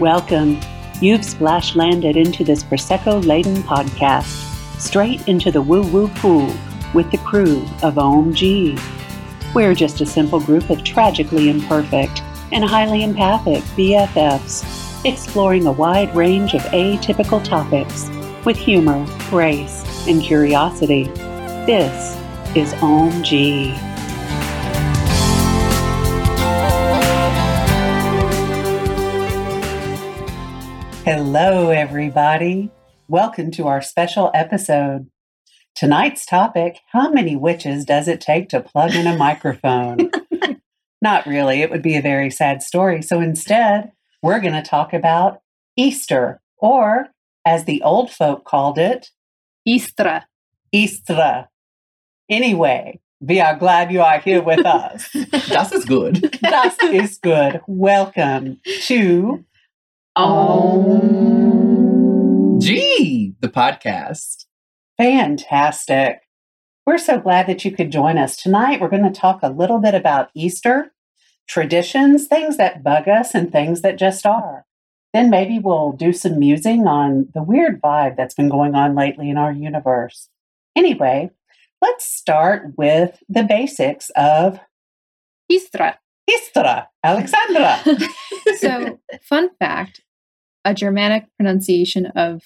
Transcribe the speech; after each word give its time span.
Welcome. 0.00 0.58
You've 1.00 1.24
splash 1.24 1.76
landed 1.76 2.16
into 2.16 2.42
this 2.42 2.64
Prosecco 2.64 3.24
laden 3.24 3.62
podcast, 3.62 4.26
straight 4.80 5.28
into 5.28 5.52
the 5.52 5.62
woo 5.62 5.82
woo 5.82 6.08
pool 6.08 6.52
with 6.94 7.08
the 7.12 7.18
crew 7.18 7.64
of 7.80 7.96
Ohm-g. 7.96 8.76
We're 9.54 9.72
just 9.72 10.00
a 10.00 10.06
simple 10.06 10.40
group 10.40 10.68
of 10.68 10.82
tragically 10.82 11.48
imperfect 11.48 12.24
and 12.50 12.64
highly 12.64 13.04
empathic 13.04 13.62
BFFs, 13.76 15.04
exploring 15.04 15.66
a 15.66 15.72
wide 15.72 16.12
range 16.16 16.54
of 16.54 16.62
atypical 16.62 17.42
topics 17.44 18.10
with 18.44 18.56
humor, 18.56 19.06
grace, 19.30 19.84
and 20.08 20.20
curiosity. 20.20 21.04
This 21.66 22.18
is 22.56 22.74
Ohm-g. 22.82 23.93
Hello, 31.04 31.68
everybody. 31.68 32.70
Welcome 33.08 33.50
to 33.50 33.66
our 33.66 33.82
special 33.82 34.30
episode. 34.32 35.10
Tonight's 35.74 36.24
topic 36.24 36.78
How 36.92 37.10
many 37.10 37.36
witches 37.36 37.84
does 37.84 38.08
it 38.08 38.22
take 38.22 38.48
to 38.48 38.62
plug 38.62 38.94
in 38.94 39.06
a 39.06 39.14
microphone? 39.14 40.10
Not 41.02 41.26
really. 41.26 41.60
It 41.60 41.70
would 41.70 41.82
be 41.82 41.96
a 41.96 42.00
very 42.00 42.30
sad 42.30 42.62
story. 42.62 43.02
So 43.02 43.20
instead, 43.20 43.92
we're 44.22 44.40
going 44.40 44.54
to 44.54 44.62
talk 44.62 44.94
about 44.94 45.42
Easter, 45.76 46.40
or 46.56 47.08
as 47.44 47.66
the 47.66 47.82
old 47.82 48.10
folk 48.10 48.46
called 48.46 48.78
it, 48.78 49.10
Eostre. 49.68 50.22
Eostre. 50.74 51.48
Anyway, 52.30 52.98
we 53.20 53.40
are 53.40 53.58
glad 53.58 53.92
you 53.92 54.00
are 54.00 54.20
here 54.20 54.42
with 54.42 54.64
us. 54.64 55.10
Das 55.50 55.70
ist 55.70 55.86
good. 55.86 56.38
Das 56.40 56.82
is 56.84 57.18
good. 57.18 57.60
Welcome 57.66 58.58
to 58.86 59.44
Oh, 60.16 61.00
gee, 62.60 63.34
the 63.40 63.48
podcast. 63.48 64.44
Fantastic. 64.96 66.20
We're 66.86 66.98
so 66.98 67.18
glad 67.18 67.48
that 67.48 67.64
you 67.64 67.72
could 67.72 67.90
join 67.90 68.16
us. 68.16 68.36
Tonight, 68.36 68.80
we're 68.80 68.90
going 68.90 69.02
to 69.02 69.20
talk 69.20 69.40
a 69.42 69.48
little 69.48 69.80
bit 69.80 69.92
about 69.92 70.30
Easter, 70.32 70.92
traditions, 71.48 72.28
things 72.28 72.58
that 72.58 72.84
bug 72.84 73.08
us, 73.08 73.34
and 73.34 73.50
things 73.50 73.80
that 73.80 73.98
just 73.98 74.24
are. 74.24 74.66
Then 75.12 75.30
maybe 75.30 75.58
we'll 75.58 75.90
do 75.90 76.12
some 76.12 76.38
musing 76.38 76.86
on 76.86 77.26
the 77.34 77.42
weird 77.42 77.82
vibe 77.82 78.16
that's 78.16 78.34
been 78.34 78.48
going 78.48 78.76
on 78.76 78.94
lately 78.94 79.30
in 79.30 79.36
our 79.36 79.50
universe. 79.50 80.28
Anyway, 80.76 81.32
let's 81.82 82.04
start 82.06 82.74
with 82.76 83.20
the 83.28 83.42
basics 83.42 84.10
of 84.14 84.60
Eostre. 85.50 85.96
Eostre. 86.30 86.86
Alexandra. 87.02 87.80
So, 88.58 89.00
fun 89.22 89.48
fact 89.58 90.03
a 90.64 90.74
Germanic 90.74 91.26
pronunciation 91.38 92.06
of 92.06 92.42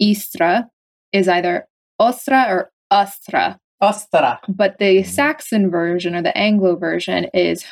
Eostre 0.00 0.68
is 1.12 1.28
either 1.28 1.66
Ostra 1.98 2.46
or 2.48 2.70
Astra, 2.90 3.58
Ostra. 3.80 4.40
but 4.48 4.78
the 4.78 5.02
Saxon 5.02 5.70
version 5.70 6.14
or 6.14 6.22
the 6.22 6.36
Anglo 6.36 6.76
version 6.76 7.26
is 7.34 7.64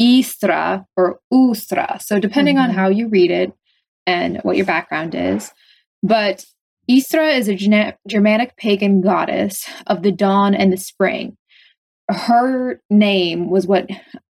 Eostre 0.00 0.84
or 0.96 1.20
Ustra. 1.32 2.00
So, 2.02 2.18
depending 2.18 2.58
on 2.58 2.70
Mhm. 2.70 2.74
how 2.74 2.88
you 2.88 3.08
read 3.08 3.30
it 3.30 3.52
and 4.06 4.38
what 4.42 4.56
your 4.56 4.66
background 4.66 5.14
is. 5.14 5.52
But 6.02 6.44
Eostre 6.90 7.36
is 7.36 7.48
a 7.48 7.54
Gena- 7.54 7.96
Germanic 8.08 8.56
pagan 8.56 9.00
goddess 9.00 9.68
of 9.86 10.02
the 10.02 10.10
dawn 10.10 10.54
and 10.54 10.72
the 10.72 10.76
spring. 10.76 11.36
Her 12.10 12.80
name 12.90 13.50
was 13.50 13.66
what 13.66 13.88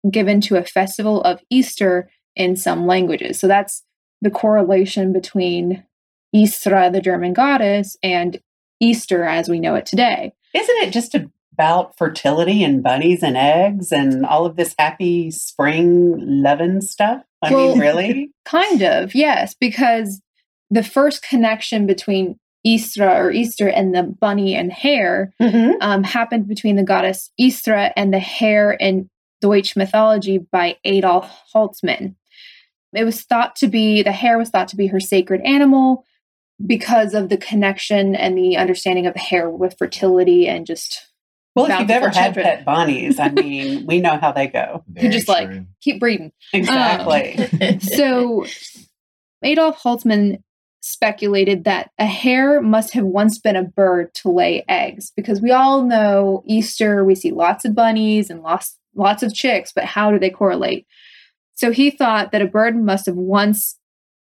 given 0.09 0.41
to 0.41 0.57
a 0.57 0.65
festival 0.65 1.21
of 1.21 1.39
Easter 1.49 2.09
in 2.35 2.55
some 2.57 2.85
languages. 2.85 3.39
So 3.39 3.47
that's 3.47 3.83
the 4.21 4.29
correlation 4.31 5.13
between 5.13 5.83
Eostre, 6.35 6.91
the 6.91 7.01
German 7.01 7.33
goddess, 7.33 7.97
and 8.03 8.39
Easter 8.79 9.23
as 9.23 9.49
we 9.49 9.59
know 9.59 9.75
it 9.75 9.85
today. 9.85 10.33
Isn't 10.53 10.77
it 10.77 10.91
just 10.91 11.15
about 11.53 11.97
fertility 11.97 12.63
and 12.63 12.81
bunnies 12.83 13.21
and 13.23 13.35
eggs 13.37 13.91
and 13.91 14.25
all 14.25 14.45
of 14.45 14.55
this 14.55 14.73
happy 14.79 15.31
spring 15.31 16.15
loving 16.41 16.81
stuff? 16.81 17.23
I 17.41 17.53
Well- 17.53 17.69
mean, 17.69 17.79
really? 17.79 18.31
Kind 18.45 18.81
of, 18.81 19.13
yes, 19.15 19.53
because 19.59 20.21
the 20.69 20.83
first 20.83 21.21
connection 21.23 21.85
between 21.87 22.37
Eostre 22.65 23.07
or 23.09 23.31
Easter 23.31 23.67
and 23.69 23.95
the 23.95 24.03
bunny 24.03 24.53
and 24.55 24.71
hare 24.71 25.33
Mm-hmm. 25.41 25.81
um, 25.81 26.03
happened 26.03 26.47
between 26.47 26.75
the 26.75 26.83
goddess 26.83 27.31
Eostre 27.39 27.91
and 27.95 28.13
the 28.13 28.19
hare 28.19 28.71
in 28.71 29.09
Deutsch 29.41 29.75
mythology 29.77 30.37
by 30.37 30.75
Adolf 30.83 31.31
Holtzmann. 31.55 32.15
It 32.93 33.03
was 33.03 33.21
thought 33.21 33.55
to 33.57 33.67
be, 33.67 34.01
the 34.01 34.11
hare 34.11 34.37
was 34.37 34.49
thought 34.49 34.67
to 34.69 34.75
be 34.75 34.87
her 34.87 34.99
sacred 34.99 35.41
animal 35.45 36.05
because 36.65 37.13
of 37.13 37.29
the 37.29 37.37
connection 37.37 38.15
and 38.15 38.37
the 38.37 38.57
understanding 38.57 39.05
of 39.07 39.13
the 39.13 39.19
hare 39.19 39.49
with 39.49 39.77
fertility 39.77 40.47
and 40.47 40.65
just 40.65 41.07
Well, 41.55 41.65
if 41.65 41.79
you've 41.79 41.87
bountiful 41.87 42.07
ever 42.07 42.19
had 42.19 42.33
pet 42.33 42.65
bunnies, 42.65 43.19
I 43.19 43.29
mean, 43.29 43.85
we 43.85 44.01
know 44.01 44.17
how 44.17 44.31
they 44.31 44.47
go. 44.47 44.83
you 44.95 45.09
just 45.09 45.27
like 45.27 45.49
keep 45.81 45.99
breeding. 45.99 46.31
Um, 46.53 46.59
exactly. 46.59 47.79
So 47.81 48.45
Adolf 49.41 49.81
Holtzmann 49.81 50.41
speculated 50.81 51.65
that 51.65 51.91
a 51.99 52.05
hare 52.05 52.61
must 52.61 52.93
have 52.93 53.05
once 53.05 53.37
been 53.37 53.55
a 53.55 53.63
bird 53.63 54.13
to 54.15 54.29
lay 54.29 54.63
eggs 54.67 55.11
because 55.15 55.41
we 55.41 55.51
all 55.51 55.83
know 55.83 56.41
Easter 56.45 57.03
we 57.03 57.15
see 57.15 57.31
lots 57.31 57.65
of 57.65 57.75
bunnies 57.75 58.29
and 58.29 58.41
lots 58.41 58.77
lots 58.95 59.21
of 59.21 59.33
chicks 59.33 59.73
but 59.73 59.83
how 59.83 60.09
do 60.09 60.17
they 60.17 60.29
correlate 60.29 60.87
so 61.59 61.71
he 61.71 61.91
thought 61.91 62.31
that 62.31 62.41
a 62.41 62.47
bird 62.47 62.75
must 62.75 63.05
have 63.05 63.15
once 63.15 63.77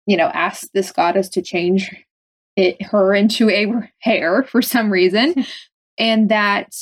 you 0.06 0.16
know 0.16 0.28
asked 0.28 0.70
this 0.74 0.92
goddess 0.92 1.30
to 1.30 1.42
change 1.42 1.92
it 2.56 2.82
her 2.82 3.14
into 3.14 3.50
a 3.50 3.90
hare 4.00 4.44
for 4.44 4.62
some 4.62 4.92
reason 4.92 5.34
and 5.98 6.30
that 6.30 6.74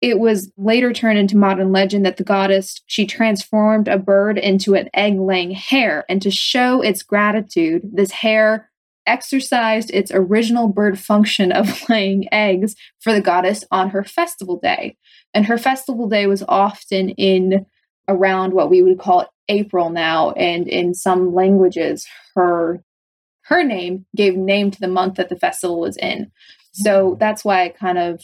it 0.00 0.18
was 0.18 0.50
later 0.56 0.92
turned 0.92 1.18
into 1.18 1.36
modern 1.36 1.72
legend 1.72 2.06
that 2.06 2.16
the 2.16 2.24
goddess 2.24 2.80
she 2.86 3.06
transformed 3.06 3.86
a 3.86 3.98
bird 3.98 4.38
into 4.38 4.74
an 4.74 4.88
egg-laying 4.94 5.50
hare. 5.50 6.06
And 6.08 6.22
to 6.22 6.30
show 6.30 6.80
its 6.80 7.02
gratitude 7.02 7.82
this 7.92 8.10
hare 8.10 8.70
exercised 9.06 9.90
its 9.92 10.10
original 10.12 10.68
bird 10.68 10.98
function 10.98 11.52
of 11.52 11.86
laying 11.90 12.32
eggs 12.32 12.76
for 12.98 13.12
the 13.12 13.20
goddess 13.20 13.64
on 13.70 13.90
her 13.90 14.02
festival 14.02 14.58
day. 14.58 14.96
And 15.34 15.46
her 15.46 15.58
festival 15.58 16.08
day 16.08 16.26
was 16.26 16.42
often 16.48 17.10
in 17.10 17.66
around 18.08 18.54
what 18.54 18.70
we 18.70 18.82
would 18.82 18.98
call 18.98 19.26
april 19.50 19.90
now 19.90 20.30
and 20.32 20.66
in 20.68 20.94
some 20.94 21.34
languages 21.34 22.06
her 22.34 22.82
her 23.50 23.64
name 23.64 24.06
gave 24.16 24.36
name 24.36 24.70
to 24.70 24.80
the 24.80 24.88
month 24.88 25.16
that 25.16 25.28
the 25.28 25.38
festival 25.38 25.80
was 25.80 25.96
in. 25.96 26.30
So 26.72 27.10
mm-hmm. 27.10 27.18
that's 27.18 27.44
why 27.44 27.64
it 27.64 27.76
kind 27.76 27.98
of 27.98 28.22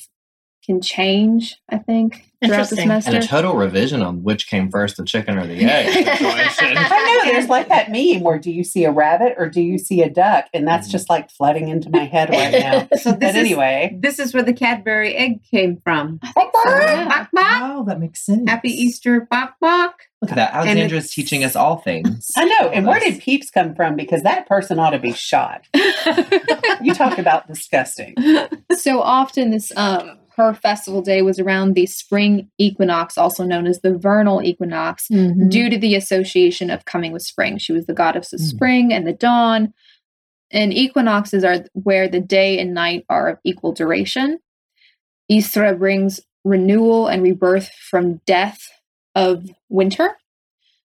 can 0.67 0.81
change 0.81 1.57
i 1.71 1.79
think 1.79 2.27
throughout 2.45 2.69
the 2.69 2.81
Interesting. 2.81 3.15
And 3.15 3.25
a 3.25 3.27
total 3.27 3.55
revision 3.55 4.03
on 4.03 4.23
which 4.23 4.49
came 4.49 4.71
first, 4.71 4.97
the 4.97 5.05
chicken 5.05 5.39
or 5.39 5.47
the 5.47 5.65
egg. 5.65 5.89
I 6.09 7.23
know 7.25 7.33
there's 7.33 7.49
like 7.49 7.69
that 7.69 7.91
meme 7.91 8.23
where 8.23 8.39
do 8.39 8.51
you 8.51 8.65
see 8.65 8.85
a 8.85 8.93
rabbit 8.93 9.35
or 9.39 9.49
do 9.49 9.61
you 9.63 9.79
see 9.79 10.03
a 10.03 10.11
duck? 10.11 10.47
And 10.53 10.67
that's 10.67 10.89
just 10.89 11.09
like 11.09 11.31
flooding 11.31 11.69
into 11.69 11.91
my 11.91 12.05
head 12.05 12.31
right 12.31 12.53
now. 12.91 12.99
So 12.99 13.13
this 13.13 13.19
But 13.19 13.23
is 13.31 13.37
anyway, 13.37 13.97
this 14.01 14.19
is 14.19 14.35
where 14.35 14.43
the 14.43 14.53
Cadbury 14.53 15.15
egg 15.15 15.43
came 15.51 15.79
from. 15.83 16.21
so, 16.25 16.51
yeah. 16.65 17.09
Bok 17.09 17.29
bok. 17.33 17.63
Oh, 17.63 17.85
that 17.87 18.01
makes 18.01 18.25
sense. 18.25 18.49
Happy 18.49 18.71
Easter, 18.71 19.27
bok 19.31 19.55
bok. 19.61 19.95
Look 20.23 20.31
at 20.31 20.37
that. 20.37 20.51
And 20.55 20.69
Alexandra 20.69 20.99
is 20.99 21.11
teaching 21.13 21.45
us 21.45 21.57
all 21.57 21.77
things. 21.77 22.31
I 22.37 22.45
know. 22.45 22.69
And 22.69 22.87
where 22.87 22.99
did 23.01 23.21
peeps 23.21 23.51
come 23.51 23.75
from? 23.75 23.97
Because 23.97 24.23
that 24.23 24.47
person 24.49 24.79
ought 24.79 24.91
to 24.91 24.99
be 24.99 25.13
shot. 25.13 25.67
You 26.83 26.95
talk 26.95 27.19
about 27.19 27.47
disgusting. 27.47 28.15
so 28.73 29.01
often 29.01 29.51
this 29.51 29.73
um 29.77 30.19
her 30.37 30.53
festival 30.53 31.01
day 31.03 31.23
was 31.23 31.39
around 31.39 31.75
the 31.75 31.87
spring 31.87 32.51
equinox 32.59 33.17
also 33.17 33.43
known 33.45 33.67
as 33.67 33.81
the 33.81 33.97
vernal 33.97 34.43
equinox 34.43 35.09
Mm-hmm. 35.09 35.49
due 35.49 35.71
to 35.71 35.79
the 35.79 35.95
association 35.95 36.71
of 36.71 36.85
coming 36.85 37.13
with 37.13 37.23
spring 37.23 37.59
she 37.59 37.73
was 37.73 37.87
the 37.87 37.95
goddess 37.95 38.33
of 38.33 38.41
Hmm. 38.41 38.47
spring 38.47 38.93
and 38.93 39.07
the 39.07 39.13
dawn 39.13 39.73
and 40.51 40.73
equinoxes 40.73 41.43
are 41.45 41.65
where 41.73 42.07
the 42.09 42.21
day 42.21 42.59
and 42.61 42.75
night 42.75 43.05
are 43.09 43.29
of 43.31 43.39
equal 43.45 43.73
duration 43.73 44.39
Eostre 45.31 45.77
brings 45.79 46.21
renewal 46.45 47.09
and 47.09 47.23
rebirth 47.23 47.71
from 47.71 48.21
death 48.27 48.69
of 49.15 49.51
winter 49.69 50.17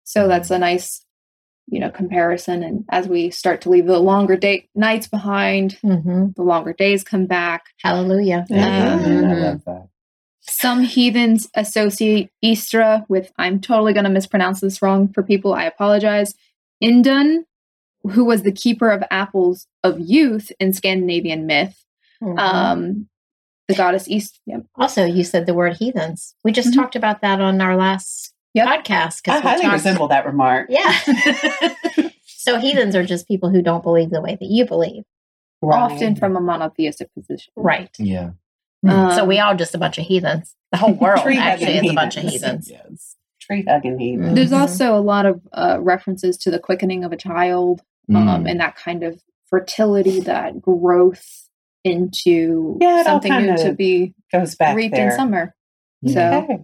so 0.03 0.27
that's 0.27 0.51
a 0.51 0.59
nice 0.59 1.04
you 1.67 1.79
know 1.79 1.89
comparison 1.89 2.61
and 2.63 2.85
as 2.89 3.07
we 3.07 3.29
start 3.31 3.61
to 3.61 3.69
leave 3.69 3.87
the 3.87 3.97
longer 3.99 4.35
day 4.37 4.67
nights 4.75 5.07
behind 5.07 5.77
Mm-hmm. 5.83 6.27
the 6.35 6.43
longer 6.43 6.73
days 6.73 7.03
come 7.03 7.25
back 7.25 7.65
Hallelujah. 7.83 8.45
Yeah, 8.49 8.97
Mhm. 8.99 9.29
I 9.29 9.33
love 9.33 9.65
that. 9.65 9.87
Some 10.41 10.83
heathens 10.83 11.49
associate 11.55 12.29
Eostre 12.43 13.03
with, 13.09 13.31
I'm 13.39 13.59
totally 13.59 13.93
going 13.93 14.03
to 14.03 14.11
mispronounce 14.11 14.59
this 14.61 14.79
wrong 14.79 15.07
for 15.07 15.23
people, 15.23 15.55
I 15.55 15.63
apologize, 15.63 16.35
Indun, 16.83 17.45
who 18.03 18.23
was 18.25 18.43
the 18.43 18.51
keeper 18.51 18.91
of 18.91 19.03
apples 19.09 19.65
of 19.83 19.99
youth 19.99 20.51
in 20.59 20.71
Scandinavian 20.71 21.47
myth. 21.47 21.83
Mhm. 22.21 22.37
Um, 22.37 23.09
the 23.67 23.73
goddess 23.73 24.07
East. 24.07 24.39
Yeah. 24.45 24.59
Also, 24.75 25.05
you 25.05 25.23
said 25.23 25.47
the 25.47 25.55
word 25.55 25.77
heathens. 25.77 26.35
We 26.43 26.51
just 26.51 26.69
Mhm. 26.69 26.75
talked 26.75 26.95
about 26.95 27.21
that 27.21 27.41
on 27.41 27.59
our 27.59 27.75
last 27.75 28.34
Yep. 28.55 28.67
podcast. 28.67 29.23
'cause 29.23 29.35
I 29.35 29.37
we 29.37 29.41
highly 29.41 29.61
talked- 29.63 29.73
resemble 29.73 30.07
that 30.09 30.25
remark. 30.25 30.67
Yeah. 30.69 30.91
So 32.25 32.59
heathens 32.59 32.95
are 32.95 33.03
just 33.03 33.27
people 33.27 33.49
who 33.49 33.63
don't 33.63 33.81
believe 33.81 34.11
the 34.11 34.21
way 34.21 34.37
that 34.39 34.45
you 34.45 34.65
believe. 34.67 35.03
Often 35.63 36.17
from 36.17 36.35
a 36.37 36.39
monotheistic 36.39 37.11
position. 37.15 37.51
Right. 37.55 37.89
Yeah. 37.97 38.31
Um, 38.87 39.11
so 39.13 39.25
we 39.25 39.39
all 39.39 39.55
just 39.55 39.73
a 39.73 39.79
bunch 39.79 39.97
of 39.97 40.05
heathens. 40.05 40.53
The 40.71 40.77
whole 40.77 40.93
world 41.01 41.21
actually 41.25 41.69
is 41.69 41.75
hugging 41.77 41.89
a 41.89 41.93
bunch 41.95 42.17
of 42.17 42.23
heathens. 42.23 42.67
heathens. 42.67 42.91
Yes. 42.91 43.15
tree 43.41 43.63
hugging 43.67 43.97
heathen. 43.97 44.35
There's 44.35 44.51
Mhm. 44.51 44.59
also 44.59 44.95
a 44.95 45.01
lot 45.01 45.25
of 45.25 45.41
uh, 45.53 45.77
references 45.81 46.37
to 46.37 46.51
the 46.51 46.59
quickening 46.59 47.03
of 47.03 47.11
a 47.11 47.17
child 47.17 47.81
um, 48.13 48.27
Mm. 48.45 48.51
and 48.51 48.59
that 48.59 48.75
kind 48.75 49.01
of 49.03 49.23
fertility, 49.49 50.19
that 50.19 50.61
growth 50.61 51.49
into 51.83 52.77
Yeah, 52.79 53.01
something 53.03 53.33
new 53.41 53.57
to 53.57 53.73
be 53.73 54.13
Goes 54.31 54.53
back 54.55 54.75
reaped 54.75 54.95
there. 54.95 55.09
in 55.09 55.15
summer. 55.15 55.55
Yeah. 56.03 56.13
So 56.31 56.37
Okay. 56.43 56.63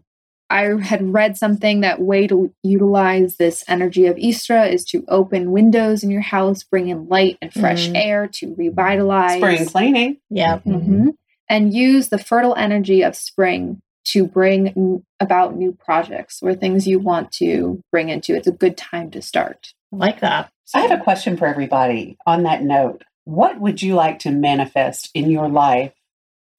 I 0.51 0.81
had 0.81 1.13
read 1.13 1.37
something 1.37 1.81
that 1.81 2.01
way 2.01 2.27
to 2.27 2.53
utilize 2.63 3.37
this 3.37 3.63
energy 3.67 4.05
of 4.07 4.17
Eostre 4.17 4.71
is 4.71 4.83
to 4.85 5.03
open 5.07 5.51
windows 5.51 6.03
in 6.03 6.11
your 6.11 6.21
house, 6.21 6.63
bring 6.63 6.89
in 6.89 7.07
light 7.07 7.37
and 7.41 7.53
fresh 7.53 7.87
Mhm. 7.89 7.95
air 7.95 8.27
to 8.27 8.53
revitalize. 8.57 9.37
Spring 9.37 9.65
cleaning. 9.65 10.17
Yeah. 10.29 10.59
Mhm. 10.65 11.13
And 11.49 11.73
use 11.73 12.09
the 12.09 12.17
fertile 12.17 12.55
energy 12.55 13.01
of 13.01 13.15
spring 13.15 13.81
to 14.05 14.25
bring 14.25 14.69
n- 14.69 15.03
about 15.19 15.55
new 15.55 15.71
projects 15.73 16.39
or 16.41 16.53
things 16.53 16.87
you 16.87 16.99
want 16.99 17.31
to 17.33 17.81
bring 17.91 18.09
into. 18.09 18.35
It's 18.35 18.47
a 18.47 18.51
good 18.51 18.75
time 18.75 19.09
to 19.11 19.21
start. 19.21 19.73
I 19.93 19.95
like 19.97 20.19
that. 20.21 20.51
I 20.73 20.81
have 20.81 20.91
a 20.91 21.03
question 21.03 21.37
for 21.37 21.47
everybody 21.47 22.17
on 22.25 22.43
that 22.43 22.63
note. 22.63 23.03
What 23.25 23.59
would 23.59 23.81
you 23.81 23.95
like 23.95 24.19
to 24.19 24.31
manifest 24.31 25.09
in 25.13 25.29
your 25.29 25.47
life 25.49 25.93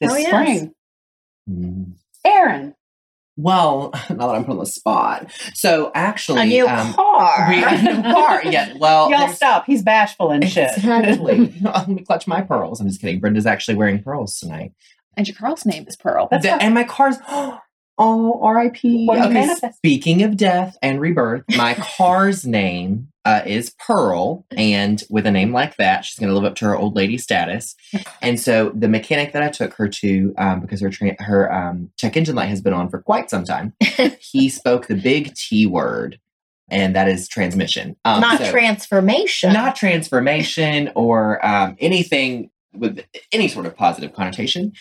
this 0.00 0.12
Oh, 0.12 0.16
yes. 0.16 0.28
spring? 0.28 0.74
Mm. 1.50 1.92
Aaron. 2.24 2.74
Well, 3.36 3.90
now 4.10 4.26
that 4.28 4.34
I'm 4.36 4.44
put 4.44 4.52
on 4.52 4.58
the 4.58 4.66
spot. 4.66 5.30
So 5.54 5.90
actually, 5.94 6.40
A 6.42 6.44
new 6.44 6.68
um, 6.68 6.92
car. 6.94 7.46
we- 7.48 7.62
a 7.64 7.82
new 7.82 8.02
car. 8.02 8.42
Yeah. 8.44 8.74
Well, 8.78 9.10
Y'all 9.10 9.28
stop. 9.28 9.64
He's 9.66 9.82
bashful 9.82 10.30
and 10.30 10.48
shit. 10.48 10.70
Exactly. 10.76 11.54
Let 11.62 11.88
me 11.88 12.02
clutch 12.02 12.26
my 12.26 12.42
pearls. 12.42 12.80
I'm 12.80 12.88
just 12.88 13.00
kidding. 13.00 13.20
Brenda's 13.20 13.46
actually 13.46 13.76
wearing 13.76 14.02
pearls 14.02 14.38
tonight. 14.40 14.72
And 15.16 15.28
your 15.28 15.36
girl's 15.38 15.64
name 15.66 15.84
is 15.86 15.96
Pearl. 15.96 16.28
That's 16.30 16.44
The- 16.44 16.62
and 16.62 16.74
my 16.74 16.84
car's 16.84 17.16
oh 17.28 17.58
R.I.P. 17.98 19.06
What 19.06 19.26
Okay, 19.26 19.54
speaking 19.76 20.22
of 20.22 20.36
death 20.36 20.76
and 20.82 21.00
rebirth, 21.00 21.44
my 21.56 21.74
car's 21.96 22.46
name 22.46 23.08
uh, 23.24 23.42
is 23.46 23.74
Pearl, 23.78 24.44
and 24.56 25.02
with 25.08 25.26
a 25.26 25.30
name 25.30 25.52
like 25.52 25.76
that, 25.76 26.04
she's 26.04 26.18
going 26.18 26.28
to 26.30 26.34
live 26.34 26.44
up 26.44 26.56
to 26.56 26.64
her 26.64 26.76
old 26.76 26.96
lady 26.96 27.18
status. 27.18 27.74
And 28.20 28.38
so 28.38 28.70
the 28.72 28.88
mechanic 28.88 29.32
that 29.32 29.42
I 29.42 29.48
took 29.48 29.74
her 29.74 29.88
to, 29.88 30.32
um, 30.38 30.60
because 30.60 30.80
her 30.80 30.90
tra- 30.90 31.20
her 31.20 31.52
um, 31.52 31.90
check 31.98 32.16
engine 32.16 32.36
light 32.36 32.48
has 32.48 32.60
been 32.60 32.72
on 32.72 32.88
for 32.88 33.02
quite 33.02 33.30
some 33.30 33.44
time, 33.44 33.74
he 34.20 34.48
spoke 34.48 34.86
the 34.86 34.94
big 34.94 35.34
T 35.34 35.66
word, 35.66 36.20
and 36.68 36.94
that 36.94 37.08
is 37.08 37.26
transmission. 37.28 37.96
Um, 38.04 38.20
Not 38.20 38.38
so- 38.38 38.50
transformation. 38.50 39.52
not 39.52 39.74
transformation 39.74 40.92
or 40.94 41.44
um, 41.44 41.76
anything 41.80 42.50
with 42.72 43.04
any 43.32 43.48
sort 43.48 43.66
of 43.66 43.76
positive 43.76 44.12
connotation. 44.14 44.72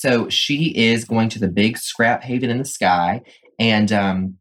So 0.00 0.30
she 0.30 0.72
is 0.74 1.04
going 1.04 1.28
to 1.28 1.38
the 1.38 1.48
big 1.48 1.76
scrap 1.76 2.22
haven 2.22 2.48
in 2.48 2.56
the 2.56 2.64
sky. 2.64 3.20
And 3.58 3.92
um, 3.92 4.38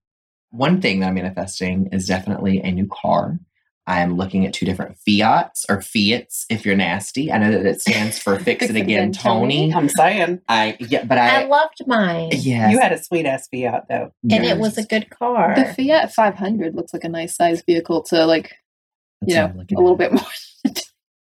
one 0.52 0.80
thing 0.80 1.02
that 1.02 1.08
I'm 1.08 1.16
manifesting 1.16 1.90
is 1.92 2.08
definitely 2.08 2.62
a 2.62 2.72
new 2.72 2.88
car. 2.88 3.38
I 3.86 4.00
am 4.00 4.16
looking 4.16 4.46
at 4.46 4.54
two 4.54 4.66
different 4.66 4.98
Fiats 5.00 5.66
or 5.68 5.82
Fiats 5.82 6.46
if 6.50 6.66
you're 6.66 6.78
nasty. 6.78 7.30
I 7.30 7.40
know 7.40 7.52
that 7.52 7.66
it 7.66 7.82
stands 7.82 8.18
for 8.18 8.40
Fix 8.40 8.70
It 8.70 8.78
Again, 8.78 9.12
Tony. 9.12 9.74
I'm 9.74 9.90
saying. 9.90 10.40
I 10.48 10.78
yeah, 10.80 11.04
but 11.04 11.18
I 11.18 11.42
I, 11.42 11.46
loved 11.48 11.86
mine. 11.86 12.30
yes, 12.32 12.72
You 12.72 12.80
had 12.80 12.94
a 12.94 13.04
sweet 13.04 13.26
ass 13.26 13.50
Fiat 13.50 13.88
though. 13.90 14.14
And 14.32 14.46
it 14.46 14.60
was 14.60 14.78
a 14.78 14.86
good 14.86 15.10
car. 15.10 15.56
The 15.56 15.74
Fiat 15.74 16.14
500 16.14 16.74
looks 16.74 16.94
like 16.94 17.04
a 17.04 17.10
nice 17.10 17.36
size 17.36 17.64
vehicle 17.66 18.04
to 18.04 18.26
like, 18.26 18.56
you 19.28 19.36
know, 19.36 19.48
what 19.48 19.70
a 19.70 19.76
little 19.76 19.98
bit 19.98 20.14
more. 20.14 20.24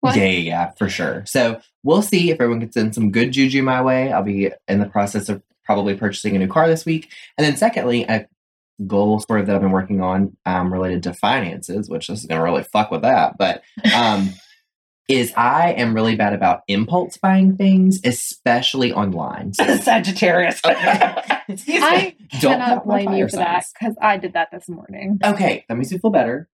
What? 0.05 0.17
Yeah, 0.17 0.25
yeah, 0.25 0.39
yeah, 0.39 0.71
for 0.73 0.91
sure. 0.91 1.25
So 1.27 1.63
we'll 1.83 2.03
see 2.03 2.31
if 2.31 2.35
everyone 2.35 2.61
gets 2.61 2.77
in 2.77 2.93
some 2.93 3.11
good 3.11 3.33
juju 3.33 3.63
my 3.63 3.81
way. 3.81 4.13
I'll 4.13 4.23
be 4.23 4.51
in 4.69 4.81
the 4.81 4.87
process 4.87 5.31
of 5.31 5.43
probably 5.65 5.97
purchasing 5.97 6.37
a 6.37 6.39
new 6.39 6.47
car 6.47 6.69
this 6.69 6.85
week. 6.85 7.11
And 7.39 7.47
then 7.47 7.57
secondly, 7.57 8.05
a 8.05 8.27
goal 8.87 9.21
sort 9.21 9.41
of 9.41 9.47
that 9.47 9.57
I've 9.57 9.63
been 9.63 9.71
working 9.71 10.03
on 10.03 10.37
um, 10.45 10.71
related 10.71 11.05
to 11.05 11.15
finances, 11.15 11.89
which 11.89 12.09
this 12.09 12.21
is 12.21 12.27
going 12.27 12.39
to 12.39 12.45
really 12.45 12.65
fuck 12.65 12.91
with 12.91 13.01
that. 13.01 13.39
But 13.39 13.63
um, 13.97 14.29
is 15.09 15.33
I 15.39 15.73
am 15.73 15.95
really 15.95 16.17
bad 16.17 16.35
about 16.35 16.65
impulse 16.69 17.17
buying 17.17 17.57
things, 17.57 18.01
especially 18.05 18.93
online. 18.93 19.55
So, 19.55 19.77
Sagittarius. 19.79 20.61
Excuse 21.49 21.67
me. 21.67 21.83
I 21.83 22.17
Don't 22.41 22.59
cannot 22.59 22.85
blame 22.85 23.15
you 23.15 23.27
for 23.27 23.37
that 23.37 23.65
because 23.73 23.97
I 24.03 24.19
did 24.19 24.35
that 24.35 24.51
this 24.53 24.69
morning. 24.69 25.19
Okay, 25.25 25.65
that 25.67 25.77
makes 25.77 25.91
me 25.91 25.97
feel 25.97 26.11
better. 26.11 26.51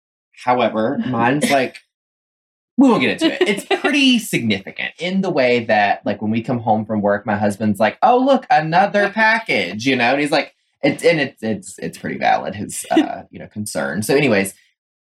However, 0.44 0.98
mine's 1.08 1.50
like 1.52 1.78
we 2.78 2.90
won't 2.90 3.02
get 3.02 3.22
into 3.22 3.34
it. 3.34 3.48
It's 3.48 3.66
pretty 3.82 4.20
significant 4.20 4.94
in 5.00 5.22
the 5.22 5.30
way 5.30 5.66
that, 5.66 6.06
like, 6.06 6.22
when 6.22 6.32
we 6.32 6.42
come 6.42 6.60
home 6.60 6.86
from 6.86 7.02
work, 7.02 7.26
my 7.26 7.38
husband's 7.38 7.80
like, 7.80 7.98
"Oh, 8.04 8.18
look, 8.18 8.46
another 8.50 9.10
package," 9.10 9.86
you 9.86 9.96
know, 9.96 10.12
and 10.12 10.20
he's 10.20 10.32
like, 10.32 10.54
"It's 10.84 11.04
and 11.04 11.20
it's 11.20 11.42
it's 11.42 11.80
it's 11.80 11.98
pretty 11.98 12.18
valid 12.18 12.56
his 12.56 12.86
uh, 12.92 13.24
you 13.32 13.40
know 13.40 13.48
concern." 13.48 14.04
So, 14.04 14.16
anyways, 14.16 14.54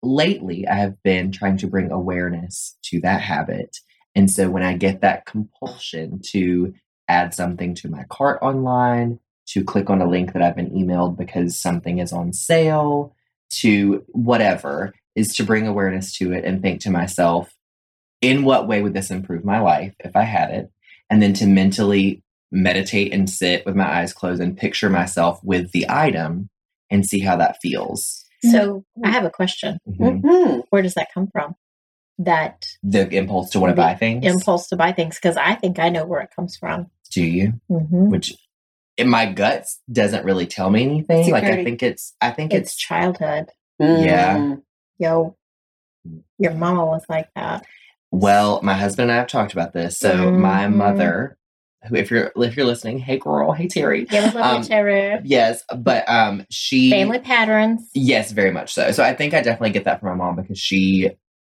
lately 0.03 0.67
I 0.69 0.75
have 0.75 1.03
been 1.03 1.33
trying 1.33 1.57
to 1.59 1.67
bring 1.67 1.91
awareness 1.91 2.77
to 2.85 3.01
that 3.01 3.23
habit, 3.23 3.79
and 4.15 4.31
so 4.31 4.51
when 4.51 4.63
I 4.63 4.77
get 4.77 5.01
that 5.01 5.25
compulsion 5.25 6.21
to 6.33 6.75
add 7.09 7.35
something 7.35 7.75
to 7.77 7.89
my 7.89 8.05
cart 8.11 8.39
online, 8.43 9.19
to 9.47 9.65
click 9.65 9.91
on 9.91 10.01
a 10.01 10.09
link 10.09 10.33
that 10.33 10.43
I've 10.43 10.57
been 10.57 10.71
emailed 10.71 11.17
because 11.17 11.59
something 11.59 11.99
is 11.99 12.13
on 12.13 12.33
sale, 12.33 13.15
to 13.61 14.05
whatever, 14.09 14.95
is 15.15 15.35
to 15.37 15.45
bring 15.45 15.67
awareness 15.67 16.17
to 16.19 16.33
it 16.33 16.45
and 16.45 16.63
think 16.63 16.81
to 16.83 16.91
myself, 16.91 17.55
in 18.23 18.45
what 18.45 18.67
way 18.67 18.81
would 18.81 18.95
this 18.95 19.11
improve 19.11 19.45
my 19.45 19.61
life 19.61 19.95
if 20.01 20.17
I 20.17 20.23
had 20.23 20.51
it? 20.51 20.71
And 21.11 21.21
then 21.23 21.35
to 21.35 21.47
mentally 21.47 22.23
meditate 22.51 23.13
and 23.13 23.29
sit 23.29 23.67
with 23.67 23.75
my 23.75 23.99
eyes 24.01 24.13
closed 24.15 24.41
and 24.41 24.57
picture 24.57 24.89
myself 24.89 25.41
with 25.43 25.73
the 25.73 25.87
item 25.89 26.49
and 26.91 27.05
see 27.05 27.21
how 27.21 27.37
that 27.37 27.57
feels. 27.61 28.25
so 28.51 28.85
I 29.05 29.11
have 29.11 29.25
a 29.25 29.31
question. 29.31 29.79
Mhm. 29.89 30.21
Mhm. 30.23 30.63
Where 30.71 30.83
does 30.83 30.95
that 30.95 31.09
come 31.15 31.29
from? 31.33 31.55
That 32.19 32.65
The 32.83 33.09
impulse 33.17 33.51
to 33.51 33.61
want 33.61 33.71
to 33.71 33.77
buy 33.77 33.95
things. 33.95 34.25
impulse 34.27 34.69
to 34.69 34.77
buy 34.77 34.91
things? 34.93 35.17
Because 35.17 35.37
I 35.37 35.55
think 35.55 35.79
I 35.79 35.89
know 35.91 36.05
where 36.05 36.21
it 36.21 36.31
comes 36.35 36.57
from. 36.57 36.91
Do 37.13 37.23
you? 37.25 37.53
hmm 37.69 38.09
Which 38.11 38.35
in 38.97 39.09
my 39.09 39.27
guts 39.27 39.81
doesn't 39.91 40.25
really 40.25 40.47
tell 40.47 40.71
me 40.71 40.83
anything. 40.85 41.31
Like 41.31 41.45
I 41.45 41.63
think 41.65 41.83
it's 41.85 42.15
I 42.21 42.31
think 42.33 42.53
It's 42.53 42.73
it's 42.73 42.77
childhood. 42.77 43.46
Yeah. 43.79 44.37
Mm. 44.37 44.63
Yo, 44.99 45.37
your 46.39 46.55
mama 46.55 46.85
was 46.85 47.05
like 47.08 47.29
that. 47.37 47.65
Well, 48.13 48.61
my 48.63 48.75
husband 48.75 49.11
and 49.11 49.13
I 49.13 49.17
have 49.17 49.27
talked 49.27 49.53
about 49.55 49.73
this. 49.73 49.99
So 49.99 50.33
my 50.37 50.67
Mhm. 50.67 50.75
mother, 50.75 51.39
who 51.89 51.97
if 51.97 52.11
you're 52.11 52.31
if 52.37 52.57
you're 52.57 52.67
listening, 52.67 52.99
hey 52.99 53.19
girl, 53.19 53.53
hey 53.53 53.67
Terry. 53.67 54.07
Yeah, 54.11 54.31
Um, 54.37 54.63
terror. 54.63 55.21
Yes, 55.25 55.65
but 55.75 56.09
um 56.09 56.47
she 56.51 56.91
Family 56.91 57.19
patterns. 57.19 57.89
Yes, 57.95 58.31
very 58.33 58.51
much 58.53 58.73
so. 58.73 58.93
So 58.93 59.03
I 59.03 59.15
think 59.15 59.35
I 59.35 59.41
definitely 59.41 59.71
get 59.71 59.85
that 59.85 60.01
from 60.01 60.11
my 60.11 60.25
mom 60.25 60.37
because 60.37 60.59
she 60.59 61.11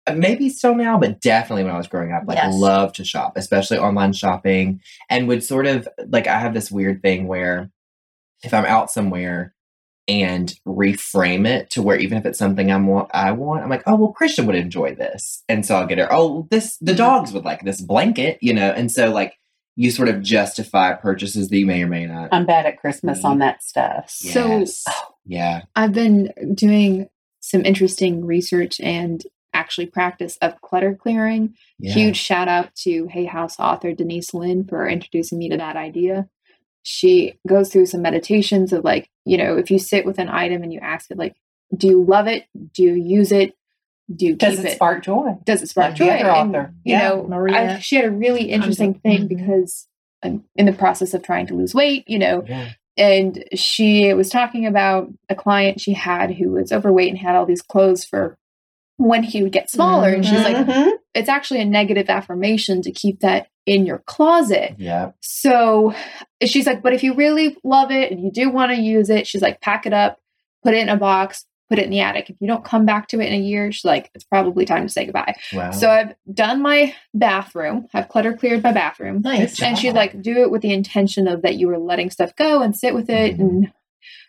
uh, 0.06 0.14
maybe 0.14 0.48
still 0.48 0.74
now, 0.74 0.98
but 0.98 1.20
definitely 1.20 1.64
when 1.64 1.74
I 1.74 1.78
was 1.78 1.86
growing 1.86 2.12
up, 2.12 2.24
like 2.26 2.36
Yes. 2.36 2.54
loved 2.54 2.96
to 2.96 3.04
shop, 3.04 3.34
especially 3.36 3.78
online 3.78 4.12
shopping, 4.12 4.80
and 5.08 5.28
would 5.28 5.44
sort 5.44 5.66
of 5.66 5.88
like 6.08 6.26
I 6.26 6.38
have 6.40 6.54
this 6.54 6.70
weird 6.72 7.02
thing 7.02 7.28
where 7.28 7.70
if 8.42 8.52
I'm 8.52 8.66
out 8.66 8.90
somewhere 8.90 9.54
and 10.08 10.54
reframe 10.66 11.46
it 11.46 11.70
to 11.70 11.82
where 11.82 11.98
even 11.98 12.16
if 12.18 12.24
it's 12.24 12.38
something 12.38 12.72
I'm 12.72 12.88
I 13.12 13.32
want, 13.32 13.62
I'm 13.62 13.68
like, 13.68 13.82
oh 13.86 13.96
well, 13.96 14.12
Christian 14.12 14.46
would 14.46 14.56
enjoy 14.56 14.94
this, 14.94 15.44
and 15.48 15.64
so 15.64 15.76
I'll 15.76 15.86
get 15.86 15.98
her. 15.98 16.08
Oh, 16.10 16.48
this 16.50 16.76
the 16.78 16.92
mm-hmm. 16.92 16.96
dogs 16.96 17.32
would 17.32 17.44
like 17.44 17.62
this 17.62 17.80
blanket, 17.80 18.38
you 18.40 18.54
know, 18.54 18.70
and 18.70 18.90
so 18.90 19.10
like 19.10 19.34
you 19.76 19.90
sort 19.90 20.08
of 20.08 20.22
justify 20.22 20.92
purchases 20.94 21.48
that 21.48 21.56
you 21.56 21.66
may 21.66 21.82
or 21.82 21.86
may 21.86 22.06
not. 22.06 22.30
I'm 22.32 22.46
bad 22.46 22.66
at 22.66 22.80
Christmas 22.80 23.24
on 23.24 23.38
that 23.38 23.62
stuff. 23.62 24.10
So- 24.10 24.64
oh, 24.88 25.14
yeah, 25.24 25.62
I've 25.76 25.92
been 25.92 26.32
doing 26.54 27.08
some 27.40 27.64
interesting 27.64 28.24
research 28.24 28.80
and 28.80 29.22
actually 29.54 29.86
practice 29.86 30.36
of 30.42 30.60
clutter 30.60 30.94
clearing. 30.94 31.54
yeah. 31.78 31.92
Huge 31.92 32.16
shout 32.16 32.48
out 32.48 32.74
to 32.76 33.06
Hay 33.06 33.24
House 33.24 33.58
author 33.58 33.92
Denise 33.92 34.34
Linn 34.34 34.64
for 34.64 34.88
introducing 34.88 35.38
me 35.38 35.48
to 35.48 35.56
that 35.56 35.76
idea. 35.76 36.28
She 36.90 37.34
goes 37.46 37.70
through 37.70 37.84
some 37.84 38.00
meditations 38.00 38.72
of 38.72 38.82
like, 38.82 39.10
you 39.26 39.36
know, 39.36 39.58
if 39.58 39.70
you 39.70 39.78
sit 39.78 40.06
with 40.06 40.18
an 40.18 40.30
item 40.30 40.62
and 40.62 40.72
you 40.72 40.80
ask 40.80 41.10
it, 41.10 41.18
like, 41.18 41.36
do 41.76 41.86
you 41.86 42.02
love 42.02 42.26
it? 42.26 42.44
Do 42.72 42.82
you 42.82 42.94
use 42.94 43.30
it? 43.30 43.54
Do 44.14 44.24
you 44.24 44.36
Does 44.36 44.56
keep 44.56 44.64
it 44.64 44.68
it? 44.70 44.74
spark 44.76 45.04
joy? 45.04 45.36
Does 45.44 45.60
it 45.62 45.68
spark 45.68 45.88
Like 45.90 45.96
joy? 45.96 46.06
And, 46.08 46.26
author. 46.56 46.72
you 46.82 46.94
Yeah, 46.94 47.08
know, 47.10 47.24
Maria. 47.28 47.76
I, 47.76 47.78
she 47.80 47.96
had 47.96 48.06
a 48.06 48.10
really 48.10 48.44
interesting 48.44 48.94
thing 48.94 49.24
Mhm. 49.24 49.28
because 49.28 49.86
I'm 50.22 50.44
in 50.56 50.64
the 50.64 50.72
process 50.72 51.12
of 51.12 51.22
trying 51.22 51.46
to 51.48 51.54
lose 51.54 51.74
weight, 51.74 52.04
you 52.08 52.18
know, 52.18 52.42
yeah. 52.48 52.70
and 52.96 53.44
she 53.54 54.14
was 54.14 54.30
talking 54.30 54.64
about 54.64 55.10
a 55.28 55.34
client 55.34 55.78
she 55.82 55.92
had 55.92 56.30
who 56.36 56.52
was 56.52 56.72
overweight 56.72 57.10
and 57.10 57.18
had 57.18 57.36
all 57.36 57.44
these 57.44 57.60
clothes 57.60 58.02
for 58.06 58.38
when 58.96 59.22
he 59.24 59.42
would 59.42 59.52
get 59.52 59.70
smaller 59.70 60.08
and 60.08 60.24
she's 60.24 60.42
like 60.42 60.56
Mhm. 60.56 60.90
it's 61.14 61.28
actually 61.28 61.60
a 61.60 61.64
negative 61.64 62.08
affirmation 62.08 62.80
to 62.82 62.90
keep 62.90 63.20
that 63.20 63.46
in 63.68 63.86
your 63.86 63.98
closet 63.98 64.74
Yeah. 64.78 65.12
so 65.20 65.92
she's 66.44 66.66
like 66.66 66.82
but 66.82 66.92
if 66.94 67.02
you 67.02 67.14
really 67.14 67.56
love 67.62 67.90
it 67.90 68.10
and 68.10 68.20
you 68.22 68.30
do 68.32 68.50
want 68.50 68.70
to 68.72 68.80
use 68.80 69.10
it 69.10 69.26
she's 69.26 69.42
like 69.42 69.60
pack 69.60 69.86
it 69.86 69.92
up 69.92 70.18
put 70.64 70.74
it 70.74 70.78
in 70.78 70.88
a 70.88 70.96
box 70.96 71.44
put 71.68 71.78
it 71.78 71.84
in 71.84 71.90
the 71.90 72.00
attic. 72.00 72.30
If 72.30 72.36
you 72.40 72.46
don't 72.46 72.64
come 72.64 72.86
back 72.86 73.08
to 73.08 73.20
it 73.20 73.26
in 73.26 73.34
a 73.34 73.44
year, 73.44 73.70
she's 73.70 73.84
like, 73.84 74.10
it's 74.14 74.24
probably 74.24 74.64
time 74.64 74.84
to 74.84 74.88
say 74.88 75.04
goodbye. 75.04 75.34
Wow. 75.52 75.70
So 75.72 75.90
I've 75.90 76.14
done 76.32 76.62
my 76.62 76.94
bathroom. 77.12 77.88
I've 77.92 78.08
clutter 78.08 78.32
cleared 78.34 78.62
my 78.62 78.72
bathroom. 78.72 79.20
Nice. 79.20 79.60
And 79.60 79.76
she'd 79.76 79.92
like 79.92 80.22
do 80.22 80.40
it 80.40 80.50
with 80.50 80.62
the 80.62 80.72
intention 80.72 81.28
of 81.28 81.42
that 81.42 81.56
you 81.56 81.66
were 81.68 81.76
letting 81.78 82.08
stuff 82.08 82.34
go 82.36 82.62
and 82.62 82.74
sit 82.74 82.94
with 82.94 83.10
it. 83.10 83.36
Mhm. 83.36 83.40
And 83.40 83.72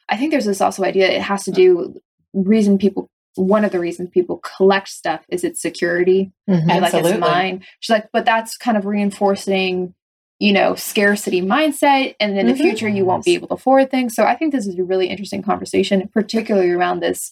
I 0.10 0.18
think 0.18 0.32
there's 0.32 0.44
this 0.44 0.60
also 0.60 0.84
idea 0.84 1.10
it 1.10 1.22
has 1.22 1.46
to 1.46 1.52
do 1.52 2.02
reason 2.34 2.78
people 2.78 3.10
one 3.36 3.64
of 3.66 3.72
the 3.72 3.80
reasons 3.80 4.10
people 4.10 4.38
collect 4.40 4.88
stuff 4.90 5.22
is 5.30 5.44
its 5.44 5.62
security. 5.62 6.32
Mhm. 6.50 6.62
You're 6.68 6.82
like 6.82 6.94
Absolutely. 6.94 7.12
it's 7.12 7.20
mine. 7.20 7.64
She's 7.80 7.94
like, 7.94 8.10
but 8.12 8.26
that's 8.26 8.58
kind 8.58 8.76
of 8.78 8.86
reinforcing, 8.86 9.94
you 10.40 10.52
know, 10.54 10.76
scarcity 10.76 11.42
mindset. 11.42 12.16
And 12.20 12.38
in 12.38 12.48
the 12.48 12.54
Mhm. 12.54 12.58
future 12.58 12.88
you 12.90 13.06
won't 13.06 13.26
be 13.26 13.36
able 13.36 13.48
to 13.50 13.54
afford 13.56 13.92
things. 13.92 14.16
So 14.16 14.24
I 14.24 14.36
think 14.36 14.52
this 14.52 14.68
is 14.68 14.78
a 14.80 14.84
really 14.84 15.08
interesting 15.08 15.42
conversation, 15.42 16.08
particularly 16.14 16.72
around 16.72 17.00
this 17.02 17.32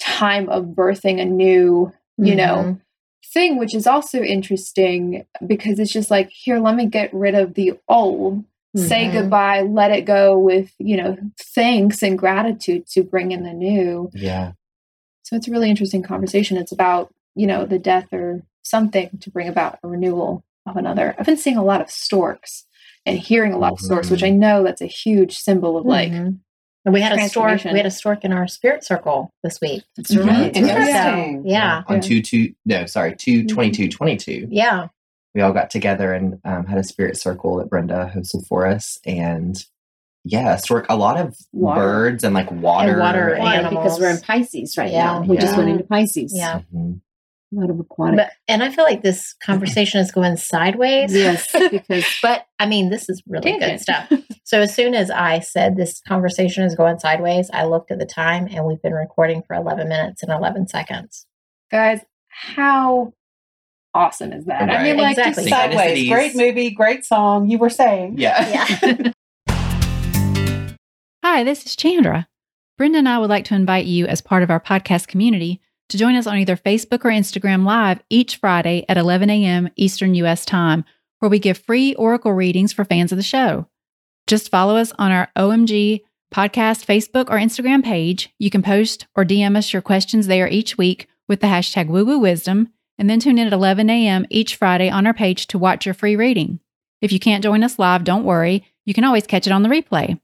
time 0.00 0.48
of 0.48 0.66
birthing 0.66 1.20
a 1.20 1.24
new, 1.24 1.92
you 2.16 2.36
know, 2.36 2.56
Mhm. 2.56 2.80
thing, 3.32 3.58
which 3.58 3.74
is 3.74 3.86
also 3.86 4.22
interesting 4.22 5.24
because 5.46 5.78
it's 5.78 5.92
just 5.92 6.10
like, 6.10 6.28
here, 6.30 6.58
let 6.58 6.76
me 6.76 6.86
get 6.86 7.12
rid 7.12 7.34
of 7.34 7.54
the 7.54 7.72
old, 7.88 8.44
say 8.76 9.06
Mhm. 9.06 9.12
goodbye, 9.12 9.62
let 9.62 9.90
it 9.90 10.02
go 10.04 10.38
with, 10.38 10.70
you 10.78 10.96
know, 10.96 11.16
thanks 11.54 12.02
and 12.02 12.18
gratitude 12.18 12.86
to 12.88 13.02
bring 13.02 13.32
in 13.32 13.42
the 13.42 13.52
new. 13.52 14.10
yeah. 14.14 14.52
So 15.28 15.36
it's 15.36 15.46
a 15.46 15.50
really 15.50 15.68
interesting 15.68 16.02
conversation. 16.02 16.56
It's 16.56 16.72
about, 16.72 17.12
you 17.34 17.46
know, 17.46 17.66
the 17.66 17.78
death 17.78 18.08
or 18.14 18.42
something 18.62 19.10
to 19.20 19.30
bring 19.30 19.46
about 19.46 19.78
a 19.82 19.88
renewal 19.88 20.42
of 20.64 20.76
another. 20.78 21.14
I've 21.18 21.26
been 21.26 21.36
seeing 21.36 21.58
a 21.58 21.64
lot 21.64 21.82
of 21.82 21.90
storks 21.90 22.64
and 23.04 23.18
hearing 23.18 23.52
a 23.52 23.58
lot 23.58 23.72
of 23.72 23.80
storks, 23.80 24.08
which 24.08 24.22
I 24.22 24.30
know 24.30 24.64
that's 24.64 24.80
a 24.80 24.86
huge 24.86 25.36
symbol 25.38 25.76
of 25.76 25.84
like, 25.84 26.10
Mhm. 26.10 26.38
And 26.84 26.94
we 26.94 27.02
had 27.02 27.12
a 27.18 27.28
stork. 27.28 27.62
We 27.64 27.76
had 27.76 27.84
a 27.84 27.90
stork 27.90 28.24
in 28.24 28.32
our 28.32 28.48
spirit 28.48 28.82
circle 28.82 29.30
this 29.42 29.60
week. 29.60 29.82
that's 29.96 30.16
right. 30.16 30.54
Mhm. 30.54 30.66
Yeah. 30.66 30.70
Interesting. 30.70 31.42
Yeah, 31.46 31.82
On 31.86 31.96
Yeah. 31.96 32.00
two 32.00 32.22
two 32.22 32.54
no 32.64 32.86
sorry 32.86 33.14
two 33.14 33.42
Mhm. 33.42 33.48
twenty 33.48 33.70
two 33.72 33.88
twenty 33.90 34.16
two. 34.16 34.46
yeah. 34.50 34.86
We 35.34 35.42
all 35.42 35.52
got 35.52 35.68
together 35.68 36.14
and 36.14 36.38
um, 36.46 36.64
had 36.64 36.78
a 36.78 36.82
spirit 36.84 37.18
circle 37.18 37.56
that 37.56 37.68
Brenda 37.68 38.10
hosted 38.14 38.46
for 38.46 38.66
us, 38.66 38.98
and 39.04 39.62
yeah, 40.24 40.56
stork 40.56 40.86
a 40.88 40.96
lot 40.96 41.18
of 41.18 41.36
Water. 41.52 41.80
birds 41.80 42.24
and 42.24 42.34
like 42.34 42.50
water, 42.50 42.98
water 42.98 43.28
and- 43.30 43.42
Why? 43.42 43.54
animals. 43.56 43.84
Because 43.84 44.00
we're 44.00 44.10
in 44.10 44.20
Pisces 44.20 44.76
right 44.76 44.92
Yeah. 44.92 45.04
now. 45.04 45.22
We 45.22 45.36
just 45.36 45.56
went 45.56 45.70
into 45.70 45.84
Pisces. 45.84 46.32
Yeah. 46.34 46.60
Mhm. 46.74 47.00
A 47.50 47.56
lot 47.60 47.70
of 47.70 47.80
aquatic. 47.80 48.16
But 48.16 48.30
and 48.46 48.62
I 48.62 48.70
feel 48.70 48.84
like 48.84 49.02
this 49.02 49.34
conversation 49.42 50.00
is 50.00 50.12
going 50.12 50.36
sideways. 50.36 51.14
yes, 51.14 51.50
because 51.70 52.04
But 52.22 52.44
I 52.58 52.66
mean, 52.66 52.90
this 52.90 53.08
is 53.08 53.22
really 53.26 53.52
good 53.52 53.60
Tangent. 53.60 53.80
stuff. 53.80 54.12
So 54.44 54.60
as 54.60 54.74
soon 54.74 54.94
as 54.94 55.10
I 55.10 55.38
said 55.40 55.76
this 55.76 56.00
conversation 56.06 56.64
is 56.64 56.74
going 56.74 56.98
sideways, 56.98 57.48
I 57.52 57.64
looked 57.64 57.90
at 57.90 57.98
the 57.98 58.04
time 58.06 58.48
and 58.50 58.66
we've 58.66 58.82
been 58.82 58.92
recording 58.92 59.42
for 59.46 59.54
11 59.56 59.88
minutes 59.88 60.22
and 60.22 60.30
11 60.30 60.68
seconds. 60.68 61.26
Guys, 61.70 62.00
how 62.28 63.14
awesome 63.94 64.32
is 64.32 64.44
that? 64.44 64.62
I 64.70 64.82
mean, 64.82 64.96
Right. 64.98 65.16
like, 65.16 65.18
Exactly. 65.18 65.44
just 65.44 65.56
sideways. 65.56 66.08
Great 66.10 66.36
movie, 66.36 66.70
great 66.70 67.04
song. 67.06 67.48
You 67.48 67.56
were 67.58 67.70
saying. 67.70 68.16
Yeah. 68.18 68.76
Yeah. 68.82 69.10
Hi, 71.30 71.44
this 71.44 71.66
is 71.66 71.76
Chandra. 71.76 72.26
Brenda 72.78 72.96
and 72.96 73.08
I 73.08 73.18
would 73.18 73.28
like 73.28 73.44
to 73.44 73.54
invite 73.54 73.84
you, 73.84 74.06
as 74.06 74.22
part 74.22 74.42
of 74.42 74.50
our 74.50 74.58
podcast 74.58 75.08
community, 75.08 75.60
to 75.90 75.98
join 75.98 76.16
us 76.16 76.26
on 76.26 76.38
either 76.38 76.56
Facebook 76.56 77.04
or 77.04 77.10
Instagram 77.10 77.66
Live 77.66 78.00
each 78.08 78.36
Friday 78.36 78.86
at 78.88 78.96
11 78.96 79.28
a.m. 79.28 79.68
Eastern 79.76 80.14
U.S. 80.14 80.46
Time, 80.46 80.86
where 81.18 81.28
we 81.28 81.38
give 81.38 81.58
free 81.58 81.94
Oracle 81.96 82.32
readings 82.32 82.72
for 82.72 82.82
fans 82.82 83.12
of 83.12 83.16
the 83.18 83.22
show. 83.22 83.66
Just 84.26 84.50
follow 84.50 84.76
us 84.76 84.94
on 84.98 85.12
our 85.12 85.28
Ohm-g 85.36 86.02
podcast 86.34 86.86
Facebook 86.86 87.28
or 87.28 87.36
Instagram 87.36 87.84
page. 87.84 88.30
You 88.38 88.48
can 88.48 88.62
post 88.62 89.06
or 89.14 89.22
DM 89.22 89.54
us 89.54 89.70
your 89.70 89.82
questions 89.82 90.28
there 90.28 90.48
each 90.48 90.78
week 90.78 91.08
with 91.28 91.40
the 91.40 91.48
hashtag 91.48 91.88
woo 91.88 92.06
woo 92.06 92.18
wisdom, 92.18 92.72
and 92.96 93.10
then 93.10 93.20
tune 93.20 93.38
in 93.38 93.48
at 93.48 93.52
11 93.52 93.90
a.m. 93.90 94.24
each 94.30 94.56
Friday 94.56 94.88
on 94.88 95.06
our 95.06 95.14
page 95.14 95.46
to 95.48 95.58
watch 95.58 95.84
your 95.84 95.94
free 95.94 96.16
reading. 96.16 96.58
If 97.02 97.12
you 97.12 97.20
can't 97.20 97.44
join 97.44 97.62
us 97.62 97.78
live, 97.78 98.02
don't 98.02 98.24
worry, 98.24 98.64
you 98.86 98.94
can 98.94 99.04
always 99.04 99.26
catch 99.26 99.46
it 99.46 99.52
on 99.52 99.62
the 99.62 99.68
replay. 99.68 100.18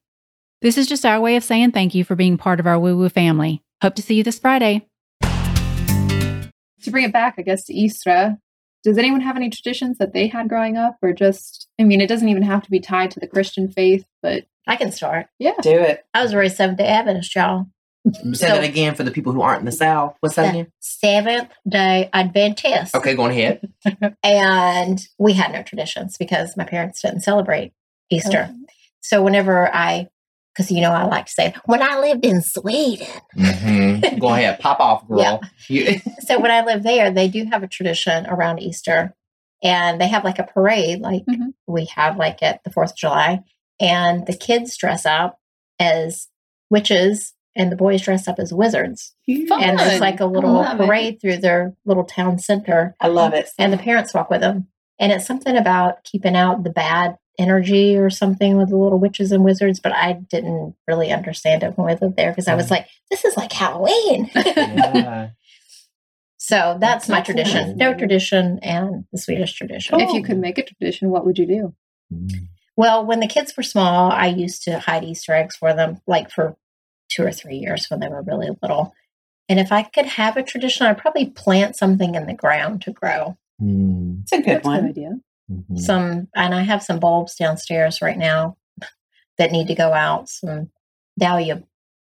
This 0.65 0.79
is 0.79 0.87
just 0.87 1.05
our 1.05 1.21
way 1.21 1.37
of 1.37 1.45
saying 1.45 1.73
thank 1.73 1.95
you 1.95 2.05
for 2.05 2.17
being 2.17 2.39
part 2.39 2.59
of 2.59 2.67
our 2.67 2.79
woo 2.79 2.97
woo 2.97 3.11
family. 3.11 3.63
Hope 3.83 3.97
to 3.97 4.03
see 4.03 4.15
you 4.15 4.25
this 4.25 4.39
Friday. 4.39 4.87
to 5.21 6.91
bring 6.91 7.05
it 7.05 7.13
back, 7.13 7.35
I 7.37 7.43
guess, 7.43 7.65
to 7.67 7.75
Easter, 7.75 8.39
does 8.83 8.97
anyone 8.97 9.21
have 9.21 9.37
any 9.37 9.51
traditions 9.51 9.99
that 9.99 10.15
they 10.15 10.27
had 10.27 10.49
growing 10.49 10.79
up 10.79 10.97
or 11.03 11.13
just, 11.13 11.69
I 11.79 11.85
mean, 11.85 12.01
it 12.01 12.07
doesn't 12.07 12.31
even 12.31 12.45
have 12.45 12.63
to 12.63 12.71
be 12.71 12.81
tied 12.81 13.11
to 13.11 13.21
the 13.21 13.27
Christian 13.27 13.71
faith, 13.71 14.07
but 14.23 14.45
I 14.67 14.77
can 14.77 14.91
start. 14.91 15.27
yeah. 15.39 15.53
Do 15.61 15.71
it. 15.71 16.03
I 16.15 16.23
was 16.23 16.35
raised 16.35 16.57
Seventh 16.57 16.79
day 16.79 16.87
Adventist, 16.87 17.35
y'all. 17.35 17.67
Say 18.15 18.33
So- 18.33 18.47
that 18.47 18.65
again 18.65 18.95
for 18.95 19.03
the 19.03 19.11
people 19.11 19.35
who 19.35 19.43
aren't 19.43 19.61
in 19.61 19.67
the 19.67 19.73
South. 19.73 20.17
What's 20.21 20.37
that 20.37 20.49
again? 20.55 20.69
Seventh 20.81 21.53
day 21.69 22.09
Adventist. 22.15 22.95
Okay, 22.95 23.15
going 23.15 23.33
ahead. 23.33 23.69
And 24.25 25.07
we 25.19 25.35
had 25.35 25.53
no 25.53 25.63
traditions 25.63 26.17
because 26.17 26.57
my 26.57 26.65
parents 26.65 27.03
didn't 27.03 27.21
celebrate 27.21 27.75
Easter. 28.09 28.49
Oh. 28.51 28.57
So 29.03 29.23
whenever 29.23 29.69
I, 29.75 30.09
because 30.55 30.71
you 30.71 30.81
know, 30.81 30.93
I 30.93 31.05
like 31.05 31.27
to 31.27 31.33
say, 31.33 31.55
when 31.67 31.83
I 31.83 31.99
lived 31.99 32.25
in 32.25 32.41
Sweden. 32.43 33.07
Mhm. 33.37 34.19
Go 34.21 34.29
ahead, 34.29 34.61
pop 34.61 34.81
off, 34.81 35.07
girl. 35.09 35.19
Yeah. 35.21 35.39
You, 35.69 36.01
So 36.21 36.39
when 36.41 36.51
I 36.51 36.65
lived 36.65 36.85
there, 36.85 37.11
they 37.11 37.29
do 37.29 37.45
have 37.51 37.63
a 37.63 37.69
tradition 37.69 38.27
around 38.27 38.61
Easter. 38.61 39.15
And 39.63 39.99
they 40.01 40.09
have 40.09 40.25
like 40.25 40.39
a 40.39 40.45
parade, 40.45 41.01
like 41.01 41.23
Mhm. 41.29 41.55
we 41.67 41.87
have 41.97 42.17
like 42.19 42.43
at 42.43 42.63
the 42.65 42.71
4th 42.71 42.91
of 42.93 42.97
July. 42.97 43.41
And 43.81 44.27
the 44.27 44.37
kids 44.37 44.77
dress 44.77 45.05
up 45.07 45.39
as 45.81 46.29
witches 46.71 47.33
and 47.57 47.71
the 47.73 47.77
boys 47.77 48.03
dress 48.03 48.29
up 48.29 48.39
as 48.39 48.53
wizards. 48.53 49.15
Fun. 49.49 49.63
And 49.63 49.79
there's 49.79 50.01
like 50.01 50.21
a 50.21 50.27
little 50.27 50.53
love 50.55 50.81
it. 50.81 50.87
parade 50.87 51.21
through 51.21 51.39
their 51.39 51.75
little 51.85 52.05
town 52.05 52.39
center. 52.39 52.95
I 53.01 53.09
love 53.09 53.33
it. 53.35 53.51
and 53.59 53.73
the 53.73 53.79
parents 53.79 54.13
walk 54.15 54.31
with 54.31 54.41
them. 54.41 54.69
And 54.99 55.11
it's 55.13 55.27
something 55.27 55.57
about 55.57 56.05
keeping 56.05 56.37
out 56.37 56.63
the 56.63 56.71
bad 56.71 57.17
energy 57.39 57.97
or 57.97 58.11
something 58.11 58.57
with 58.57 58.69
the 58.71 58.77
little 58.77 58.99
witches 58.99 59.33
and 59.33 59.45
wizards, 59.45 59.81
but 59.81 59.93
I 59.93 60.13
didn't 60.13 60.75
really 60.87 61.13
understand 61.13 61.63
it 61.63 61.77
when 61.77 61.91
I 61.91 61.99
lived 62.01 62.17
there 62.17 62.31
because 62.31 62.49
I 62.49 62.55
was 62.55 62.71
like, 62.71 62.87
this 63.11 63.25
is 63.25 63.37
like 63.37 63.53
Halloween. 63.53 64.31
yeah. 64.35 65.31
so 66.37 66.77
that's 66.81 67.09
my 67.09 67.21
tradition. 67.21 67.69
nice. 67.69 67.77
No 67.77 67.95
tradition 67.95 68.61
and 68.63 69.05
the 69.13 69.19
Swedish 69.19 69.53
tradition. 69.55 70.01
if 70.01 70.13
you 70.13 70.23
could 70.23 70.39
make 70.39 70.59
a 70.59 70.65
tradition, 70.65 71.11
what 71.11 71.27
would 71.27 71.39
you 71.39 71.47
do? 71.47 71.75
Mm. 72.13 72.31
Well, 72.77 73.05
when 73.07 73.21
the 73.21 73.29
kids 73.29 73.57
were 73.57 73.63
small, 73.63 74.11
I 74.11 74.27
used 74.27 74.63
to 74.65 74.79
hide 74.79 75.05
Easter 75.05 75.33
eggs 75.33 75.57
for 75.57 75.75
them, 75.75 76.01
like 76.07 76.31
for 76.31 76.57
two 77.09 77.25
or 77.25 77.33
three 77.33 77.57
years 77.57 77.87
when 77.89 78.01
they 78.01 78.09
were 78.09 78.23
really 78.23 78.51
little. 78.63 78.95
And 79.49 79.61
if 79.61 79.71
I 79.73 79.83
could 79.83 80.07
have 80.07 80.37
a 80.37 80.43
tradition, 80.43 80.87
I'd 80.87 80.99
probably 80.99 81.27
plant 81.27 81.77
something 81.77 82.15
in 82.15 82.27
the 82.27 82.35
ground 82.35 82.83
to 82.83 82.93
grow. 82.93 83.37
Mm. 83.61 84.23
It's 84.23 84.33
a 84.33 84.39
good 84.39 84.47
That's 84.47 84.59
a 84.59 84.63
good 84.63 84.65
one. 84.65 84.87
idea. 84.87 85.11
Mhm. 85.51 85.79
some 85.79 86.29
and 86.35 86.55
I 86.55 86.63
have 86.63 86.83
some 86.83 86.99
bulbs 87.01 87.35
downstairs 87.37 88.01
right 88.01 88.17
now 88.17 88.57
that 89.39 89.53
need 89.53 89.69
to 89.69 89.75
go 89.75 89.93
out, 89.93 90.29
some 90.29 90.71
dahlia 91.19 91.63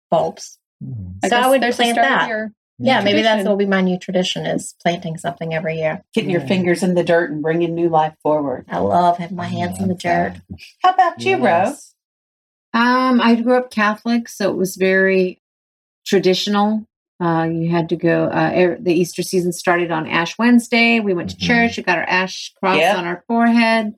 bulbs. 0.10 0.58
Mm. 0.84 1.16
So 1.24 1.28
I 1.28 1.30
guess 1.30 1.50
would 1.50 1.76
plant 1.76 1.96
that. 1.98 2.28
your- 2.30 2.52
Yeah, 2.82 3.02
maybe 3.02 3.22
that's 3.22 3.34
tradition. 3.44 3.50
will 3.50 3.58
be 3.58 3.66
my 3.66 3.82
new 3.82 4.00
tradition 4.00 4.46
is 4.46 4.74
planting 4.82 5.18
something 5.18 5.54
every 5.54 5.78
year. 5.80 6.02
Getting 6.14 6.30
your 6.30 6.42
fingers 6.48 6.82
in 6.82 6.94
the 6.96 7.04
dirt 7.04 7.30
and 7.30 7.42
bringing 7.42 7.76
new 7.76 7.90
life 7.90 8.16
forward. 8.24 8.66
I 8.70 8.78
love 8.80 9.18
having 9.18 9.36
my 9.36 9.48
hands 9.48 9.78
in 9.80 9.90
the 9.90 9.94
Love 9.96 10.00
dirt. 10.00 10.34
that. 10.50 10.60
How 10.82 10.94
about 10.94 11.22
you, 11.22 11.38
Rose? 11.46 11.94
Um, 12.74 13.20
I 13.20 13.36
grew 13.36 13.58
up 13.58 13.70
Catholic, 13.70 14.30
so 14.30 14.50
it 14.50 14.56
was 14.56 14.76
very 14.78 15.42
traditional. 16.06 16.86
Uh, 17.22 17.44
you 17.52 17.70
had 17.70 17.90
to 17.90 17.96
go. 17.98 18.26
Uh, 18.26 18.52
er, 18.56 18.78
the 18.80 18.94
Easter 18.94 19.24
season 19.24 19.52
started 19.52 19.92
on 19.92 20.08
Ash 20.08 20.38
Wednesday. 20.38 21.00
We 21.02 21.14
went 21.14 21.32
to 21.32 21.36
Mhm. 21.36 21.42
church. 21.42 21.78
We 21.78 21.84
got 21.84 21.98
our 21.98 22.04
ash 22.08 22.54
cross 22.60 22.78
Yep. 22.78 22.98
on 22.98 23.06
our 23.06 23.24
forehead, 23.28 23.94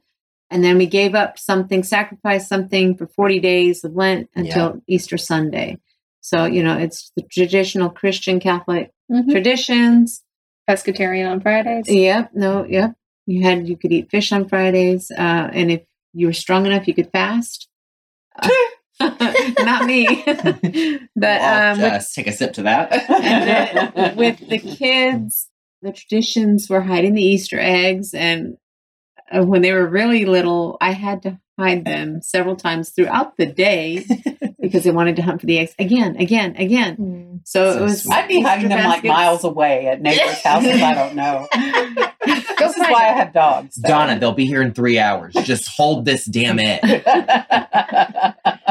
and 0.50 0.64
then 0.64 0.78
we 0.78 0.88
gave 0.88 1.14
up 1.14 1.38
something, 1.38 1.84
sacrificed 1.84 2.48
something 2.50 2.96
for 2.98 3.06
forty 3.08 3.40
days 3.40 3.84
of 3.84 3.96
Lent 3.96 4.30
until 4.36 4.82
Easter 4.88 5.18
Sunday. 5.18 5.78
So 6.22 6.46
you 6.46 6.64
know, 6.64 6.78
it's 6.78 7.12
the 7.16 7.22
traditional 7.32 7.90
Christian 7.92 8.40
Catholic 8.40 8.92
Mhm. 9.12 9.30
traditions. 9.32 10.24
Pescatarian 10.70 11.30
on 11.30 11.42
Fridays. 11.42 11.88
Yep. 11.90 12.32
No. 12.34 12.66
Yep. 12.66 12.94
You 13.28 13.44
had 13.44 13.68
you 13.68 13.78
could 13.78 13.92
eat 13.92 14.10
fish 14.10 14.32
on 14.32 14.48
Fridays, 14.48 15.12
uh, 15.12 15.50
and 15.54 15.72
if 15.72 15.82
you 16.14 16.26
were 16.28 16.34
strong 16.34 16.66
enough, 16.66 16.88
you 16.88 16.94
could 16.96 17.12
fast. 17.12 17.68
Not 19.60 19.86
me, 19.86 20.24
but 21.16 21.42
um, 21.42 21.82
with, 21.82 21.94
just 21.94 22.16
take 22.16 22.28
a 22.28 22.32
sip 22.32 22.54
to 22.54 22.64
that. 22.64 22.92
and 23.10 23.94
then 23.96 24.16
with 24.16 24.48
the 24.48 24.60
kids, 24.60 25.50
the 25.82 25.92
traditions 25.92 26.70
were 26.70 26.82
hiding 26.82 27.14
the 27.14 27.24
Easter 27.24 27.60
eggs, 27.60 28.14
and 28.14 28.58
uh, 29.32 29.44
when 29.44 29.62
they 29.62 29.74
were 29.74 29.88
really 29.88 30.26
little, 30.26 30.78
I 30.82 30.92
had 30.92 31.24
to 31.24 31.40
hide 31.62 31.86
them 31.86 32.22
several 32.22 32.56
times 32.56 32.90
throughout 32.90 33.38
the 33.38 33.46
day 33.46 34.04
because 34.60 34.84
they 34.84 34.92
wanted 34.92 35.16
to 35.18 35.22
hunt 35.22 35.42
for 35.42 35.48
the 35.48 35.60
eggs 35.60 35.76
again, 35.78 36.16
again, 36.18 36.56
again. 36.58 36.96
Hmm. 36.96 37.36
So, 37.44 37.74
So 37.74 37.80
it 37.80 37.82
was. 37.84 38.04
sweet. 38.04 38.14
I'd 38.14 38.28
be 38.28 38.42
hiding 38.42 38.66
Easter 38.66 38.78
them 38.78 38.90
like 38.90 39.04
miles 39.04 39.44
away 39.44 39.88
at 39.88 40.02
neighbors' 40.02 40.42
houses. 40.44 40.82
I 40.82 40.94
don't 40.94 41.16
know. 41.16 41.48
This 42.62 42.78
is 42.78 42.84
why 42.84 43.10
I 43.10 43.14
have 43.14 43.34
dogs. 43.34 43.76
so. 43.76 43.88
Donna, 43.88 44.20
they'll 44.20 44.34
be 44.34 44.46
here 44.46 44.62
in 44.62 44.74
three 44.76 45.00
hours. 45.00 45.34
Just 45.44 45.68
hold 45.68 46.06
this 46.06 46.26
damn 46.26 46.60
egg. 46.60 46.80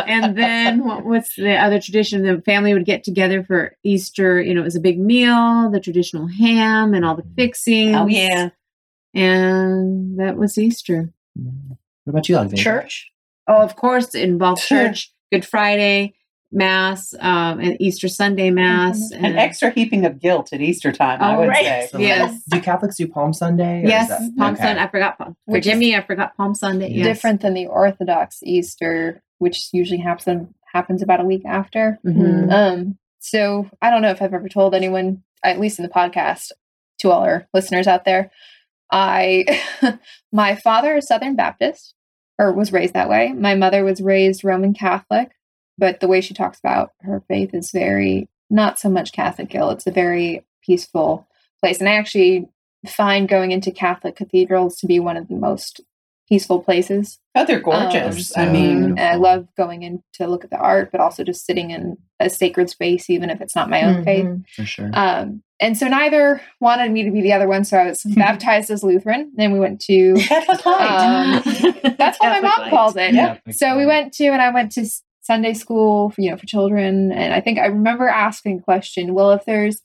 and 0.06 0.38
then 0.38 0.84
what, 0.84 1.04
what's 1.04 1.34
the 1.34 1.56
other 1.56 1.80
tradition? 1.80 2.22
The 2.22 2.40
family 2.42 2.72
would 2.72 2.84
get 2.84 3.02
together 3.02 3.42
for 3.42 3.76
Easter. 3.82 4.40
You 4.40 4.54
know, 4.54 4.60
it 4.60 4.64
was 4.64 4.76
a 4.76 4.80
big 4.80 5.00
meal, 5.00 5.70
the 5.70 5.80
traditional 5.80 6.28
ham 6.28 6.94
and 6.94 7.04
all 7.04 7.16
the 7.16 7.22
mm. 7.22 7.34
fixings. 7.34 7.96
oh 7.96 8.06
yeah. 8.06 8.50
And 9.12 10.20
that 10.20 10.36
was 10.36 10.56
Easter. 10.56 11.12
Mm. 11.36 11.76
What 12.04 12.12
about 12.12 12.28
you, 12.28 12.36
Alexandra? 12.36 12.82
Church. 12.82 13.10
Oh, 13.48 13.62
of 13.62 13.76
course, 13.76 14.14
it 14.14 14.22
involved 14.28 14.60
Sure. 14.62 14.86
church, 14.88 15.12
Good 15.32 15.44
Friday, 15.44 16.14
Mass, 16.52 17.14
um, 17.20 17.60
and 17.60 17.76
Easter 17.80 18.08
Sunday 18.08 18.50
Mass. 18.50 19.12
An 19.12 19.36
extra 19.36 19.70
heaping 19.70 20.04
of 20.04 20.18
guilt 20.20 20.52
at 20.52 20.60
Easter 20.60 20.90
time, 20.92 21.22
I 21.22 21.34
Oh, 21.36 21.40
would 21.40 21.48
right. 21.48 21.64
say. 21.64 21.88
So, 21.92 21.98
Yes. 22.00 22.42
Do 22.50 22.60
Catholics 22.60 22.96
do 22.96 23.06
Palm 23.06 23.32
Sunday? 23.32 23.82
or 23.84 23.86
Yes, 23.88 24.08
that- 24.08 24.32
Palm 24.36 24.54
okay. 24.54 24.62
Sunday. 24.64 24.82
I 24.82 24.88
forgot. 24.88 25.18
Palm- 25.18 25.36
Which 25.44 25.64
Forgive 25.64 25.74
is 25.74 25.78
me, 25.80 25.96
I 25.96 26.00
forgot 26.00 26.36
Palm 26.36 26.54
Sunday. 26.54 26.90
Yes. 26.90 27.06
Different 27.06 27.40
than 27.42 27.54
the 27.54 27.66
Orthodox 27.66 28.38
Easter, 28.42 29.22
which 29.38 29.68
usually 29.72 30.00
happens 30.00 30.48
happens 30.72 31.02
about 31.02 31.20
a 31.20 31.24
week 31.24 31.42
after. 31.44 31.98
Mhm. 32.06 32.52
Um, 32.52 32.98
so 33.18 33.68
I 33.82 33.90
don't 33.90 34.02
know 34.02 34.10
if 34.10 34.22
I've 34.22 34.32
ever 34.34 34.48
told 34.48 34.72
anyone, 34.74 35.24
at 35.42 35.58
least 35.58 35.80
in 35.80 35.82
the 35.84 35.88
podcast, 35.90 36.52
to 37.00 37.10
all 37.10 37.22
our 37.22 37.48
listeners 37.52 37.88
out 37.88 38.04
there. 38.04 38.30
I, 38.90 39.62
my 40.32 40.56
father 40.56 40.96
is 40.96 41.06
Southern 41.06 41.36
Baptist, 41.36 41.94
or 42.38 42.52
was 42.52 42.72
raised 42.72 42.94
that 42.94 43.08
way. 43.08 43.32
My 43.32 43.54
mother 43.54 43.84
was 43.84 44.00
raised 44.00 44.44
Roman 44.44 44.74
Catholic, 44.74 45.30
but 45.78 46.00
the 46.00 46.08
way 46.08 46.20
she 46.20 46.34
talks 46.34 46.58
about 46.58 46.92
her 47.02 47.22
faith 47.28 47.54
is 47.54 47.70
very 47.70 48.28
not 48.48 48.78
so 48.78 48.88
much 48.88 49.12
Catholic 49.12 49.48
guilt. 49.50 49.74
It's 49.74 49.86
a 49.86 49.92
very 49.92 50.44
peaceful 50.64 51.26
place, 51.60 51.80
and 51.80 51.88
I 51.88 51.92
actually 51.92 52.48
find 52.88 53.28
going 53.28 53.52
into 53.52 53.70
Catholic 53.70 54.16
cathedrals 54.16 54.76
to 54.76 54.86
be 54.86 54.98
one 54.98 55.16
of 55.16 55.28
the 55.28 55.34
most 55.34 55.80
peaceful 56.30 56.60
places 56.62 57.18
Oh, 57.36 57.44
they're 57.44 57.60
gorgeous. 57.60 58.36
Um, 58.36 58.48
I 58.48 58.50
mean, 58.52 58.84
and 58.84 59.00
I 59.00 59.14
love 59.14 59.46
going 59.56 59.84
in 59.84 60.02
to 60.14 60.26
look 60.26 60.42
at 60.42 60.50
the 60.50 60.56
art, 60.58 60.90
but 60.90 61.00
also 61.00 61.22
just 61.22 61.46
sitting 61.46 61.70
in 61.70 61.96
a 62.18 62.28
sacred 62.28 62.68
space, 62.70 63.08
even 63.08 63.30
if 63.30 63.40
it's 63.40 63.54
not 63.54 63.70
my 63.70 63.82
own 63.82 64.02
faith. 64.04 64.24
Mhm. 64.24 64.44
For 64.56 64.64
sure. 64.64 64.90
Um, 64.92 65.42
and 65.60 65.78
so 65.78 65.86
neither 65.86 66.40
wanted 66.58 66.90
me 66.90 67.04
to 67.04 67.12
be 67.12 67.20
the 67.20 67.32
other 67.32 67.46
one. 67.46 67.64
So 67.64 67.78
I 67.78 67.86
was 67.86 68.02
baptized 68.16 68.68
as 68.70 68.82
Lutheran. 68.82 69.30
Then 69.36 69.52
we 69.52 69.60
went 69.60 69.80
to, 69.82 70.14
Catholic 70.18 70.66
light. 70.66 70.90
um, 70.90 71.42
that's 71.98 72.18
what 72.18 72.30
my 72.30 72.40
mom 72.40 72.70
calls 72.70 72.96
it. 72.96 73.14
Yeah. 73.14 73.38
So 73.52 73.76
we 73.76 73.86
went 73.86 74.12
to, 74.14 74.26
and 74.26 74.42
I 74.42 74.50
went 74.50 74.72
to 74.72 74.86
Sunday 75.20 75.54
school, 75.54 76.10
for, 76.10 76.20
you 76.20 76.30
know, 76.30 76.36
for 76.36 76.46
children. 76.46 77.12
And 77.12 77.32
I 77.32 77.40
think 77.40 77.60
I 77.60 77.66
remember 77.66 78.08
asking 78.08 78.58
a 78.58 78.62
question, 78.62 79.14
well, 79.14 79.30
if 79.30 79.44
there's 79.44 79.80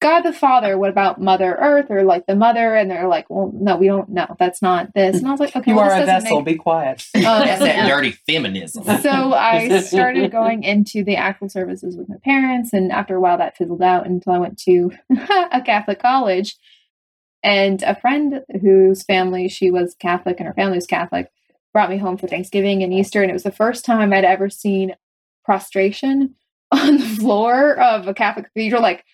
God 0.00 0.22
the 0.22 0.32
Father, 0.32 0.78
what 0.78 0.88
about 0.88 1.20
Mother 1.20 1.54
Earth 1.60 1.90
or 1.90 2.04
like 2.04 2.26
the 2.26 2.34
mother? 2.34 2.74
And 2.74 2.90
they're 2.90 3.06
like, 3.06 3.28
well, 3.28 3.52
no, 3.54 3.76
we 3.76 3.86
don't 3.86 4.08
know. 4.08 4.34
That's 4.38 4.62
not 4.62 4.94
this. 4.94 5.18
And 5.18 5.28
I 5.28 5.30
was 5.30 5.40
like, 5.40 5.54
okay, 5.54 5.72
you 5.72 5.76
well, 5.76 5.90
are 5.90 5.90
this 5.90 6.04
a 6.04 6.06
vessel. 6.06 6.36
make 6.38 6.46
Be 6.46 6.54
quiet. 6.56 7.06
Um, 7.20 7.22
That's 7.22 7.60
that 7.60 7.86
dirty 7.86 8.12
feminism. 8.12 8.82
so 8.82 9.34
I 9.34 9.80
started 9.82 10.32
going 10.32 10.62
into 10.62 11.04
the 11.04 11.16
actual 11.16 11.50
services 11.50 11.96
with 11.96 12.08
my 12.08 12.16
parents, 12.24 12.72
and 12.72 12.90
after 12.90 13.14
a 13.14 13.20
while, 13.20 13.36
that 13.38 13.58
fizzled 13.58 13.82
out 13.82 14.06
until 14.06 14.32
I 14.32 14.38
went 14.38 14.58
to 14.60 14.90
a 15.52 15.60
Catholic 15.60 16.00
college. 16.00 16.56
And 17.42 17.82
a 17.82 17.94
friend 17.94 18.42
whose 18.62 19.02
family 19.02 19.48
she 19.48 19.70
was 19.70 19.94
Catholic 19.94 20.40
and 20.40 20.46
her 20.46 20.54
family 20.54 20.78
was 20.78 20.86
Catholic 20.86 21.30
brought 21.74 21.90
me 21.90 21.98
home 21.98 22.16
for 22.16 22.26
Thanksgiving 22.26 22.82
and 22.82 22.92
Easter, 22.92 23.20
and 23.20 23.30
it 23.30 23.34
was 23.34 23.42
the 23.42 23.52
first 23.52 23.84
time 23.84 24.12
I'd 24.14 24.24
ever 24.24 24.48
seen 24.48 24.96
prostration 25.44 26.36
on 26.72 26.96
the 26.96 27.06
floor 27.06 27.78
of 27.78 28.08
a 28.08 28.14
Catholic 28.14 28.46
cathedral. 28.46 28.82
Like 28.82 29.04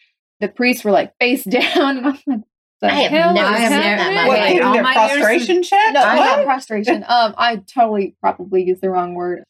the 0.40 0.48
priests 0.48 0.84
were 0.84 0.90
like 0.90 1.14
face 1.18 1.44
down, 1.44 1.98
and 1.98 2.06
I'm 2.06 2.18
like, 2.26 2.40
the 2.82 2.88
I 2.88 2.90
have 2.90 3.10
hell 3.10 3.32
never 3.34 3.54
is 3.54 3.60
seen 3.62 3.70
that 3.70 3.82
happening? 3.82 4.08
in 4.08 4.14
my 4.14 4.28
What, 4.28 4.38
life. 4.38 4.62
all 4.62 4.72
their 4.74 4.82
my 4.82 4.92
years 5.06 5.12
prostration 5.24 5.62
check? 5.62 5.94
No, 5.94 6.00
What? 6.00 6.16
not 6.36 6.44
prostration. 6.44 7.04
Um, 7.08 7.34
I 7.38 7.56
totally 7.74 8.14
probably 8.20 8.64
used 8.64 8.82
the 8.82 8.90
wrong 8.90 9.14
word. 9.14 9.44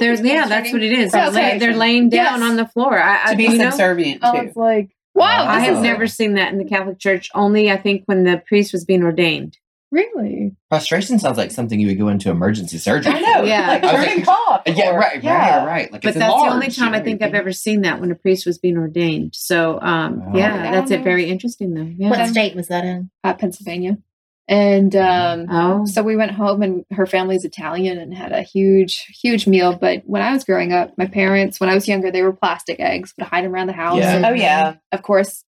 There's 0.00 0.20
yeah, 0.20 0.48
that's 0.48 0.72
what 0.72 0.82
it 0.82 0.90
is. 0.92 1.12
They're, 1.12 1.22
Prostration. 1.22 1.50
lay, 1.52 1.58
they're 1.58 1.76
laying 1.76 2.08
down 2.08 2.40
Yes. 2.40 2.50
on 2.50 2.56
the 2.56 2.66
floor. 2.66 2.98
I, 3.00 3.20
I 3.26 3.30
to 3.32 3.36
be 3.36 3.44
you 3.44 3.56
know, 3.56 3.70
subservient 3.70 4.24
I 4.24 4.32
to. 4.40 4.46
was 4.48 4.56
like, 4.56 4.90
wow, 5.14 5.44
I 5.46 5.60
have 5.60 5.76
is 5.76 5.80
never 5.82 6.06
seen 6.08 6.34
that 6.34 6.52
in 6.52 6.58
the 6.58 6.64
Catholic 6.64 6.98
Church. 6.98 7.30
Only 7.34 7.70
I 7.70 7.76
think 7.76 8.02
when 8.06 8.24
the 8.24 8.42
priest 8.46 8.72
was 8.72 8.84
being 8.84 9.04
ordained. 9.04 9.58
Really. 9.92 10.56
Frustration 10.70 11.18
sounds 11.20 11.38
like 11.38 11.52
something 11.52 11.78
you 11.78 11.86
would 11.86 11.98
go 11.98 12.08
into 12.08 12.30
emergency 12.30 12.78
surgery. 12.78 13.12
I 13.12 13.20
know. 13.20 13.42
Yeah. 13.44 13.68
Like 13.68 13.82
turning 13.82 14.16
like- 14.16 14.24
cough. 14.24 14.62
Yeah, 14.66 14.90
right, 14.90 15.22
yeah. 15.22 15.58
right, 15.58 15.66
right. 15.66 15.92
Like 15.92 16.02
But 16.02 16.08
it's 16.10 16.18
that's 16.18 16.34
the 16.34 16.50
only 16.50 16.68
time 16.68 16.94
you 16.94 17.00
I 17.00 17.02
think 17.02 17.22
I've 17.22 17.34
ever 17.34 17.52
seen 17.52 17.82
that 17.82 18.00
when 18.00 18.10
a 18.10 18.14
priest 18.16 18.46
was 18.46 18.58
being 18.58 18.76
ordained. 18.78 19.34
So 19.36 19.78
um, 19.80 20.24
Wow. 20.26 20.32
yeah, 20.34 20.70
that's 20.72 20.90
it. 20.90 21.04
Very 21.04 21.26
interesting 21.26 21.74
though. 21.74 21.82
Yeah. 21.96 22.10
What 22.10 22.28
state 22.28 22.56
was 22.56 22.68
that 22.68 22.84
in? 22.84 23.10
at 23.22 23.38
Pennsylvania. 23.38 23.98
And 24.48 24.94
um, 24.96 25.46
Oh, 25.50 25.86
so 25.86 26.02
we 26.02 26.16
went 26.16 26.32
home, 26.32 26.62
and 26.62 26.84
her 26.90 27.06
family's 27.06 27.44
Italian 27.44 27.96
and 27.98 28.12
had 28.12 28.32
a 28.32 28.42
huge, 28.42 29.06
huge 29.22 29.46
meal. 29.46 29.76
But 29.76 30.02
when 30.04 30.20
I 30.20 30.32
was 30.32 30.42
growing 30.44 30.72
up, 30.72 30.98
my 30.98 31.06
parents, 31.06 31.60
when 31.60 31.70
I 31.70 31.74
was 31.74 31.86
younger, 31.86 32.10
they 32.10 32.22
were 32.22 32.32
plastic 32.32 32.80
eggs, 32.80 33.14
would 33.16 33.26
hide 33.28 33.44
them 33.44 33.54
around 33.54 33.68
the 33.68 33.72
house. 33.72 33.98
Yeah. 33.98 34.16
And 34.16 34.26
Oh 34.26 34.32
yeah. 34.32 34.74
of 34.90 35.02
course, 35.02 35.44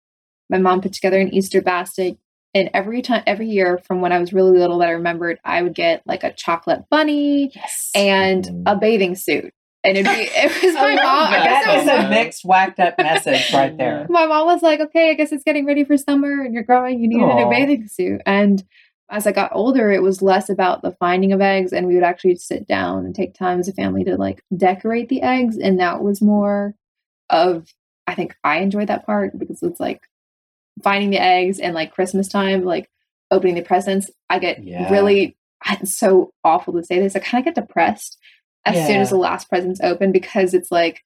my 0.50 0.58
mom 0.58 0.82
put 0.82 0.92
together 0.92 1.18
an 1.18 1.32
Easter 1.32 1.62
basket. 1.62 2.18
And 2.54 2.70
every 2.74 3.00
time, 3.02 3.22
every 3.26 3.48
year 3.48 3.78
from 3.78 4.00
when 4.00 4.12
I 4.12 4.18
was 4.18 4.32
really 4.32 4.58
little 4.58 4.78
that 4.78 4.88
I 4.88 4.92
remembered, 4.92 5.38
I 5.44 5.62
would 5.62 5.74
get 5.74 6.02
like 6.06 6.22
a 6.24 6.32
chocolate 6.32 6.82
bunny 6.90 7.50
Yes. 7.54 7.90
and 7.94 8.44
Mhm. 8.44 8.62
a 8.66 8.76
bathing 8.76 9.14
suit. 9.14 9.52
And 9.84 9.96
it'd 9.96 10.04
be, 10.12 10.20
it 10.34 10.62
was 10.62 10.74
my 10.74 10.80
I 10.90 10.94
mom. 10.94 11.04
love 11.04 11.32
I 11.32 11.44
guess 11.44 11.64
that 11.64 11.74
it 11.74 11.78
is 11.80 11.86
was 11.86 12.04
a 12.04 12.08
mixed, 12.10 12.44
whacked 12.44 12.78
up 12.78 12.98
message 12.98 13.52
right 13.54 13.76
there. 13.76 14.06
my 14.10 14.26
mom 14.26 14.46
was 14.46 14.62
like, 14.62 14.80
okay, 14.80 15.10
I 15.10 15.14
guess 15.14 15.32
it's 15.32 15.44
getting 15.44 15.64
ready 15.66 15.82
for 15.84 15.96
summer 15.96 16.42
and 16.42 16.52
you're 16.54 16.62
growing, 16.62 17.00
you 17.00 17.08
need 17.08 17.22
a 17.22 17.34
new 17.34 17.48
bathing 17.50 17.88
suit. 17.88 18.20
And 18.26 18.62
as 19.10 19.26
I 19.26 19.32
got 19.32 19.50
older, 19.54 19.90
it 19.90 20.02
was 20.02 20.22
less 20.22 20.48
about 20.48 20.82
the 20.82 20.92
finding 20.92 21.32
of 21.32 21.40
eggs 21.40 21.72
and 21.72 21.86
we 21.86 21.94
would 21.94 22.04
actually 22.04 22.36
sit 22.36 22.66
down 22.68 23.04
and 23.04 23.14
take 23.14 23.34
time 23.34 23.60
as 23.60 23.68
a 23.68 23.72
family 23.72 24.04
to 24.04 24.16
like 24.16 24.42
decorate 24.56 25.08
the 25.08 25.22
eggs. 25.22 25.56
And 25.58 25.80
that 25.80 26.02
was 26.02 26.22
more 26.22 26.74
of, 27.28 27.66
I 28.06 28.14
think 28.14 28.36
I 28.44 28.58
enjoyed 28.58 28.88
that 28.88 29.04
part 29.06 29.38
because 29.38 29.62
it's 29.62 29.80
like 29.80 30.02
finding 30.82 31.10
the 31.10 31.20
eggs 31.20 31.58
and 31.58 31.74
like 31.74 31.92
Christmas 31.94 32.28
time, 32.28 32.64
like 32.64 32.88
opening 33.30 33.54
the 33.54 33.62
presents. 33.62 34.10
I 34.30 34.38
get 34.38 34.62
Yeah. 34.62 34.90
really, 34.90 35.36
it's 35.70 35.96
so 35.96 36.32
awful 36.44 36.72
to 36.74 36.84
say 36.84 36.98
this. 37.00 37.16
I 37.16 37.20
kind 37.20 37.46
of 37.46 37.54
get 37.54 37.60
depressed 37.66 38.18
as 38.64 38.76
soon 38.86 39.00
as 39.00 39.10
the 39.10 39.16
last 39.16 39.48
presents 39.48 39.80
open 39.82 40.12
because 40.12 40.54
it's 40.54 40.70
like, 40.70 41.02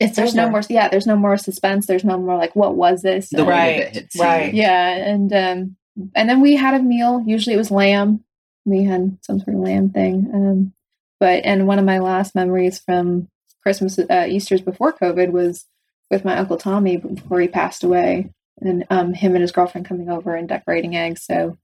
It's 0.00 0.16
there's 0.16 0.34
no 0.34 0.48
more 0.50 0.62
yeah 0.68 0.88
there's 0.88 1.06
no 1.06 1.16
more 1.16 1.36
suspense 1.36 1.86
there's 1.86 2.04
no 2.04 2.18
more 2.18 2.36
like 2.36 2.54
what 2.56 2.74
was 2.76 3.02
this 3.02 3.30
The 3.30 3.44
Right, 3.44 3.96
it 3.96 4.08
right. 4.18 4.52
yeah 4.54 4.90
and 5.12 5.32
um 5.32 5.76
and 6.14 6.28
then 6.28 6.40
we 6.40 6.56
had 6.56 6.74
a 6.74 6.82
meal 6.82 7.22
usually 7.26 7.54
it 7.54 7.58
was 7.58 7.70
lamb 7.70 8.24
we 8.64 8.82
had 8.84 9.18
some 9.22 9.38
sort 9.38 9.54
of 9.56 9.62
lamb 9.62 9.90
thing 9.90 10.28
um 10.34 10.72
but 11.20 11.44
and 11.44 11.66
one 11.68 11.78
of 11.78 11.84
my 11.84 11.98
last 11.98 12.34
memories 12.34 12.80
from 12.80 13.28
christmas 13.62 13.96
uh, 13.98 14.26
easter's 14.28 14.60
before 14.60 14.92
covid 14.92 15.30
was 15.30 15.64
with 16.10 16.24
my 16.24 16.36
uncle 16.38 16.56
tommy 16.56 16.96
before 16.96 17.40
he 17.40 17.46
passed 17.48 17.84
away 17.84 18.30
and 18.60 18.84
um 18.90 19.14
him 19.14 19.34
and 19.34 19.42
his 19.42 19.52
girlfriend 19.52 19.86
coming 19.86 20.08
over 20.10 20.34
and 20.34 20.48
decorating 20.48 20.94
eggs 20.96 21.24
so 21.24 21.56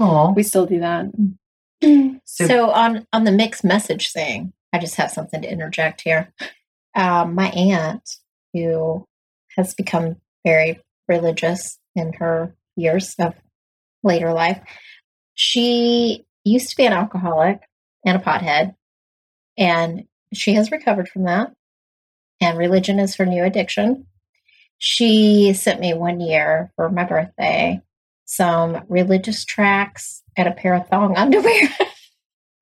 Aw. 0.00 0.32
we 0.32 0.42
still 0.42 0.66
do 0.66 0.80
that 0.80 1.06
So- 1.80 2.46
So 2.46 2.70
on 2.70 3.06
on 3.12 3.24
the 3.24 3.32
mixed 3.32 3.64
message 3.64 4.12
thing, 4.12 4.52
I 4.72 4.78
just 4.78 4.96
have 4.96 5.10
something 5.10 5.42
to 5.42 5.50
interject 5.50 6.00
here. 6.02 6.32
Um, 6.94 7.34
my 7.34 7.50
aunt, 7.50 8.02
who 8.52 9.06
has 9.56 9.74
become 9.74 10.16
very 10.44 10.80
religious 11.08 11.78
in 11.94 12.12
her 12.14 12.54
years 12.76 13.14
of 13.18 13.34
later 14.02 14.32
life, 14.32 14.60
she 15.34 16.26
used 16.44 16.70
to 16.70 16.76
be 16.76 16.84
an 16.86 16.92
alcoholic 16.92 17.60
and 18.04 18.16
a 18.16 18.20
pothead, 18.24 18.74
and 19.56 20.04
she 20.34 20.54
has 20.54 20.70
recovered 20.72 21.08
from 21.08 21.24
that. 21.24 21.52
And 22.40 22.58
religion 22.58 22.98
is 22.98 23.16
her 23.16 23.26
new 23.26 23.44
addiction. 23.44 24.06
She 24.78 25.52
sent 25.54 25.80
me 25.80 25.94
one 25.94 26.20
year 26.20 26.72
for 26.76 26.88
my 26.88 27.04
birthday 27.04 27.82
some 28.28 28.84
religious 28.88 29.44
tracts 29.44 30.22
and 30.36 30.46
a 30.46 30.52
pair 30.52 30.74
of 30.74 30.86
thong 30.88 31.16
underwear. 31.16 31.68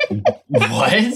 what? 0.49 1.15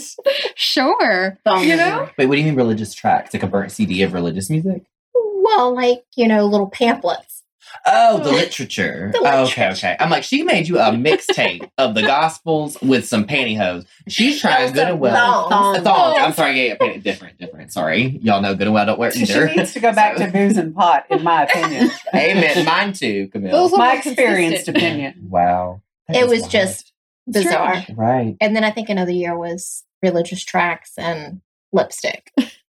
sure 0.57 1.39
Thong 1.45 1.65
you 1.65 1.77
know 1.77 2.09
Wait, 2.19 2.27
what 2.27 2.35
do 2.35 2.41
you 2.41 2.47
mean 2.47 2.57
religious 2.57 2.93
tracks? 2.93 3.33
Like 3.33 3.43
a 3.43 3.47
burnt 3.47 3.71
CD 3.71 4.03
of 4.03 4.13
religious 4.13 4.51
music? 4.51 4.85
Well, 5.15 5.75
like, 5.75 6.05
you 6.17 6.27
know, 6.27 6.47
little 6.47 6.69
pamphlets. 6.69 7.40
Oh, 7.87 8.19
the 8.19 8.31
literature. 8.33 9.11
The 9.13 9.19
Oh, 9.25 9.45
okay, 9.45 9.71
okay. 9.71 9.97
I'm 9.99 10.11
like, 10.11 10.23
she 10.25 10.43
made 10.43 10.69
you 10.69 10.79
a 10.79 10.91
mixtape 10.91 11.71
of 11.79 11.95
the 11.95 12.03
Gospels 12.03 12.77
with 12.83 13.07
some 13.07 13.27
pantyhose. 13.27 13.87
She's 14.09 14.41
trying 14.41 14.67
Those 14.67 14.73
good 14.73 14.87
are 14.87 14.91
and 14.93 15.01
well. 15.01 15.49
thongs. 15.49 15.79
A 15.79 15.83
thong. 15.83 16.17
I'm 16.19 16.33
sorry, 16.33 16.67
yeah, 16.69 16.77
yeah, 16.81 16.97
different, 16.99 17.39
different. 17.39 17.73
Sorry, 17.73 18.19
y'all 18.23 18.41
know 18.43 18.55
good 18.55 18.67
and 18.67 18.75
well. 18.75 18.87
Don't 18.87 18.99
wear 18.99 19.11
She 19.11 19.23
either. 19.23 19.47
needs 19.47 19.73
to 19.73 19.81
go 19.81 19.93
back 19.93 20.19
So- 20.19 20.27
to 20.27 20.33
booze 20.33 20.57
and 20.57 20.75
pot, 20.75 21.07
in 21.11 21.23
my 21.23 21.45
opinion. 21.45 21.91
Amen. 22.15 22.65
Mine 22.65 22.93
too, 22.93 23.29
Camille. 23.29 23.53
Those 23.53 23.73
are 23.73 23.79
my 23.79 23.95
experienced 23.97 24.67
consistent. 24.67 24.77
opinion. 24.77 25.15
wow. 25.31 25.81
That 26.09 26.17
It 26.17 26.25
is 26.25 26.31
was 26.31 26.41
wild. 26.43 26.51
just 26.53 26.93
bizarre. 27.27 27.85
Right. 27.95 28.37
And 28.41 28.55
then 28.57 28.65
I 28.65 28.71
think 28.73 28.89
another 28.89 29.13
year 29.13 29.37
was 29.39 29.85
religious 30.03 30.43
tracts 30.45 30.93
and 30.99 31.41
lipstick. 31.73 32.33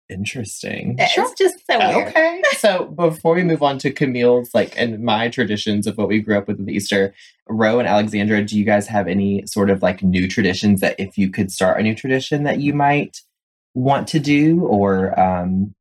Interesting. 0.10 0.96
It's 0.98 1.34
just 1.38 1.66
so 1.70 1.78
uh, 1.78 1.94
weird. 1.96 2.08
Okay. 2.10 2.42
So 2.58 2.86
before 2.86 3.36
we 3.36 3.44
move 3.44 3.62
on 3.62 3.78
to 3.80 3.92
Camille's 3.92 4.54
like 4.54 4.74
and 4.78 5.04
my 5.04 5.28
traditions 5.30 5.86
of 5.86 5.98
what 5.98 6.08
we 6.08 6.22
grew 6.22 6.38
up 6.38 6.48
with 6.48 6.60
with 6.60 6.70
Easter, 6.70 7.14
Ro 7.50 7.80
and 7.80 7.88
Alexandra, 7.88 8.42
do 8.44 8.58
you 8.58 8.64
guys 8.64 8.88
have 8.88 9.08
any 9.08 9.46
sort 9.46 9.70
of 9.70 9.82
like 9.82 10.02
new 10.04 10.28
traditions 10.28 10.80
that 10.82 10.96
if 11.00 11.18
you 11.18 11.30
could 11.30 11.52
start 11.52 11.80
a 11.80 11.84
new 11.84 11.94
tradition 11.96 12.44
that 12.44 12.60
you 12.60 12.74
might 12.74 13.22
want 13.74 14.08
to 14.10 14.20
do 14.20 14.62
or 14.66 15.18
um 15.20 15.74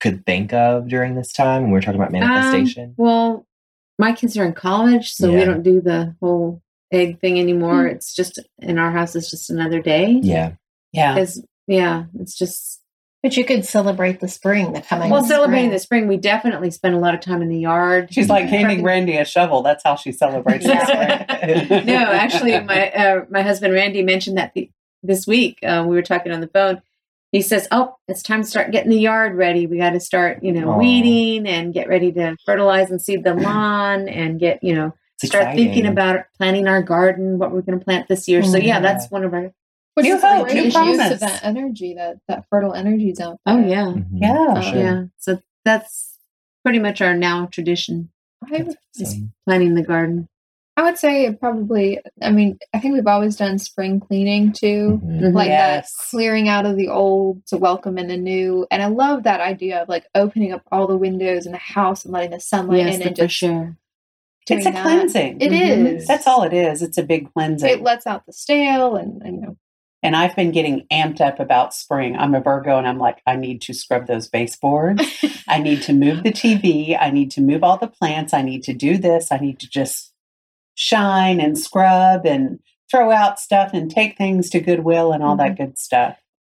could 0.00 0.24
think 0.24 0.52
of 0.54 0.88
during 0.88 1.14
this 1.14 1.32
time 1.32 1.62
when 1.62 1.72
we're 1.72 1.80
talking 1.82 2.00
about 2.00 2.14
um, 2.14 2.20
manifestation? 2.20 2.94
Well, 2.96 3.46
my 3.98 4.12
kids 4.12 4.38
are 4.38 4.44
in 4.44 4.54
college, 4.54 5.12
so 5.12 5.28
Yeah. 5.30 5.38
we 5.40 5.44
don't 5.44 5.62
do 5.62 5.80
the 5.82 6.14
whole 6.20 6.62
egg 6.92 7.20
thing 7.20 7.38
anymore. 7.38 7.82
Hmm. 7.82 7.94
It's 7.96 8.14
just 8.14 8.38
in 8.60 8.78
our 8.78 8.90
house. 8.90 9.14
It's 9.16 9.30
just 9.30 9.50
another 9.50 9.82
day. 9.82 10.18
yeah. 10.22 10.52
Yeah. 10.92 11.14
Because 11.14 11.44
yeah, 11.66 12.04
it's 12.18 12.36
just 12.36 12.79
But 13.22 13.36
you 13.36 13.44
could 13.44 13.66
celebrate 13.66 14.20
the 14.20 14.28
spring, 14.28 14.72
the 14.72 14.80
coming. 14.80 15.10
well, 15.10 15.22
celebrating 15.22 15.64
spring. 15.66 15.70
the 15.72 15.78
spring. 15.78 16.08
We 16.08 16.16
definitely 16.16 16.70
spend 16.70 16.94
a 16.94 16.98
lot 16.98 17.12
of 17.14 17.20
time 17.20 17.42
in 17.42 17.48
the 17.50 17.58
yard. 17.58 18.08
She's 18.12 18.30
like 18.30 18.46
handing 18.46 18.82
Randy 18.82 19.18
a 19.18 19.26
shovel. 19.26 19.62
That's 19.62 19.82
how 19.84 19.96
she 19.96 20.10
celebrates 20.10 20.64
this 20.64 20.88
way. 20.88 21.82
no, 21.84 21.96
actually, 21.96 22.58
my 22.60 22.90
uh, 22.90 23.24
my 23.30 23.42
husband 23.42 23.74
Randy 23.74 24.02
mentioned 24.02 24.38
that 24.38 24.52
the, 24.54 24.70
this 25.02 25.26
week. 25.26 25.58
Uh, 25.62 25.84
we 25.86 25.96
were 25.96 26.02
talking 26.02 26.32
on 26.32 26.40
the 26.40 26.48
phone. 26.48 26.80
He 27.30 27.42
says, 27.42 27.68
"Oh, 27.70 27.94
it's 28.08 28.22
time 28.22 28.42
to 28.42 28.48
start 28.48 28.72
getting 28.72 28.90
the 28.90 28.98
yard 28.98 29.36
ready. 29.36 29.66
We 29.66 29.76
got 29.76 29.90
to 29.90 30.00
start, 30.00 30.42
you 30.42 30.52
know, 30.52 30.70
Aw. 30.72 30.78
weeding 30.78 31.46
and 31.46 31.74
get 31.74 31.88
ready 31.88 32.10
to 32.12 32.36
fertilize 32.46 32.90
and 32.90 33.00
seed 33.02 33.22
the 33.22 33.34
lawn 33.34 34.08
and 34.08 34.40
get, 34.40 34.64
you 34.64 34.74
know, 34.74 34.94
It's 35.22 35.30
start 35.30 35.54
thinking 35.54 35.86
about 35.86 36.24
planting 36.38 36.66
our 36.66 36.82
garden, 36.82 37.38
what 37.38 37.52
we're 37.52 37.60
going 37.60 37.78
to 37.78 37.84
plant 37.84 38.08
this 38.08 38.26
year. 38.26 38.42
So 38.42 38.56
yeah, 38.56 38.64
Yeah. 38.76 38.80
that's 38.80 39.10
one 39.10 39.24
of 39.24 39.32
our. 39.34 39.52
Which 39.94 40.06
You 40.06 40.14
is 40.16 40.20
the 40.22 40.28
hope, 40.28 40.48
you 40.48 40.52
greatest 40.54 40.64
use 40.64 40.74
promise. 40.74 41.12
of 41.12 41.20
that 41.20 41.44
energy, 41.44 41.94
that 41.94 42.18
that 42.28 42.44
fertile 42.48 42.74
energy 42.74 43.10
is 43.10 43.20
out 43.20 43.38
there. 43.44 43.56
Oh 43.56 43.66
yeah, 43.66 43.86
Mhm, 43.86 44.06
Yeah. 44.12 44.54
for 44.54 44.62
sure. 44.62 44.78
yeah. 44.82 45.04
So 45.18 45.40
that's 45.64 46.16
pretty 46.62 46.78
much 46.78 47.00
our 47.02 47.14
now 47.16 47.46
tradition 47.46 48.10
I, 48.50 48.62
would- 48.62 48.76
is 48.98 49.16
planting 49.46 49.74
the 49.74 49.82
garden. 49.82 50.28
I 50.76 50.82
would 50.84 50.96
say 50.96 51.30
probably. 51.34 51.98
I 52.22 52.30
mean, 52.30 52.58
I 52.72 52.78
think 52.78 52.94
we've 52.94 53.06
always 53.06 53.36
done 53.36 53.58
spring 53.58 54.00
cleaning 54.00 54.52
too. 54.52 55.00
Mhm. 55.04 55.20
Mhm. 55.20 55.34
like 55.34 55.48
Yes. 55.48 55.92
that 55.92 56.08
clearing 56.10 56.48
out 56.48 56.64
of 56.64 56.76
the 56.76 56.88
old 56.88 57.44
to 57.48 57.58
welcome 57.58 57.98
in 57.98 58.06
the 58.06 58.16
new. 58.16 58.66
And 58.70 58.80
I 58.82 58.86
love 58.86 59.24
that 59.24 59.40
idea 59.40 59.82
of 59.82 59.88
like 59.90 60.06
opening 60.14 60.52
up 60.52 60.62
all 60.72 60.86
the 60.86 60.96
windows 60.96 61.44
in 61.44 61.52
the 61.52 61.58
house 61.58 62.04
and 62.04 62.14
letting 62.14 62.30
the 62.30 62.40
sunlight 62.40 62.78
yes, 62.86 62.94
in 62.94 63.00
the 63.00 63.06
and 63.08 63.16
fresh 63.18 63.40
just 63.40 63.52
air. 63.52 63.76
It's 64.48 64.66
a 64.66 64.70
that. 64.70 64.82
cleansing. 64.82 65.40
It 65.40 65.50
Mhm. 65.52 65.96
is. 65.96 66.06
That's 66.06 66.26
all 66.26 66.44
it 66.44 66.54
is. 66.54 66.80
It's 66.82 66.96
a 66.96 67.02
big 67.02 67.30
cleansing. 67.34 67.68
It 67.68 67.82
lets 67.82 68.06
out 68.06 68.24
the 68.24 68.32
stale 68.32 68.96
and, 68.96 69.20
and 69.22 69.34
you 69.36 69.40
know 69.42 69.56
and 70.02 70.16
I've 70.16 70.34
been 70.36 70.50
getting 70.50 70.86
amped 70.92 71.20
up 71.20 71.38
about 71.40 71.74
spring. 71.74 72.16
I'm 72.16 72.34
a 72.34 72.40
Virgo 72.40 72.78
and 72.78 72.86
I'm 72.88 72.98
like, 72.98 73.20
I 73.26 73.36
need 73.36 73.60
to 73.62 73.74
scrub 73.74 74.06
those 74.06 74.28
baseboards. 74.28 75.02
I 75.48 75.58
need 75.58 75.82
to 75.82 75.92
move 75.92 76.22
the 76.22 76.32
TV. 76.32 76.96
I 76.98 77.10
need 77.10 77.30
to 77.32 77.40
move 77.40 77.62
all 77.62 77.76
the 77.76 77.86
plants. 77.88 78.32
I 78.32 78.42
need 78.42 78.62
to 78.64 78.72
do 78.72 78.96
this. 78.98 79.30
I 79.30 79.38
need 79.38 79.58
to 79.60 79.68
just 79.68 80.12
shine 80.74 81.40
and 81.40 81.58
scrub 81.58 82.24
and 82.26 82.60
throw 82.90 83.10
out 83.10 83.38
stuff 83.38 83.70
and 83.72 83.90
take 83.90 84.16
things 84.16 84.50
to 84.50 84.60
Goodwill 84.60 85.12
and 85.12 85.22
all 85.22 85.36
that 85.36 85.56
good 85.56 85.78
stuff. 85.78 86.16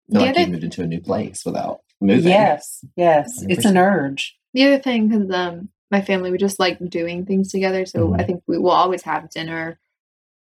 I 0.09 0.13
feel 0.13 0.21
The 0.21 0.27
like 0.27 0.31
other- 0.31 0.41
you 0.43 0.47
moved 0.53 0.65
into 0.65 0.83
a 0.83 0.87
new 0.87 1.01
place 1.01 1.45
without 1.45 1.81
moving. 2.01 2.29
Yes, 2.31 2.85
yes. 2.97 3.43
It's 3.49 3.65
an 3.65 3.77
urge. 3.77 4.37
the 4.55 4.65
other 4.67 4.79
thing 4.79 5.09
because 5.09 5.31
um 5.31 5.69
my 5.91 6.01
family 6.03 6.31
we 6.31 6.39
just 6.39 6.59
like 6.61 6.79
doing 6.89 7.25
things 7.27 7.51
together. 7.51 7.85
So 7.87 8.09
Mhm. 8.09 8.21
I 8.21 8.25
think 8.25 8.43
we 8.47 8.59
will 8.59 8.71
always 8.71 9.03
have 9.03 9.31
dinner, 9.31 9.79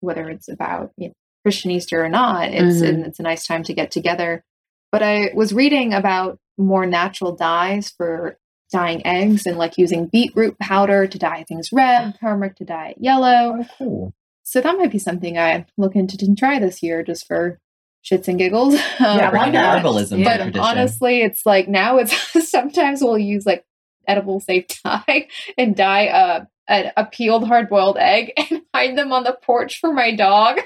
whether 0.01 0.29
it's 0.31 0.49
about 0.49 0.93
you 0.97 1.09
know, 1.09 1.15
Christian 1.45 1.71
Easter 1.71 2.05
or 2.05 2.09
not. 2.09 2.51
It's 2.53 2.81
Mhm. 2.83 2.89
and 2.89 3.07
it's 3.07 3.19
a 3.21 3.23
nice 3.23 3.47
time 3.47 3.63
to 3.65 3.73
get 3.75 3.91
together. 3.91 4.45
But 4.93 5.03
I 5.03 5.31
was 5.35 5.53
reading 5.53 5.93
about 5.95 6.39
more 6.57 6.87
natural 6.87 7.33
dyes 7.37 7.91
for 7.97 8.39
dyeing 8.73 9.07
eggs 9.07 9.47
and 9.47 9.57
like 9.57 9.79
using 9.79 10.07
beetroot 10.07 10.59
powder 10.59 11.07
to 11.07 11.19
dye 11.19 11.45
things 11.49 11.71
red, 11.73 12.19
turmeric 12.21 12.57
to 12.57 12.65
dye 12.65 12.89
it 12.91 12.97
yellow. 13.01 13.59
Oh, 13.61 13.67
cool. 13.79 14.15
So 14.43 14.61
that 14.61 14.77
might 14.79 14.91
be 14.91 14.99
something 14.99 15.39
I 15.39 15.67
look 15.77 15.95
into 15.95 16.17
to 16.19 16.35
try 16.35 16.59
this 16.59 16.83
year 16.83 17.03
just 17.03 17.27
for 17.27 17.59
shits 18.05 18.29
and 18.29 18.39
giggles. 18.39 18.75
Yeah, 19.01 19.31
Um, 19.31 19.35
herbalism 19.83 20.25
but 20.25 20.37
tradition. 20.39 20.61
honestly, 20.61 21.21
it's 21.23 21.45
like 21.47 21.69
now 21.69 21.99
it's 21.99 22.15
sometimes 22.51 23.03
we'll 23.03 23.19
use 23.19 23.45
like 23.47 23.65
edible 24.07 24.41
safe 24.41 24.67
dye 24.83 25.29
and 25.59 25.77
dye 25.77 26.05
a, 26.07 26.47
a, 26.69 26.93
a 26.97 27.05
peeled 27.07 27.47
hard 27.47 27.69
boiled 27.69 27.97
egg 27.99 28.33
and 28.51 28.63
hide 28.75 28.97
them 28.97 29.13
on 29.13 29.25
the 29.25 29.37
porch 29.43 29.79
for 29.81 29.93
my 29.93 30.15
dog. 30.15 30.59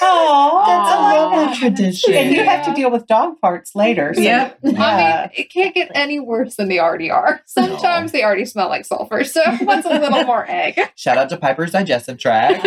Oh, 0.00 0.62
That's 0.66 0.90
a 0.90 0.94
Aw. 0.94 1.30
lovely 1.30 1.56
tradition. 1.56 2.14
And 2.14 2.34
you 2.36 2.44
have 2.44 2.64
to 2.66 2.74
deal 2.74 2.90
with 2.90 3.06
dog 3.06 3.40
parts 3.40 3.74
later. 3.74 4.12
So 4.14 4.20
Yep. 4.20 4.58
I 4.78 4.96
mean, 4.96 5.30
it 5.34 5.50
can't 5.52 5.74
get 5.74 5.90
any 5.94 6.20
worse 6.20 6.56
than 6.56 6.68
they 6.68 6.78
already 6.78 7.10
are. 7.10 7.40
Sometimes 7.46 8.12
they 8.12 8.22
already 8.22 8.44
smell 8.44 8.68
like 8.68 8.84
sulfur, 8.84 9.24
so 9.24 9.42
what's 9.62 9.86
a 9.86 9.90
little 9.98 10.24
more 10.24 10.44
egg? 10.48 10.78
Shout 10.96 11.16
out 11.18 11.28
to 11.30 11.36
Piper's 11.36 11.72
digestive 11.72 12.18
tract. 12.18 12.64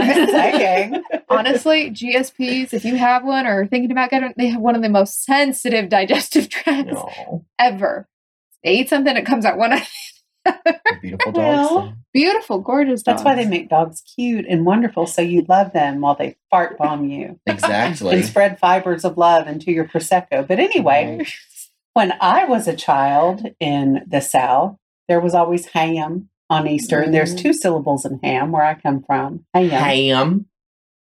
Honestly, 1.30 1.92
GSPs, 1.92 2.74
if 2.74 2.84
you 2.86 2.96
have 2.98 3.24
one 3.24 3.46
or 3.48 3.68
thinking 3.68 3.92
about 3.92 4.10
getting, 4.10 4.34
they 4.38 4.48
have 4.48 4.62
one 4.62 4.76
of 4.76 4.82
the 4.82 4.90
most 4.90 5.24
sensitive 5.24 5.90
digestive 5.90 6.50
tracts 6.50 6.92
No. 6.94 7.46
ever. 7.60 8.08
They 8.64 8.74
eat 8.76 8.90
something, 8.90 9.16
it 9.16 9.26
comes 9.26 9.46
out 9.46 9.58
one. 9.58 9.72
Beautiful 11.02 11.32
Well, 11.36 11.82
dogs. 11.82 11.98
Beautiful, 12.14 12.60
gorgeous. 12.60 13.04
That's 13.04 13.24
why 13.24 13.36
they 13.36 13.46
make 13.46 13.70
dogs 13.70 14.02
cute 14.16 14.46
and 14.48 14.66
wonderful, 14.66 15.06
so 15.08 15.22
you 15.22 15.46
love 15.48 15.72
them 15.74 16.02
while 16.02 16.16
they 16.16 16.36
fart 16.50 16.78
bomb 16.78 17.06
you 17.10 17.40
Exactly. 17.46 18.16
and 18.18 18.26
spread 18.26 18.60
fibers 18.60 19.06
of 19.06 19.18
love 19.18 19.48
into 19.48 19.72
your 19.72 19.86
prosecco. 19.86 20.48
But 20.48 20.60
anyway, 20.60 21.18
Right. 21.20 21.34
when 21.94 22.14
I 22.20 22.46
was 22.46 22.68
a 22.68 22.76
child 22.76 23.46
in 23.60 24.04
the 24.08 24.22
South, 24.22 24.78
there 25.08 25.20
was 25.20 25.34
always 25.36 25.68
ham 25.68 26.30
on 26.50 26.68
Easter, 26.68 27.00
and 27.00 27.14
there's 27.14 27.34
Mhm. 27.36 27.40
two 27.40 27.54
syllables 27.54 28.06
in 28.06 28.20
ham 28.24 28.52
where 28.52 28.64
I 28.64 28.74
come 28.74 29.04
from. 29.04 29.46
Ham. 29.54 29.70
Ham. 29.70 30.46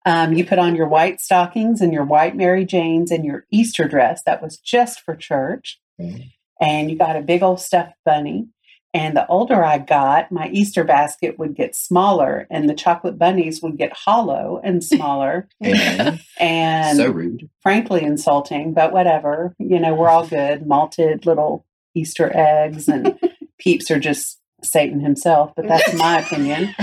Um, 0.04 0.32
you 0.32 0.44
put 0.44 0.58
on 0.58 0.74
your 0.74 0.88
white 0.88 1.20
stockings 1.20 1.80
and 1.80 1.92
your 1.92 2.04
white 2.04 2.34
Mary 2.34 2.64
Janes 2.64 3.10
and 3.10 3.24
your 3.24 3.44
Easter 3.52 3.86
dress 3.86 4.22
that 4.26 4.42
was 4.42 4.56
just 4.58 5.00
for 5.00 5.14
church, 5.14 5.78
Mm. 6.00 6.30
and 6.60 6.90
you 6.90 6.96
got 6.96 7.16
a 7.16 7.20
big 7.22 7.42
old 7.42 7.60
stuffed 7.60 7.94
bunny. 8.04 8.48
And 8.94 9.16
the 9.16 9.26
older 9.26 9.62
I 9.62 9.78
got, 9.78 10.32
my 10.32 10.48
Easter 10.48 10.82
basket 10.82 11.38
would 11.38 11.54
get 11.54 11.76
smaller, 11.76 12.46
and 12.50 12.68
the 12.68 12.74
chocolate 12.74 13.18
bunnies 13.18 13.60
would 13.62 13.76
get 13.76 13.92
hollow 13.92 14.60
and 14.64 14.82
smaller, 14.92 15.48
And 15.60 16.20
and 16.38 16.96
so 16.96 17.10
rude. 17.10 17.50
frankly 17.60 18.02
insulting. 18.02 18.72
But 18.72 18.92
whatever, 18.92 19.54
you 19.58 19.78
know, 19.78 19.94
we're 19.94 20.08
all 20.08 20.26
good. 20.26 20.66
Malted 20.66 21.26
little 21.26 21.66
Easter 21.94 22.30
eggs, 22.34 22.88
and 22.88 23.18
peeps 23.58 23.90
are 23.90 23.98
just 24.00 24.37
Satan 24.62 25.00
himself. 25.00 25.52
But 25.56 25.68
that's 25.68 25.94
my 25.94 26.20
opinion. 26.26 26.74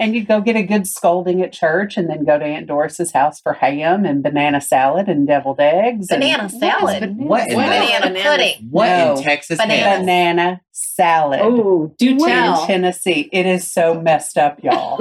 And 0.00 0.14
you'd 0.14 0.28
go 0.28 0.40
get 0.40 0.54
a 0.56 0.62
good 0.62 0.86
scolding 0.86 1.42
at 1.42 1.52
church 1.52 1.96
and 1.96 2.08
then 2.08 2.24
go 2.24 2.38
to 2.38 2.44
Aunt 2.44 2.66
Doris's 2.68 3.12
house 3.12 3.40
for 3.40 3.52
ham 3.54 4.04
and 4.04 4.22
banana 4.22 4.60
salad 4.60 5.08
and 5.08 5.26
deviled 5.26 5.58
eggs. 5.60 6.08
and 6.10 6.20
Banana 6.20 6.48
salad. 6.48 7.00
banana 7.00 7.12
What 7.28 7.48
in 7.48 7.56
What 7.56 7.66
Banana 7.66 8.06
banana? 8.06 8.22
pudding. 8.30 8.68
What 8.70 8.86
No. 8.86 9.16
in 9.16 9.22
Texas 9.24 9.58
Banana. 9.58 9.98
banana 10.00 10.60
salad. 10.72 11.40
Oh, 11.42 11.92
do 11.98 12.10
in 12.10 12.18
tell. 12.18 12.64
Tennessee. 12.66 13.28
It 13.32 13.46
is 13.46 13.70
so 13.70 14.00
messed 14.00 14.38
up, 14.38 14.62
y'all. 14.62 14.98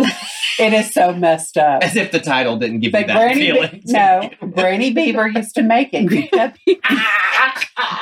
it 0.60 0.74
is 0.74 0.92
so 0.92 1.14
messed 1.14 1.58
up. 1.58 1.84
As 1.84 1.96
if 1.96 2.12
the 2.12 2.20
title 2.20 2.58
didn't 2.58 2.80
give 2.80 2.94
you 2.94 3.06
that 3.06 3.16
Granny, 3.16 3.52
feeling. 3.52 3.82
no, 3.86 4.30
Granny 4.56 4.92
Beaver 4.92 5.28
used 5.28 5.54
to 5.56 5.62
make 5.62 5.90
it. 5.94 6.12
You, 6.12 6.28
kept, 6.30 6.60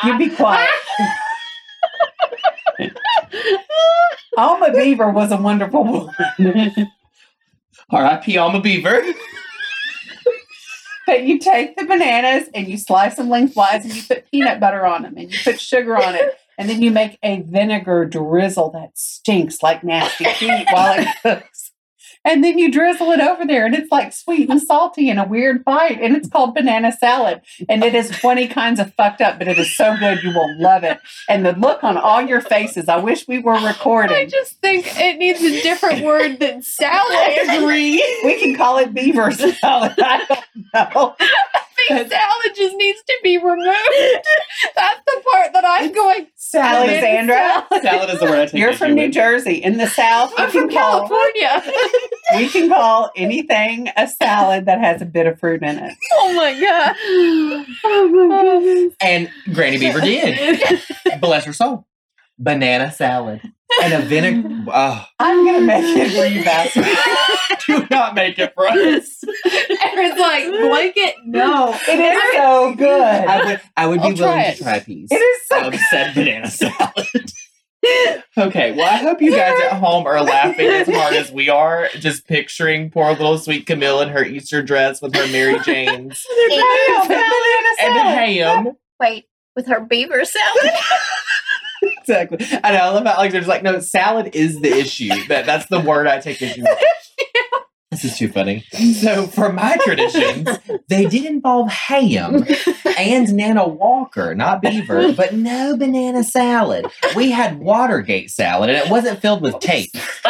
you 0.06 0.18
be 0.18 0.30
quiet. 0.30 0.70
Alma 4.38 4.72
Beaver 4.72 5.10
was 5.10 5.32
a 5.32 5.38
wonderful 5.38 5.84
woman. 5.84 6.14
R.I.P. 7.90 8.38
Alma 8.38 8.62
Beaver. 8.62 9.04
But 11.06 11.24
you 11.24 11.38
take 11.38 11.78
the 11.78 11.86
bananas 11.86 12.50
and 12.54 12.68
you 12.68 12.78
slice 12.78 13.16
them 13.16 13.30
lengthwise 13.30 13.86
and 13.86 13.96
you 13.96 14.02
put 14.04 14.30
peanut 14.32 14.60
butter 14.60 14.86
on 14.86 15.04
them 15.04 15.16
and 15.18 15.32
you 15.32 15.38
put 15.44 15.62
sugar 15.62 15.96
on 15.96 16.16
it. 16.16 16.38
And 16.58 16.70
then 16.70 16.82
you 16.82 16.90
make 16.90 17.20
a 17.22 17.42
vinegar 17.42 18.06
drizzle 18.06 18.72
that 18.72 18.98
stinks 18.98 19.62
like 19.62 19.84
nasty 19.84 20.24
feet 20.26 20.68
while 20.72 21.00
it 21.00 21.08
cooks. 21.22 21.62
And 22.26 22.44
then 22.44 22.58
you 22.58 22.72
drizzle 22.72 23.12
it 23.12 23.20
over 23.22 23.46
there 23.46 23.66
and 23.66 23.76
it's 23.76 23.92
like 23.92 24.12
sweet 24.12 24.50
and 24.50 24.62
salty 24.62 25.10
in 25.10 25.20
a 25.20 25.28
weird 25.28 25.64
bite. 25.64 26.02
And 26.02 26.16
it's 26.16 26.28
called 26.28 26.56
banana 26.56 26.92
salad. 26.92 27.42
And 27.70 27.84
it 27.84 27.94
is 27.94 28.10
20 28.10 28.48
kinds 28.48 28.80
of 28.80 28.94
fucked 28.96 29.22
up, 29.22 29.38
but 29.38 29.48
it 29.48 29.60
is 29.60 29.76
so 29.78 29.96
good. 29.98 30.24
You 30.24 30.34
will 30.34 30.60
love 30.60 30.84
it. 30.84 31.00
And 31.30 31.46
the 31.46 31.54
look 31.54 31.84
on 31.84 31.98
all 31.98 32.22
your 32.22 32.42
faces, 32.42 32.90
I 32.90 32.98
wish 32.98 33.28
we 33.28 33.40
were 33.40 33.60
recording. 33.66 34.18
I 34.18 34.26
just 34.26 34.60
think 34.60 34.86
it 35.00 35.18
needs 35.18 35.42
a 35.42 35.62
different 35.62 36.04
word 36.04 36.40
than 36.40 36.62
salad. 36.64 37.06
I 37.16 37.58
agree. 37.58 38.22
We 38.24 38.40
can 38.40 38.56
call 38.56 38.80
it 38.80 38.94
beaver 38.94 39.32
salad. 39.32 39.94
I 39.98 40.26
don't 40.28 40.96
know. 40.96 41.16
I 41.78 41.96
think 41.96 42.12
salad 42.12 42.56
just 42.56 42.76
needs 42.78 43.02
to 43.04 43.18
be 43.24 43.38
removed. 43.38 43.66
That's 44.76 45.02
the 45.06 45.24
part 45.32 45.54
that 45.54 45.64
I'm 45.66 45.92
going. 45.92 46.28
Alexandra, 46.54 47.68
Salad 47.82 48.10
is 48.12 48.20
the 48.20 48.26
word 48.26 48.40
I 48.40 48.46
take 48.46 48.60
you're 48.60 48.74
from 48.74 48.94
New 48.94 49.08
with. 49.08 49.14
Jersey. 49.14 49.56
In 49.56 49.78
the 49.78 49.88
South, 49.88 50.34
I'm 50.38 50.50
from 50.50 50.70
call 50.70 51.08
California. 51.08 51.64
we 52.36 52.48
can 52.50 52.70
call 52.70 53.12
anything 53.16 53.90
a 53.98 54.08
salad 54.08 54.66
that 54.66 54.80
has 54.80 55.02
a 55.02 55.06
bit 55.06 55.28
of 55.28 55.40
fruit 55.40 55.64
in 55.64 55.78
it. 55.78 55.94
oh 56.14 56.34
my 56.34 56.60
god. 56.60 56.96
oh 57.84 58.28
my 58.28 58.40
oh. 58.40 58.60
goodness. 58.62 58.96
And 59.02 59.30
Granny 59.54 59.78
Beaver 59.78 60.02
did. 60.02 60.82
Bless 61.20 61.46
her 61.46 61.54
soul. 61.54 61.88
Banana 62.38 62.92
salad. 62.92 63.42
And 63.82 63.94
a 63.94 64.02
vinegar. 64.02 64.66
Oh, 64.74 65.06
I'm 65.20 65.46
gonna 65.46 65.62
make 65.62 65.84
it 65.84 66.12
for 66.12 66.26
you, 66.26 66.44
bastard. 66.44 66.86
do 67.66 67.88
not 67.90 68.16
make 68.16 68.40
it 68.40 68.54
for 68.54 68.68
us. 68.68 69.24
Aaron's 69.98 70.20
like 70.20 70.46
blanket. 70.48 71.16
No. 71.26 71.78
It 71.88 72.00
is 72.00 72.34
so 72.38 72.76
good. 72.76 72.90
I 72.90 73.46
would, 73.46 73.62
I 73.78 73.88
would 73.88 74.02
be 74.02 74.08
I'll 74.08 74.14
willing 74.14 74.44
try 74.44 74.54
to 74.54 74.64
try 74.64 74.76
a 74.78 74.82
piece. 74.82 75.12
It 75.12 75.16
is 75.16 75.48
so 75.48 75.68
of 75.68 75.76
said 75.76 76.14
banana 76.14 76.50
salad. 76.50 77.32
okay, 78.38 78.72
well, 78.72 78.92
I 78.92 78.98
hope 78.98 79.22
you 79.22 79.32
guys 79.32 79.60
at 79.62 79.74
home 79.80 80.06
are 80.08 80.22
laughing 80.24 80.68
as 80.68 80.88
hard 80.88 81.14
as 81.14 81.32
we 81.32 81.50
are, 81.50 81.90
just 82.00 82.28
picturing 82.28 82.90
poor 82.90 83.12
little 83.12 83.38
sweet 83.38 83.66
Camille 83.66 84.02
in 84.02 84.10
her 84.10 84.24
Easter 84.24 84.62
dress 84.62 85.02
with 85.02 85.16
her 85.16 85.28
Mary 85.28 85.60
Janes 85.66 86.26
and 87.80 87.98
ham. 87.98 88.72
Wait, 89.00 89.26
with 89.56 89.68
her 89.68 89.82
beaver 89.82 90.26
salad? 90.26 90.72
Exactly. 91.84 92.40
I 92.64 92.72
know. 92.72 92.80
I 92.80 92.90
love 92.90 93.06
how 93.06 93.14
Alexandra's 93.14 93.48
like, 93.48 93.64
no, 93.64 93.80
salad 93.80 94.36
is 94.36 94.60
the 94.62 94.70
issue. 94.70 95.10
That 95.28 95.46
that's 95.46 95.68
the 95.68 95.80
word 95.80 96.08
I 96.08 96.20
take 96.20 96.42
issue 96.42 96.64
with. 96.64 96.80
This 97.96 98.12
is 98.12 98.18
too 98.18 98.28
funny. 98.28 98.66
So 99.00 99.26
for 99.26 99.54
my 99.54 99.78
traditions, 99.82 100.50
they 100.90 101.06
did 101.06 101.24
involve 101.24 101.70
ham 101.70 102.46
and 102.98 103.34
Nana 103.34 103.66
Walker, 103.66 104.36
not 104.36 104.62
beaver, 104.62 105.14
but 105.14 105.34
no 105.34 105.78
banana 105.78 106.22
salad. 106.24 106.88
We 107.16 107.32
had 107.32 107.60
Watergate 107.60 108.32
salad, 108.32 108.70
and 108.70 108.78
it 108.78 108.92
wasn't 108.92 109.22
filled 109.22 109.42
with 109.42 109.60
tape. 109.60 109.92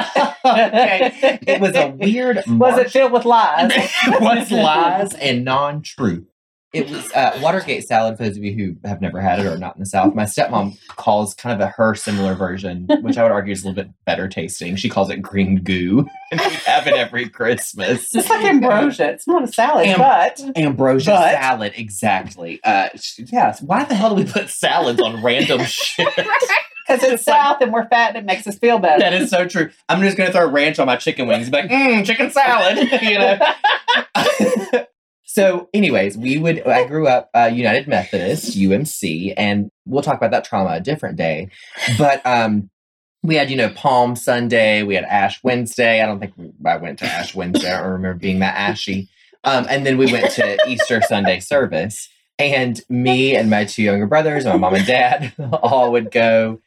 okay, 0.46 1.40
it 1.48 1.60
was 1.60 1.76
a 1.76 1.88
weird. 1.88 2.44
Was 2.48 2.78
it 2.78 2.92
filled 2.92 3.12
with 3.12 3.26
lies? 3.26 3.72
it 3.74 4.22
was 4.22 4.52
lies 4.52 5.16
and 5.16 5.44
non-truth. 5.44 6.28
It 6.76 6.90
was 6.90 7.12
uh, 7.14 7.40
Watergate 7.42 7.84
salad. 7.86 8.18
For 8.18 8.24
those 8.26 8.38
of 8.38 8.44
you 8.44 8.54
who 8.54 8.88
have 8.88 9.02
never 9.02 9.20
had 9.22 9.40
it 9.40 9.46
or 9.46 9.52
are 9.54 9.58
not 9.58 9.76
in 9.76 9.80
the 9.80 9.86
South, 9.86 10.14
my 10.14 10.24
stepmom 10.26 10.78
calls 10.90 11.34
kind 11.34 11.54
of 11.60 11.66
a 11.68 11.72
her 11.72 11.96
similar 11.96 12.36
version, 12.36 12.88
which 13.02 13.18
I 13.18 13.24
would 13.24 13.32
argue 13.32 13.54
is 13.54 13.64
a 13.64 13.68
little 13.68 13.84
bit 13.84 13.92
better 14.06 14.28
tasting. 14.28 14.76
She 14.76 14.90
calls 14.90 15.10
it 15.10 15.22
green 15.22 15.64
goo, 15.64 16.08
and 16.32 16.40
we 16.42 16.48
have 16.66 16.86
it 16.88 16.94
every 16.96 17.30
Christmas. 17.30 18.14
It's 18.14 18.30
like 18.30 18.44
ambrosia. 18.46 19.10
It's 19.12 19.28
not 19.28 19.44
a 19.44 19.48
salad, 19.48 19.88
Am- 19.88 20.00
but 20.00 20.42
Ambrosia 20.58 21.12
But- 21.12 21.32
salad, 21.42 21.74
exactly. 21.76 22.60
Uh, 22.64 22.90
yes. 23.18 23.62
Why 23.62 23.84
the 23.86 23.96
hell 23.96 24.10
do 24.16 24.16
we 24.24 24.30
put 24.30 24.50
salads 24.50 25.02
on 25.02 25.24
random 25.24 25.62
shit? 25.66 26.08
because 26.16 27.04
it's 27.04 27.04
It's 27.04 27.28
like- 27.28 27.36
South 27.42 27.62
and 27.62 27.74
we're 27.74 27.88
fat 27.88 28.10
and 28.10 28.18
it 28.18 28.26
makes 28.26 28.46
us 28.48 28.58
feel 28.60 28.78
better. 28.80 29.00
That 29.00 29.14
is 29.14 29.30
so 29.30 29.48
true. 29.48 29.70
I'm 29.90 30.02
just 30.02 30.18
gonna 30.18 30.32
throw 30.32 30.50
ranch 30.50 30.78
on 30.80 30.86
my 30.88 30.98
chicken 30.98 31.28
wings. 31.28 31.48
and 31.48 31.52
Be 31.52 31.58
like, 31.62 31.70
mmm, 31.72 32.06
chicken 32.06 32.30
salad. 32.32 32.78
you 33.02 33.18
know. 33.20 34.86
So, 35.36 35.68
anyways, 35.74 36.18
we 36.18 36.38
would. 36.38 36.66
I 36.66 36.86
grew 36.86 37.10
up 37.10 37.30
uh, 37.36 37.52
United 37.54 37.90
Methodist 37.90 38.58
UMC, 38.58 39.34
and 39.36 39.70
we'll 39.86 40.02
talk 40.02 40.16
about 40.16 40.32
that 40.32 40.46
trauma 40.46 40.76
a 40.76 40.80
different 40.80 41.18
day. 41.18 41.50
But 41.98 42.26
um, 42.26 42.70
we 43.22 43.36
had, 43.36 43.50
you 43.50 43.58
know, 43.58 43.68
Palm 43.68 44.16
Sunday. 44.16 44.84
We 44.84 44.96
had 44.96 45.04
Ash 45.04 45.44
Wednesday. 45.44 46.02
I 46.02 46.06
don't 46.06 46.22
think 46.22 46.36
I 46.66 46.78
went 46.78 47.00
to 47.00 47.06
Ash 47.06 47.36
Wednesday. 47.36 47.70
I 47.70 47.82
remember 47.82 48.18
being 48.18 48.40
that 48.40 48.56
ashy. 48.56 49.10
Um, 49.44 49.66
and 49.70 49.86
then 49.86 49.98
we 49.98 50.10
went 50.10 50.32
to 50.36 50.58
Easter 50.70 51.02
Sunday 51.02 51.42
service. 51.42 52.08
And 52.40 52.80
me 52.88 53.36
and 53.36 53.50
my 53.50 53.66
two 53.66 53.84
younger 53.84 54.08
brothers 54.08 54.46
my 54.46 54.56
mom 54.56 54.76
and 54.76 54.86
dad 54.86 55.34
all 55.64 55.92
would 55.92 56.12
go 56.12 56.62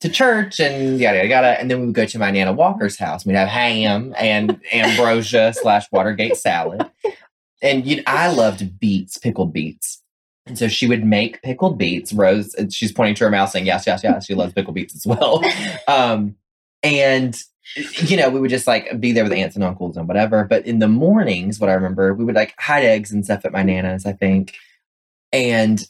to 0.00 0.08
church 0.08 0.58
and 0.58 0.98
yada 0.98 1.18
yada 1.18 1.28
yada. 1.28 1.60
And 1.60 1.70
then 1.70 1.78
we 1.78 1.86
would 1.86 1.94
go 1.94 2.06
to 2.06 2.18
my 2.18 2.32
Nana 2.32 2.52
Walker's 2.52 2.98
house. 2.98 3.24
We'd 3.24 3.36
have 3.36 3.48
ham 3.48 4.16
and 4.18 4.60
ambrosia 4.72 5.52
slash 5.54 5.86
Watergate 5.92 6.36
salad. 6.36 6.90
And 7.62 7.86
you 7.86 8.02
I 8.06 8.32
loved 8.32 8.78
beets, 8.80 9.18
pickled 9.18 9.52
beets. 9.52 10.02
And 10.46 10.58
so 10.58 10.68
she 10.68 10.86
would 10.86 11.04
make 11.04 11.42
pickled 11.42 11.78
beets. 11.78 12.12
Rose, 12.12 12.54
she's 12.70 12.92
pointing 12.92 13.14
to 13.16 13.24
her 13.24 13.30
mouth 13.30 13.50
saying, 13.50 13.66
Yes, 13.66 13.86
yes, 13.86 14.02
yes. 14.02 14.26
She 14.26 14.34
loves 14.34 14.52
pickled 14.52 14.74
beets 14.74 14.94
as 14.94 15.06
well. 15.06 15.42
Um, 15.88 16.36
and 16.82 17.36
you 17.76 18.16
know, 18.16 18.30
we 18.30 18.40
would 18.40 18.50
just 18.50 18.66
like 18.66 19.00
be 19.00 19.12
there 19.12 19.24
with 19.24 19.32
aunts 19.32 19.54
and 19.54 19.64
uncles 19.64 19.96
and 19.96 20.08
whatever. 20.08 20.44
But 20.44 20.66
in 20.66 20.78
the 20.78 20.88
mornings, 20.88 21.60
what 21.60 21.70
I 21.70 21.74
remember, 21.74 22.14
we 22.14 22.24
would 22.24 22.34
like 22.34 22.54
hide 22.58 22.84
eggs 22.84 23.12
and 23.12 23.24
stuff 23.24 23.44
at 23.44 23.52
my 23.52 23.62
nana's, 23.62 24.06
I 24.06 24.12
think. 24.12 24.54
And 25.32 25.82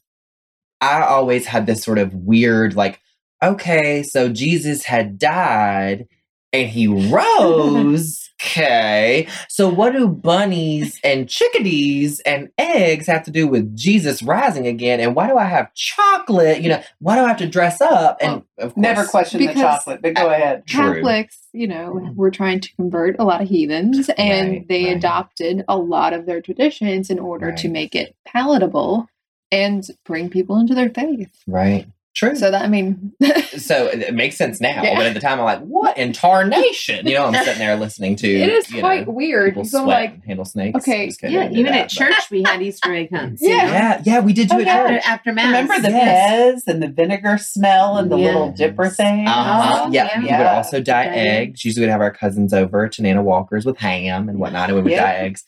I 0.81 1.03
always 1.03 1.47
had 1.47 1.67
this 1.67 1.83
sort 1.83 1.99
of 1.99 2.15
weird, 2.15 2.75
like, 2.75 3.01
okay, 3.43 4.03
so 4.03 4.29
Jesus 4.29 4.85
had 4.85 5.19
died 5.19 6.07
and 6.53 6.69
he 6.69 6.87
rose. 7.11 8.30
Okay. 8.43 9.29
So 9.49 9.69
what 9.69 9.93
do 9.93 10.09
bunnies 10.09 10.99
and 11.05 11.29
chickadees 11.29 12.21
and 12.21 12.49
eggs 12.57 13.07
have 13.07 13.23
to 13.25 13.31
do 13.31 13.47
with 13.47 13.77
Jesus 13.77 14.23
rising 14.23 14.67
again? 14.67 14.99
And 14.99 15.15
why 15.15 15.29
do 15.29 15.37
I 15.37 15.45
have 15.45 15.75
chocolate? 15.75 16.63
You 16.63 16.71
know, 16.71 16.83
why 17.01 17.17
do 17.17 17.23
I 17.23 17.29
have 17.29 17.37
to 17.39 17.49
dress 17.49 17.81
up? 17.83 18.17
And 18.21 18.43
of 18.59 18.75
course, 18.75 18.77
Never 18.77 19.05
question 19.05 19.45
the 19.45 19.53
chocolate, 19.53 20.01
but 20.01 20.15
go 20.15 20.31
ahead. 20.31 20.67
Catholics, 20.67 21.39
you 21.53 21.67
know, 21.67 21.95
mm-hmm. 21.95 22.15
were 22.17 22.31
trying 22.31 22.61
to 22.61 22.75
convert 22.77 23.17
a 23.19 23.25
lot 23.25 23.43
of 23.43 23.49
heathens 23.49 24.09
and 24.17 24.51
Right, 24.51 24.69
they 24.69 24.85
right. 24.87 24.97
adopted 24.97 25.65
a 25.69 25.77
lot 25.77 26.15
of 26.15 26.25
their 26.25 26.41
traditions 26.41 27.11
in 27.11 27.19
order 27.19 27.53
to 27.53 27.69
make 27.69 27.95
it 27.95 28.17
palatable 28.25 29.07
and 29.53 29.85
bring 30.05 30.31
people 30.31 30.57
into 30.59 30.75
their 30.75 30.89
faith. 30.89 31.43
Right. 31.47 31.87
True. 32.13 32.35
So 32.35 32.51
that 32.51 32.63
I 32.63 32.67
mean 32.69 33.13
so 33.57 33.87
it 33.87 34.01
it 34.03 34.15
makes 34.15 34.37
sense 34.37 34.61
now, 34.61 34.83
Yeah. 34.83 34.97
but 34.97 35.07
at 35.07 35.15
the 35.15 35.21
time 35.21 35.39
I'm 35.39 35.45
like, 35.45 35.61
what 35.61 35.97
in 35.97 36.13
tarnation? 36.13 37.07
You 37.07 37.15
know, 37.15 37.27
I'm 37.27 37.35
sitting 37.35 37.59
there 37.61 37.77
listening 37.77 38.17
to 38.17 38.29
it 38.29 38.49
is 38.49 38.69
you 38.71 38.81
quite 38.81 39.07
know, 39.07 39.13
weird. 39.13 39.51
people 39.55 39.65
You 39.65 39.71
go 39.71 39.79
sweat 39.85 39.87
like 39.87 40.15
and 40.15 40.25
handle 40.25 40.45
snakes. 40.45 40.77
okay, 40.79 41.11
Yeah, 41.23 41.29
I 41.29 41.31
didn't 41.45 41.53
do 41.55 41.61
even 41.61 41.73
that, 41.73 41.79
at 41.79 41.83
but- 41.85 41.91
church 41.91 42.31
we 42.31 42.43
had 42.43 42.61
Easter 42.63 42.93
egg 42.93 43.11
hunts. 43.15 43.41
Yeah. 43.45 43.57
know, 43.67 43.73
Yeah, 43.73 44.03
yeah, 44.05 44.21
we 44.21 44.33
did 44.33 44.49
do 44.49 44.57
Oh, 44.57 44.59
it 44.59 44.67
yeah. 44.67 44.77
After, 44.77 45.01
after 45.09 45.33
mass. 45.33 45.47
Remember 45.47 45.79
the 45.81 45.91
Yes. 45.95 46.65
Pez 46.67 46.73
and 46.73 46.83
the 46.83 46.89
vinegar 46.89 47.39
smell 47.39 47.97
and 47.97 48.11
the 48.11 48.17
little 48.17 48.51
dipper 48.51 48.89
thing? 48.89 49.29
Uh-huh. 49.29 49.85
Oh, 49.87 49.93
yeah, 49.93 50.09
yeah. 50.15 50.19
we 50.21 50.27
would 50.27 50.47
also 50.57 50.81
dye 50.81 51.05
Dye 51.07 51.13
eggs. 51.15 51.65
Usually 51.65 51.87
we'd 51.87 51.93
have 51.93 52.01
our 52.01 52.11
cousins 52.13 52.53
over 52.53 52.89
to 52.89 53.03
Nana 53.03 53.23
Walker's 53.23 53.65
with 53.65 53.79
ham 53.79 54.29
and 54.29 54.39
whatnot, 54.41 54.69
and 54.69 54.77
we 54.77 54.83
would 54.83 54.91
Yeah. 54.93 55.05
dye 55.05 55.19
eggs. 55.27 55.45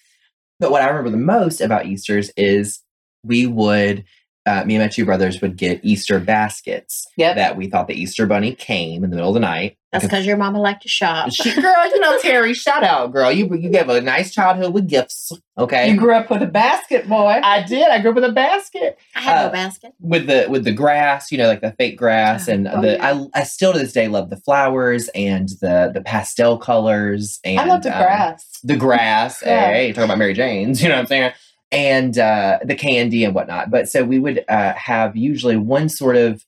But 0.60 0.70
what 0.70 0.80
I 0.82 0.86
remember 0.86 1.10
the 1.10 1.16
most 1.16 1.60
about 1.60 1.86
Easter's 1.86 2.30
is 2.36 2.78
we 3.24 3.46
would, 3.48 4.04
uh, 4.46 4.64
me 4.64 4.74
and 4.76 4.82
my 4.84 4.88
two 4.88 5.04
brothers 5.04 5.40
would 5.40 5.56
get 5.56 5.80
Easter 5.84 6.18
baskets 6.18 7.06
Yep. 7.16 7.36
that 7.36 7.56
we 7.56 7.68
thought 7.68 7.86
the 7.86 7.94
Easter 7.94 8.26
bunny 8.26 8.54
came 8.54 9.04
in 9.04 9.10
the 9.10 9.16
middle 9.16 9.30
of 9.30 9.34
the 9.34 9.40
night. 9.40 9.76
That's 9.92 10.04
because 10.06 10.24
your 10.24 10.38
mama 10.38 10.58
liked 10.58 10.82
to 10.82 10.88
shop. 10.88 11.30
She, 11.32 11.54
girl, 11.54 11.86
you 11.90 12.00
know, 12.00 12.18
Terry, 12.18 12.54
shout 12.54 12.82
out, 12.82 13.12
girl. 13.12 13.30
You 13.30 13.44
you 13.54 13.68
gave 13.68 13.90
a 13.90 14.00
nice 14.00 14.32
childhood 14.32 14.72
with 14.72 14.88
gifts. 14.88 15.32
Okay. 15.58 15.90
You 15.90 15.98
grew 15.98 16.14
up 16.14 16.30
with 16.30 16.40
a 16.42 16.46
basket, 16.46 17.06
boy. 17.06 17.40
I 17.44 17.62
did. 17.62 17.86
I 17.88 18.00
grew 18.00 18.10
up 18.10 18.14
with 18.14 18.24
a 18.24 18.32
basket 18.32 18.96
I 19.14 19.20
had 19.20 19.36
Uh, 19.38 19.46
no 19.48 19.52
basket. 19.52 19.92
with 20.00 20.26
the 20.26 20.46
with 20.48 20.64
the 20.64 20.72
grass, 20.72 21.30
you 21.30 21.36
know, 21.36 21.46
like 21.46 21.60
the 21.60 21.72
fake 21.72 21.98
grass, 21.98 22.48
and 22.48 22.66
Oh, 22.66 22.80
the 22.80 22.92
yeah. 22.94 23.14
I 23.34 23.40
I 23.40 23.44
still 23.44 23.74
to 23.74 23.78
this 23.78 23.92
day 23.92 24.08
love 24.08 24.30
the 24.30 24.38
flowers 24.38 25.10
and 25.14 25.50
the 25.60 25.90
the 25.92 26.00
pastel 26.00 26.56
colors 26.56 27.38
and 27.44 27.60
I 27.60 27.64
love 27.66 27.82
the 27.82 27.94
um, 27.94 28.02
grass. 28.02 28.46
the 28.64 28.76
grass. 28.76 29.42
Yeah. 29.46 29.72
Hey, 29.72 29.92
talking 29.92 30.04
about 30.04 30.16
Mary 30.18 30.32
Jane's, 30.32 30.82
you 30.82 30.88
know 30.88 30.94
what 30.94 31.00
I'm 31.02 31.06
saying? 31.06 31.32
And 31.72 32.16
uh, 32.18 32.58
the 32.64 32.74
candy 32.74 33.24
and 33.24 33.34
whatnot. 33.34 33.70
But 33.70 33.88
so 33.88 34.04
we 34.04 34.18
would 34.18 34.44
uh, 34.48 34.74
have 34.74 35.16
usually 35.16 35.56
one 35.56 35.88
sort 35.88 36.16
of 36.16 36.44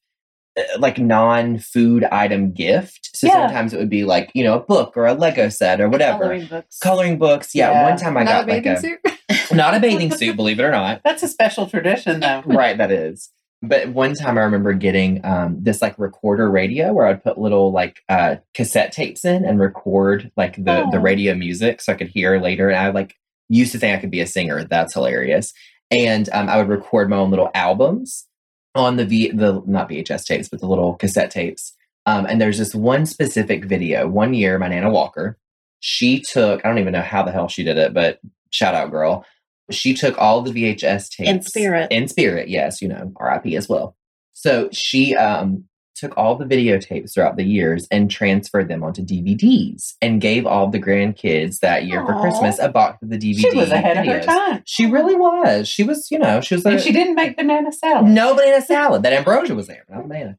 uh, 0.57 0.63
like 0.79 0.99
non-food 0.99 2.05
item 2.05 2.53
gift. 2.53 3.11
So 3.17 3.27
Yeah. 3.27 3.47
sometimes 3.47 3.73
it 3.73 3.79
would 3.79 3.89
be 3.91 4.05
like 4.05 4.31
you 4.35 4.45
know 4.45 4.55
a 4.55 4.61
book 4.61 4.97
or 4.97 5.07
a 5.07 5.15
Lego 5.15 5.49
set 5.49 5.81
or 5.81 5.89
whatever. 5.89 6.19
Coloring 6.25 6.47
books. 6.47 6.79
Coloring 6.79 7.19
books. 7.19 7.55
Yeah, 7.55 7.71
Yeah. 7.73 7.89
one 7.91 7.99
time 7.99 8.17
I 8.17 8.23
not 8.25 8.31
got 8.33 8.43
a 8.45 8.47
bathing 8.47 8.73
like 8.75 8.77
a 8.77 8.81
suit. 8.81 9.53
not 9.57 9.75
a 9.75 9.81
bathing 9.81 10.11
suit, 10.17 10.37
believe 10.37 10.61
it 10.61 10.65
or 10.65 10.71
not. 10.71 11.01
That's 11.05 11.23
a 11.23 11.29
special 11.29 11.67
tradition, 11.67 12.21
though. 12.21 12.43
right, 12.47 12.77
that 12.79 12.93
is. 12.93 13.31
But 13.63 13.89
one 13.89 14.13
time 14.15 14.37
I 14.37 14.43
remember 14.43 14.75
getting 14.75 15.25
um, 15.25 15.57
this 15.59 15.81
like 15.81 15.99
recorder 15.99 16.51
radio 16.51 16.93
where 16.93 17.07
I'd 17.07 17.25
put 17.25 17.39
little 17.39 17.73
like 17.73 18.03
uh, 18.11 18.37
cassette 18.53 18.93
tapes 18.93 19.25
in 19.25 19.47
and 19.47 19.59
record 19.59 20.31
like 20.37 20.57
the 20.57 20.87
the 20.93 20.99
Oh. 20.99 21.01
radio 21.01 21.35
music 21.35 21.81
so 21.81 21.95
I 21.95 21.97
could 21.97 22.09
hear 22.09 22.39
later. 22.39 22.69
And 22.69 22.79
I 22.79 22.91
like 22.91 23.17
used 23.49 23.73
to 23.73 23.79
think 23.79 23.97
I 23.97 24.01
could 24.01 24.11
be 24.11 24.21
a 24.21 24.27
singer. 24.27 24.65
That's 24.65 24.95
hilarious. 24.95 25.53
And 25.91 26.29
um, 26.33 26.49
I 26.49 26.57
would 26.57 26.69
record 26.69 27.11
my 27.11 27.17
own 27.17 27.31
little 27.31 27.51
albums 27.55 28.27
on 28.75 28.97
the 28.97 29.05
V 29.05 29.31
the 29.31 29.63
not 29.67 29.89
VHS 29.89 30.25
tapes, 30.25 30.49
but 30.49 30.61
the 30.61 30.67
little 30.67 30.95
cassette 30.95 31.31
tapes. 31.31 31.75
Um, 32.07 32.27
and 32.27 32.41
there's 32.41 32.59
this 32.59 32.75
one 32.75 33.07
specific 33.07 33.65
video. 33.65 34.09
One 34.09 34.35
year, 34.35 34.59
my 34.59 34.69
Nana 34.69 34.91
Walker, 34.91 35.39
she 35.81 36.21
took 36.21 36.65
I 36.65 36.69
don't 36.69 36.79
even 36.79 36.93
know 36.93 37.03
how 37.03 37.23
the 37.23 37.33
hell 37.33 37.49
she 37.49 37.63
did 37.65 37.79
it, 37.79 37.95
but 37.95 38.21
shout 38.51 38.75
out, 38.75 38.91
girl. 38.91 39.25
She 39.71 39.95
took 39.95 40.19
all 40.19 40.43
the 40.43 40.51
VHS 40.51 41.11
tapes 41.11 41.31
In 41.31 41.43
spirit. 41.43 41.89
In 41.91 42.09
spirit, 42.09 42.49
yes, 42.49 42.83
you 42.83 42.89
know, 42.89 43.13
RIP 43.19 43.55
as 43.55 43.69
well. 43.69 43.97
So 44.33 44.69
she 44.73 45.15
um 45.17 45.65
took 45.95 46.17
all 46.17 46.37
the 46.37 46.45
videotapes 46.45 47.15
throughout 47.15 47.37
the 47.37 47.45
years 47.45 47.87
and 47.91 48.11
transferred 48.11 48.69
them 48.69 48.83
onto 48.83 49.03
DVDs 49.05 49.95
and 50.03 50.21
gave 50.21 50.47
all 50.47 50.69
the 50.69 50.81
grandkids 50.81 51.61
that 51.61 51.87
year 51.87 52.05
for 52.05 52.21
Christmas 52.21 52.59
a 52.59 52.69
box 52.69 53.03
of 53.03 53.11
the 53.11 53.19
DVD. 53.19 53.41
She 53.41 53.57
was 53.57 53.71
ahead 53.71 53.97
of 53.97 54.07
her 54.07 54.21
time. 54.23 54.63
She 54.67 54.87
really 54.87 55.15
was. 55.15 55.69
She 55.69 55.85
was, 55.85 56.11
you 56.11 56.19
know, 56.19 56.41
she 56.41 56.55
was. 56.55 56.65
And 56.65 56.81
she 56.81 56.93
didn't 56.93 57.15
make 57.15 57.37
banana 57.37 57.73
salad. 57.73 58.07
no 58.07 58.35
banana 58.35 58.63
salad. 58.63 59.03
That 59.03 59.13
ambrosia 59.13 59.55
was 59.55 59.67
there, 59.67 59.85
not 59.89 60.09
banana. 60.09 60.39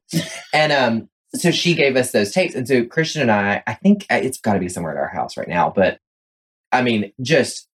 And 0.52 0.72
um, 0.72 1.08
so 1.34 1.50
she 1.50 1.74
gave 1.74 1.96
us 1.96 2.12
those 2.12 2.32
tapes, 2.32 2.54
and 2.54 2.66
so 2.66 2.84
Christian 2.84 3.22
and 3.22 3.30
I, 3.30 3.62
I 3.66 3.74
think 3.74 4.06
uh, 4.10 4.16
it's 4.22 4.38
got 4.38 4.54
to 4.54 4.60
be 4.60 4.68
somewhere 4.68 4.92
at 4.92 4.98
our 4.98 5.08
house 5.08 5.36
right 5.36 5.48
now. 5.48 5.72
But 5.74 5.98
I 6.72 6.82
mean, 6.82 7.12
just 7.20 7.68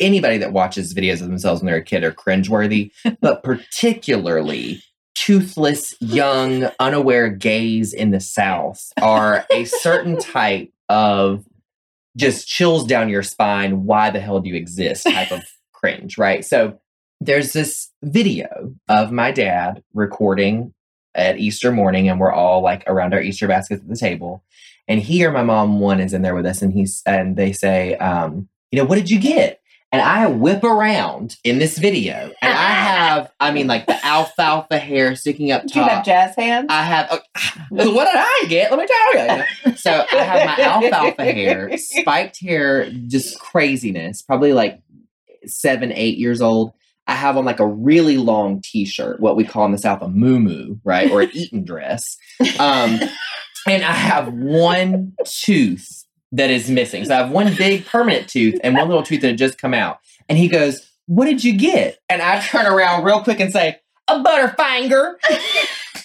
anybody 0.00 0.38
that 0.38 0.52
watches 0.52 0.94
videos 0.94 1.20
of 1.20 1.28
themselves 1.28 1.60
when 1.60 1.66
they're 1.66 1.80
a 1.80 1.84
kid 1.84 2.04
are 2.04 2.12
cringeworthy, 2.12 2.92
but 3.20 3.42
particularly 3.42 4.82
toothless, 5.28 5.94
young, 6.00 6.70
unaware 6.80 7.28
gays 7.28 7.92
in 7.92 8.12
the 8.12 8.20
South 8.20 8.80
are 9.02 9.44
a 9.52 9.66
certain 9.66 10.16
type 10.20 10.72
of 10.88 11.44
just 12.16 12.48
chills 12.48 12.86
down 12.86 13.10
your 13.10 13.22
spine. 13.22 13.84
Why 13.84 14.08
the 14.08 14.20
hell 14.20 14.40
do 14.40 14.48
you 14.48 14.54
exist? 14.54 15.04
Type 15.12 15.30
of 15.30 15.44
cringe, 15.74 16.16
right? 16.16 16.42
So 16.42 16.80
there's 17.20 17.52
this 17.52 17.90
video 18.02 18.74
of 18.88 19.12
my 19.12 19.30
dad 19.30 19.82
recording 19.92 20.72
at 21.14 21.38
Easter 21.38 21.72
morning, 21.72 22.08
and 22.08 22.18
we're 22.18 22.32
all 22.32 22.62
like 22.62 22.84
around 22.86 23.12
our 23.12 23.20
Easter 23.20 23.46
baskets 23.46 23.82
at 23.82 23.88
the 23.88 23.96
table. 23.96 24.42
And 24.88 24.98
he 24.98 25.26
or 25.26 25.30
my 25.30 25.42
mom, 25.42 25.78
one 25.78 26.00
is 26.00 26.14
in 26.14 26.22
there 26.22 26.34
with 26.34 26.46
us, 26.46 26.62
and 26.62 26.72
he's 26.72 27.02
and 27.04 27.36
they 27.36 27.52
say, 27.52 27.96
um, 27.96 28.48
you 28.70 28.78
know, 28.78 28.86
what 28.86 28.96
did 28.96 29.10
you 29.10 29.20
get? 29.20 29.60
And 29.90 30.02
I 30.02 30.26
whip 30.26 30.64
around 30.64 31.36
in 31.44 31.58
this 31.58 31.78
video, 31.78 32.30
and 32.42 32.52
I 32.52 32.70
have, 32.70 33.32
I 33.40 33.52
mean, 33.52 33.66
like 33.66 33.86
the 33.86 34.04
alfalfa 34.04 34.78
hair 34.78 35.16
sticking 35.16 35.50
up 35.50 35.62
top. 35.62 35.72
Do 35.72 35.80
you 35.80 35.86
have 35.86 36.04
jazz 36.04 36.36
hands? 36.36 36.66
I 36.68 36.82
have. 36.82 37.08
oh, 37.10 37.20
what 37.70 38.04
did 38.04 38.16
I 38.16 38.44
get? 38.48 38.70
Let 38.70 38.80
me 38.80 38.86
tell 38.86 39.38
you. 39.38 39.76
So 39.76 40.04
I 40.12 40.16
have 40.22 40.58
my 40.58 40.64
alfalfa 40.64 41.24
hair, 41.24 41.70
spiked 41.78 42.38
hair, 42.40 42.90
just 43.06 43.38
craziness. 43.40 44.20
Probably 44.20 44.52
like 44.52 44.82
seven, 45.46 45.90
eight 45.92 46.18
years 46.18 46.42
old. 46.42 46.72
I 47.06 47.14
have 47.14 47.38
on 47.38 47.46
like 47.46 47.60
a 47.60 47.66
really 47.66 48.18
long 48.18 48.60
T-shirt, 48.62 49.20
what 49.20 49.36
we 49.36 49.44
call 49.44 49.64
in 49.64 49.72
the 49.72 49.78
South 49.78 50.02
a 50.02 50.08
moo 50.08 50.76
right, 50.84 51.10
or 51.10 51.22
an 51.22 51.30
Eton 51.32 51.64
dress. 51.64 52.18
Um, 52.58 53.00
and 53.66 53.82
I 53.82 53.92
have 53.92 54.30
one 54.34 55.14
tooth 55.24 56.04
that 56.32 56.50
is 56.50 56.70
missing. 56.70 57.04
So 57.04 57.14
I 57.14 57.18
have 57.18 57.30
one 57.30 57.54
big 57.54 57.86
permanent 57.86 58.28
tooth 58.28 58.60
and 58.62 58.76
one 58.76 58.88
little 58.88 59.02
tooth 59.02 59.22
that 59.22 59.28
had 59.28 59.38
just 59.38 59.58
come 59.58 59.74
out. 59.74 59.98
And 60.28 60.38
he 60.38 60.48
goes, 60.48 60.90
"What 61.06 61.24
did 61.26 61.42
you 61.44 61.56
get?" 61.56 61.98
And 62.08 62.20
I 62.20 62.40
turn 62.40 62.66
around 62.66 63.04
real 63.04 63.22
quick 63.22 63.40
and 63.40 63.52
say, 63.52 63.76
"A 64.08 64.22
butterfinger." 64.22 65.14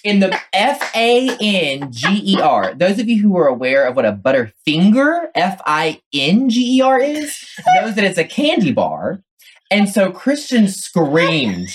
in 0.04 0.20
the 0.20 0.38
F 0.52 0.92
A 0.96 1.30
N 1.40 1.92
G 1.92 2.36
E 2.36 2.42
R. 2.42 2.74
Those 2.74 3.00
of 3.00 3.08
you 3.08 3.22
who 3.22 3.38
are 3.38 3.48
aware 3.48 3.88
of 3.88 3.96
what 3.96 4.06
a 4.06 4.12
butterfinger, 4.12 5.30
F 5.34 5.62
I 5.66 6.02
N 6.14 6.50
G 6.50 6.78
E 6.78 6.82
R 6.82 7.00
is, 7.00 7.38
knows 7.76 7.96
that 7.96 8.04
it's 8.04 8.18
a 8.18 8.26
candy 8.26 8.72
bar. 8.72 9.24
And 9.72 9.90
so 9.90 10.12
Christian 10.12 10.68
screamed 10.68 11.70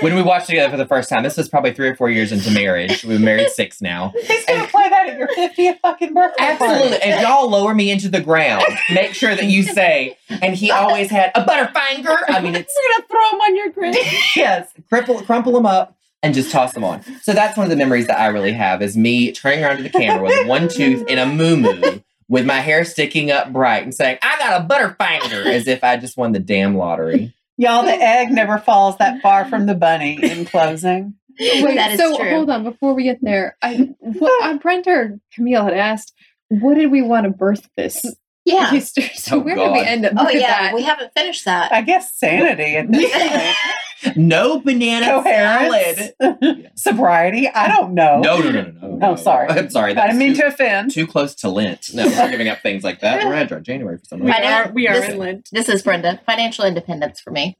when 0.00 0.14
we 0.14 0.22
watched 0.22 0.46
together 0.46 0.70
for 0.70 0.76
the 0.76 0.86
first 0.86 1.08
time. 1.08 1.22
This 1.22 1.36
was 1.36 1.48
probably 1.48 1.72
three 1.72 1.88
or 1.88 1.96
four 1.96 2.10
years 2.10 2.32
into 2.32 2.50
marriage. 2.50 3.04
We've 3.04 3.16
been 3.16 3.24
married 3.24 3.50
six 3.50 3.80
now. 3.80 4.12
He's 4.22 4.44
gonna 4.46 4.66
play 4.66 4.88
that 4.88 5.08
at 5.08 5.18
your 5.18 5.28
50th 5.28 5.80
fucking 5.80 6.14
birthday 6.14 6.44
Absolutely. 6.44 6.98
party. 6.98 7.10
If 7.10 7.20
y'all 7.20 7.48
lower 7.48 7.74
me 7.74 7.90
into 7.90 8.08
the 8.08 8.20
ground, 8.20 8.64
make 8.92 9.14
sure 9.14 9.34
that 9.34 9.44
you 9.44 9.62
say, 9.62 10.16
and 10.28 10.54
he 10.54 10.70
always 10.70 11.10
had 11.10 11.32
a 11.34 11.44
butterfinger. 11.44 12.16
I 12.28 12.40
mean, 12.40 12.54
it's 12.54 12.74
We're 12.76 12.96
gonna 12.96 13.06
throw 13.08 13.30
them 13.30 13.40
on 13.40 13.56
your 13.56 13.70
grid. 13.70 13.96
yes, 14.36 14.68
crumple, 14.88 15.20
crumple 15.22 15.52
them 15.52 15.66
up 15.66 15.96
and 16.22 16.34
just 16.34 16.50
toss 16.50 16.72
them 16.72 16.84
on. 16.84 17.02
So 17.22 17.32
that's 17.32 17.56
one 17.56 17.64
of 17.64 17.70
the 17.70 17.76
memories 17.76 18.06
that 18.06 18.18
I 18.18 18.28
really 18.28 18.52
have 18.52 18.80
is 18.82 18.96
me 18.96 19.32
turning 19.32 19.64
around 19.64 19.78
to 19.78 19.82
the 19.82 19.90
camera 19.90 20.22
with 20.22 20.46
one 20.46 20.68
tooth 20.68 21.04
and 21.08 21.18
a 21.18 21.26
moo 21.26 22.00
with 22.28 22.46
my 22.46 22.60
hair 22.60 22.84
sticking 22.84 23.30
up 23.30 23.52
bright 23.52 23.82
and 23.82 23.94
saying, 23.94 24.18
I 24.22 24.38
got 24.38 24.60
a 24.60 24.64
butterfinger 24.64 25.46
as 25.46 25.66
if 25.66 25.82
I 25.84 25.96
just 25.96 26.16
won 26.16 26.32
the 26.32 26.38
damn 26.38 26.76
lottery. 26.76 27.34
Y'all, 27.56 27.84
the 27.84 27.92
egg 27.92 28.30
never 28.30 28.58
falls 28.58 28.96
that 28.98 29.20
far 29.20 29.44
from 29.44 29.66
the 29.66 29.74
bunny 29.74 30.18
in 30.22 30.44
closing. 30.44 31.14
Wait, 31.38 31.76
that 31.76 31.92
is 31.92 31.98
so 31.98 32.16
true. 32.16 32.30
hold 32.30 32.50
on 32.50 32.64
before 32.64 32.94
we 32.94 33.04
get 33.04 33.18
there. 33.22 33.56
I, 33.62 33.94
what, 33.98 34.44
uh, 34.44 34.58
Brent 34.58 34.86
or 34.86 35.18
Camille 35.34 35.64
had 35.64 35.74
asked, 35.74 36.12
what 36.48 36.74
did 36.74 36.90
we 36.90 37.02
want 37.02 37.24
to 37.24 37.30
birth 37.30 37.68
this 37.76 38.02
Yeah. 38.44 38.74
Easter? 38.74 39.02
So 39.14 39.36
Oh, 39.36 39.38
where 39.40 39.54
did 39.54 39.70
we 39.72 39.80
end 39.80 40.04
up? 40.04 40.12
Oh 40.16 40.28
yeah, 40.30 40.40
that? 40.70 40.74
we 40.74 40.82
haven't 40.82 41.12
finished 41.14 41.44
that. 41.44 41.72
I 41.72 41.82
guess 41.82 42.14
sanity 42.18 42.76
at 42.76 42.90
this 42.90 43.12
point. 44.04 44.16
No 44.16 44.58
banana 44.60 45.06
Coherence. 45.06 46.12
salad. 46.20 46.70
Sobriety. 46.74 47.48
I 47.48 47.68
don't 47.68 47.94
know. 47.94 48.18
No, 48.20 48.40
no, 48.40 48.50
no, 48.50 48.62
no, 48.62 48.88
no. 48.96 48.98
Oh, 49.00 49.14
sorry. 49.16 49.48
I'm 49.48 49.70
sorry. 49.70 49.96
I 49.96 50.06
didn't 50.08 50.18
mean 50.18 50.34
too, 50.34 50.40
to 50.42 50.46
offend. 50.48 50.90
too 50.90 51.06
close 51.06 51.36
to 51.36 51.48
Lent. 51.48 51.90
No, 51.94 52.04
we're 52.06 52.30
giving 52.30 52.48
up 52.48 52.58
things 52.62 52.82
like 52.82 52.98
that. 53.00 53.24
We're 53.24 53.34
at 53.34 53.62
January 53.62 53.98
for 53.98 54.04
some 54.06 54.20
We 54.20 54.26
reason. 54.26 54.42
Right. 54.42 54.66
are 54.66 54.72
we 54.72 54.88
are 54.88 54.94
This- 55.00 55.10
in 55.10 55.18
Lent. 55.18 55.48
This 55.52 55.68
is 55.68 55.82
Brenda. 55.82 56.20
Financial 56.26 56.64
independence 56.64 57.20
for 57.20 57.30
me. 57.30 57.56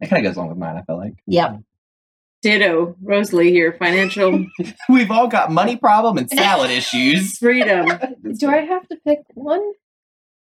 That 0.00 0.10
kind 0.10 0.26
of 0.26 0.30
goes 0.30 0.36
along 0.36 0.48
with 0.48 0.58
mine, 0.58 0.76
I 0.76 0.82
feel 0.82 0.96
like. 0.96 1.14
Yep. 1.26 1.60
Ditto, 2.42 2.96
Rosalie 3.02 3.50
here. 3.52 3.72
Financial 3.78 4.46
We've 4.88 5.10
all 5.10 5.26
got 5.28 5.50
money 5.52 5.76
problem 5.76 6.18
and 6.18 6.28
salad 6.30 6.70
issues. 6.72 7.36
freedom. 7.38 7.86
Do 8.36 8.48
I 8.48 8.58
have 8.58 8.86
to 8.88 8.96
pick 9.04 9.20
one? 9.34 9.62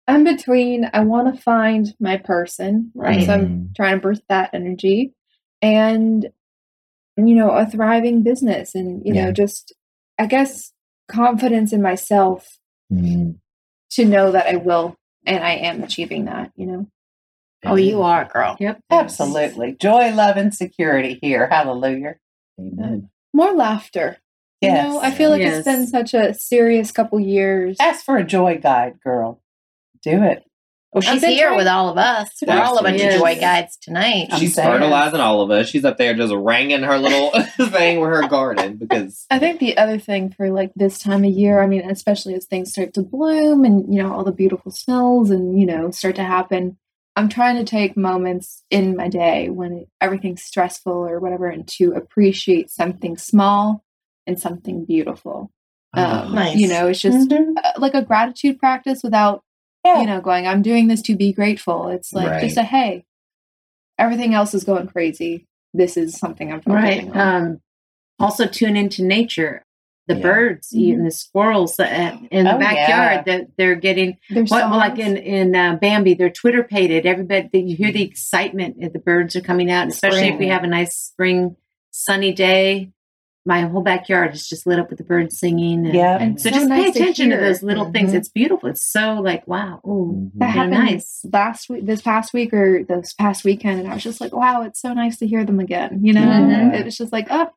I'm 0.08 0.24
between. 0.24 0.90
I 0.92 1.00
want 1.00 1.34
to 1.34 1.40
find 1.40 1.86
my 2.00 2.16
person, 2.16 2.90
Right. 2.94 3.24
So 3.26 3.34
I'm 3.34 3.70
trying 3.76 3.96
to 3.96 4.00
birth 4.00 4.22
that 4.28 4.50
energy, 4.54 5.12
and 5.62 6.26
you 7.16 7.34
know, 7.34 7.50
a 7.50 7.66
thriving 7.66 8.22
business, 8.22 8.74
and 8.74 9.04
you 9.04 9.14
Yeah. 9.14 9.26
know, 9.26 9.32
just 9.32 9.72
I 10.18 10.26
guess 10.26 10.72
confidence 11.08 11.72
in 11.72 11.82
myself 11.82 12.58
Mm. 12.92 13.38
to 13.90 14.04
know 14.04 14.32
that 14.32 14.46
I 14.46 14.56
will 14.56 14.96
and 15.26 15.44
I 15.44 15.52
am 15.56 15.82
achieving 15.82 16.24
that. 16.24 16.52
You 16.56 16.66
know, 16.66 16.86
Oh, 17.64 17.74
you 17.76 18.02
are, 18.02 18.24
girl. 18.24 18.56
Yep. 18.60 18.80
Absolutely. 18.90 19.74
Joy, 19.74 20.12
love, 20.14 20.36
and 20.36 20.54
security 20.54 21.18
here. 21.20 21.48
Hallelujah. 21.48 22.16
Amen. 22.58 23.10
more 23.34 23.52
laughter. 23.52 24.16
Yes. 24.60 24.86
You 24.86 24.90
know, 24.94 25.00
I 25.00 25.10
feel 25.12 25.30
like 25.30 25.40
Yes. 25.42 25.58
it's 25.58 25.64
been 25.66 25.86
such 25.86 26.14
a 26.14 26.32
serious 26.34 26.90
couple 26.92 27.20
years. 27.20 27.76
Ask 27.78 28.04
for 28.04 28.16
a 28.16 28.24
joy 28.24 28.58
guide, 28.58 29.00
girl. 29.04 29.40
Do 30.02 30.22
it. 30.22 30.42
Well, 30.92 31.02
she's 31.02 31.22
here 31.22 31.48
trying- 31.48 31.58
with 31.58 31.66
all 31.66 31.90
of 31.90 31.98
us. 31.98 32.30
We're 32.46 32.58
all 32.62 32.78
a 32.78 32.82
bunch 32.82 32.98
Yes. 32.98 33.14
of 33.16 33.20
joy 33.20 33.38
guides 33.38 33.76
tonight. 33.76 34.28
I'm 34.30 34.40
She's 34.40 34.54
saying. 34.54 34.70
fertilizing 34.70 35.20
all 35.20 35.42
of 35.42 35.50
us. 35.50 35.68
She's 35.68 35.84
up 35.84 35.98
there 35.98 36.14
just 36.14 36.32
ringing 36.34 36.82
her 36.82 36.98
little 36.98 37.30
thing 37.70 38.00
with 38.00 38.08
her 38.08 38.26
garden 38.26 38.76
because 38.78 39.26
I 39.30 39.38
think 39.38 39.60
the 39.60 39.76
other 39.76 39.98
thing 39.98 40.30
for 40.30 40.50
like 40.50 40.72
this 40.74 40.98
time 40.98 41.24
of 41.24 41.30
year, 41.30 41.62
I 41.62 41.66
mean, 41.66 41.88
especially 41.90 42.34
as 42.34 42.46
things 42.46 42.72
start 42.72 42.94
to 42.94 43.02
bloom 43.02 43.64
and 43.66 43.92
you 43.94 44.02
know 44.02 44.14
all 44.14 44.24
the 44.24 44.32
beautiful 44.32 44.72
smells 44.72 45.30
and 45.30 45.60
you 45.60 45.66
know 45.66 45.90
start 45.90 46.16
to 46.16 46.24
happen, 46.24 46.78
I'm 47.16 47.28
trying 47.28 47.56
to 47.56 47.64
take 47.64 47.94
moments 47.94 48.62
in 48.70 48.96
my 48.96 49.08
day 49.08 49.50
when 49.50 49.86
everything's 50.00 50.42
stressful 50.42 50.92
or 50.92 51.20
whatever, 51.20 51.48
and 51.48 51.68
to 51.76 51.92
appreciate 51.92 52.70
something 52.70 53.18
small 53.18 53.84
and 54.26 54.40
something 54.40 54.86
beautiful. 54.86 55.50
Um, 55.94 56.34
Nice. 56.34 56.56
You 56.56 56.68
know, 56.68 56.86
it's 56.88 57.00
just 57.00 57.28
Mhm. 57.28 57.56
uh, 57.62 57.72
like 57.78 57.94
a 57.94 58.02
gratitude 58.02 58.58
practice 58.58 59.02
without 59.02 59.42
Yeah. 59.84 60.00
you 60.00 60.06
know 60.06 60.20
going. 60.20 60.46
I'm 60.46 60.62
doing 60.62 60.88
this 60.88 61.02
to 61.02 61.16
be 61.16 61.32
grateful. 61.32 61.88
It's 61.88 62.12
like 62.12 62.30
Right. 62.30 62.40
just 62.42 62.56
a 62.56 62.62
hey, 62.62 63.04
everything 63.98 64.34
else 64.34 64.54
is 64.54 64.64
going 64.64 64.88
crazy. 64.88 65.46
This 65.74 65.96
is 65.96 66.16
something 66.18 66.52
I'm 66.52 66.60
Right. 66.66 67.08
on. 67.08 67.18
Um, 67.20 67.60
also 68.18 68.46
tune 68.46 68.76
into 68.76 69.04
nature. 69.04 69.64
The 70.08 70.16
Yeah. 70.16 70.22
birds, 70.22 70.74
even 70.74 71.04
the 71.04 71.10
squirrels 71.10 71.78
uh, 71.78 72.16
in 72.30 72.46
the 72.46 72.54
Oh, 72.56 72.58
backyard 72.58 73.26
that 73.26 73.48
they're 73.58 73.74
getting. 73.74 74.16
There's 74.30 74.50
What, 74.50 74.70
like 74.70 74.98
in 74.98 75.18
in 75.18 75.54
uh, 75.54 75.76
Bambi, 75.78 76.14
they're 76.14 76.30
twitterpated. 76.30 77.04
Everybody, 77.04 77.60
you 77.60 77.76
hear 77.76 77.92
the 77.92 78.02
excitement. 78.04 78.76
if 78.80 78.94
The 78.94 78.98
birds 79.00 79.36
are 79.36 79.42
coming 79.42 79.70
out, 79.70 79.86
especially 79.88 80.28
if 80.28 80.38
we 80.38 80.48
have 80.48 80.64
a 80.64 80.66
nice 80.66 80.96
spring, 80.96 81.56
sunny 81.90 82.32
day. 82.32 82.90
My 83.48 83.62
whole 83.62 83.80
backyard 83.82 84.34
is 84.34 84.46
just 84.46 84.66
lit 84.66 84.78
up 84.78 84.90
with 84.90 84.98
the 84.98 85.04
birds 85.04 85.38
singing. 85.38 85.86
And, 85.86 85.94
Yeah. 85.94 86.18
And 86.20 86.38
So 86.40 86.50
so 86.50 86.54
just 86.56 86.68
nice 86.68 86.92
pay 86.92 87.00
attention 87.00 87.30
to, 87.30 87.36
hear. 87.36 87.44
those 87.46 87.62
little 87.62 87.90
things. 87.90 88.12
Mhm. 88.12 88.16
It's 88.18 88.28
beautiful. 88.28 88.68
It's 88.68 88.84
so 88.84 89.14
like 89.14 89.48
wow. 89.48 89.80
Ooh, 89.86 90.30
that 90.36 90.50
happened 90.50 90.72
nice. 90.72 91.24
last 91.32 91.68
week 91.70 91.86
this 91.86 92.02
past 92.02 92.34
week 92.34 92.52
or 92.52 92.84
this 92.84 93.14
past 93.14 93.44
weekend 93.44 93.80
and 93.80 93.88
i 93.90 93.94
was 93.94 94.02
just 94.02 94.20
like 94.20 94.34
wow 94.34 94.62
it's 94.62 94.80
so 94.80 94.92
nice 94.92 95.16
to 95.18 95.26
hear 95.26 95.44
them 95.44 95.58
again 95.60 96.00
you 96.02 96.12
know 96.12 96.20
Mhm. 96.20 96.74
it 96.78 96.84
was 96.84 96.96
just 96.96 97.12
like 97.12 97.26
oh 97.30 97.48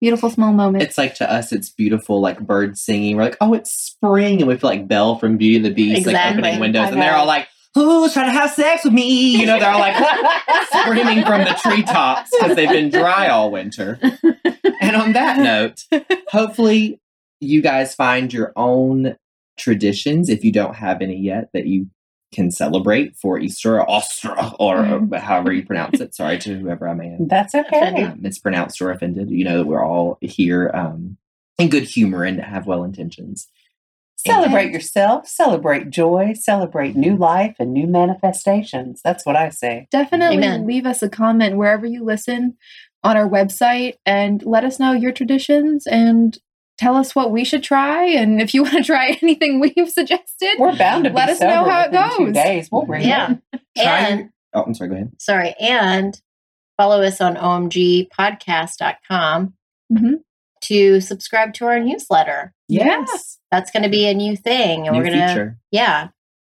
beautiful 0.00 0.28
small 0.30 0.52
moment 0.52 0.82
it's 0.82 0.98
like 0.98 1.14
to 1.14 1.30
us 1.32 1.52
it's 1.52 1.70
beautiful 1.70 2.20
like 2.20 2.38
birds 2.40 2.82
singing. 2.82 3.16
We're 3.16 3.22
like, 3.24 3.36
oh, 3.40 3.54
it's 3.54 3.72
spring, 3.72 4.40
and 4.40 4.48
we 4.48 4.56
feel 4.56 4.68
like 4.70 4.86
Belle 4.88 5.16
from 5.18 5.36
Beauty 5.38 5.56
and 5.56 5.64
the 5.64 5.70
Beast, 5.72 6.06
like 6.06 6.32
opening 6.32 6.60
windows, 6.60 6.86
I 6.86 6.90
and 6.90 7.00
they're 7.00 7.14
all 7.14 7.26
like, 7.26 7.48
who's 7.84 8.12
trying 8.12 8.26
to 8.26 8.32
have 8.32 8.50
sex 8.50 8.84
with 8.84 8.92
me? 8.92 9.36
You 9.38 9.46
know, 9.46 9.58
they're 9.60 9.70
all 9.70 9.78
like 9.78 9.96
screaming 10.82 11.24
from 11.24 11.42
the 11.44 11.56
treetops 11.62 12.30
because 12.38 12.56
they've 12.56 12.68
been 12.68 12.90
dry 12.90 13.28
all 13.28 13.50
winter. 13.50 13.98
And 14.80 14.96
on 14.96 15.12
that 15.12 15.38
note, 15.38 15.84
hopefully 16.28 17.00
you 17.40 17.60
guys 17.62 17.94
find 17.94 18.32
your 18.32 18.52
own 18.56 19.16
traditions 19.58 20.28
if 20.28 20.44
you 20.44 20.52
don't 20.52 20.74
have 20.76 21.00
any 21.02 21.16
yet 21.16 21.48
that 21.54 21.66
you 21.66 21.86
can 22.32 22.50
celebrate 22.50 23.16
for 23.16 23.38
Easter 23.38 23.80
or 23.80 23.86
Eostre 23.86 24.56
or 24.58 24.76
Mhm. 24.78 25.18
however 25.18 25.52
you 25.52 25.64
pronounce 25.64 26.00
it. 26.00 26.14
Sorry 26.14 26.38
to 26.38 26.58
whoever 26.58 26.88
I 26.88 26.94
may 26.94 27.10
have 27.10 27.28
That's 27.28 27.54
okay. 27.54 28.02
uh, 28.04 28.14
mispronounced 28.18 28.80
or 28.82 28.90
offended. 28.90 29.30
You 29.30 29.44
know 29.44 29.58
that 29.58 29.66
we're 29.66 29.84
all 29.84 30.18
here 30.20 30.70
um, 30.74 31.16
and 31.58 31.70
good 31.70 31.84
humor 31.84 32.24
and 32.24 32.40
have 32.40 32.66
well 32.66 32.84
intentions. 32.84 33.48
Celebrate 34.26 34.64
And- 34.66 34.74
yourself, 34.74 35.26
celebrate 35.28 35.90
joy, 35.90 36.32
celebrate 36.34 36.96
new 36.96 37.16
life 37.16 37.56
and 37.58 37.72
new 37.72 37.86
manifestations. 37.86 39.00
That's 39.02 39.24
what 39.26 39.36
I 39.36 39.48
say. 39.50 39.86
Definitely 39.90 40.36
Amen. 40.38 40.66
leave 40.66 40.86
us 40.86 41.02
a 41.02 41.08
comment 41.08 41.56
wherever 41.56 41.86
you 41.86 42.04
listen 42.04 42.56
on 43.04 43.16
our 43.16 43.28
website 43.28 43.94
and 44.04 44.42
let 44.44 44.64
us 44.64 44.78
know 44.80 44.92
your 44.92 45.12
traditions 45.12 45.86
and 45.86 46.36
tell 46.78 46.96
us 46.96 47.14
what 47.14 47.30
we 47.30 47.44
should 47.44 47.62
try. 47.62 48.04
And 48.06 48.40
if 48.40 48.52
you 48.52 48.62
want 48.64 48.74
to 48.76 48.82
try 48.82 49.16
anything 49.22 49.60
we've 49.60 49.88
suggested, 49.90 50.56
We're 50.58 50.76
bound 50.76 51.04
to 51.04 51.10
Let 51.10 51.28
us 51.30 51.40
know 51.40 51.64
how 51.64 51.82
it 51.82 51.90
within 51.92 52.10
Two 52.16 52.24
goes. 52.26 52.34
days. 52.34 52.68
We'll 52.70 52.84
bring 52.86 53.06
Yeah. 53.08 53.36
it. 53.52 53.60
And 53.76 54.18
your- 54.20 54.28
oh, 54.54 54.62
I'm 54.64 54.74
sorry. 54.74 54.90
Go 54.90 54.96
ahead. 54.96 55.12
sorry, 55.18 55.54
and 55.60 56.20
follow 56.76 57.00
us 57.02 57.20
on 57.20 57.36
omgpodcast.com 57.36 59.54
Mhm. 59.92 60.14
To 60.68 61.00
subscribe 61.00 61.54
to 61.54 61.66
our 61.66 61.80
newsletter. 61.80 62.52
Yes. 62.68 63.38
That's 63.50 63.70
going 63.70 63.82
to 63.84 63.88
be 63.88 64.06
a 64.08 64.14
new 64.14 64.36
thing. 64.36 64.86
And 64.86 64.96
New 64.96 65.02
we're 65.02 65.08
going 65.10 65.18
to, 65.36 65.54
yeah, 65.70 66.08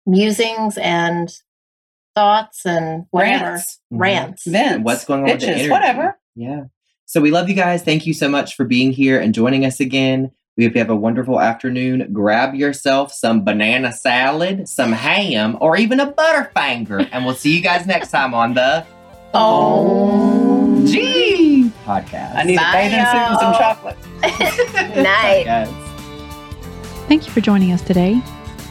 musings 0.07 0.77
and 0.79 1.31
thoughts 2.15 2.67
and 2.67 3.07
whatever. 3.11 3.45
Rants, 3.45 3.81
Mhm. 3.93 4.01
Rants. 4.01 4.47
vents, 4.47 4.85
What's 4.85 5.05
going 5.05 5.21
on 5.21 5.27
with 5.31 5.41
the 5.41 5.47
bitches, 5.47 5.51
energy. 5.55 5.71
whatever. 5.71 6.19
Yeah. 6.35 6.63
So 7.07 7.21
we 7.21 7.31
love 7.31 7.49
you 7.49 7.55
guys. 7.55 7.83
Thank 7.83 8.07
you 8.07 8.15
so 8.15 8.29
much 8.29 8.55
for 8.57 8.65
being 8.65 8.93
here 8.93 9.21
and 9.21 9.33
joining 9.35 9.65
us 9.65 9.81
again. 9.81 10.31
We 10.57 10.65
hope 10.65 10.75
you 10.75 10.81
have 10.81 10.91
a 10.91 10.97
wonderful 10.97 11.41
afternoon. 11.41 12.13
Grab 12.13 12.55
yourself 12.55 13.13
some 13.13 13.45
banana 13.45 13.93
salad, 13.93 14.69
some 14.69 14.93
ham, 14.93 15.57
or 15.61 15.77
even 15.77 16.01
a 16.01 16.13
butterfinger. 16.13 17.09
and 17.13 17.25
we'll 17.25 17.35
see 17.35 17.57
you 17.57 17.63
guys 17.63 17.87
next 17.87 18.11
time 18.11 18.35
on 18.35 18.55
the 18.55 18.85
Oh. 19.33 20.85
G 20.87 21.30
podcast. 21.91 22.35
I 22.37 22.45
need 22.45 22.55
a 22.55 22.59
Bye, 22.59 22.73
bathing 22.73 23.07
suit 23.07 23.17
and 23.17 23.39
some 23.39 23.55
chocolate. 23.55 23.97
Night. 24.97 25.45
Guys. 25.45 25.69
Thank 27.09 27.27
you 27.27 27.33
for 27.33 27.41
joining 27.41 27.73
us 27.73 27.83
today. 27.83 28.23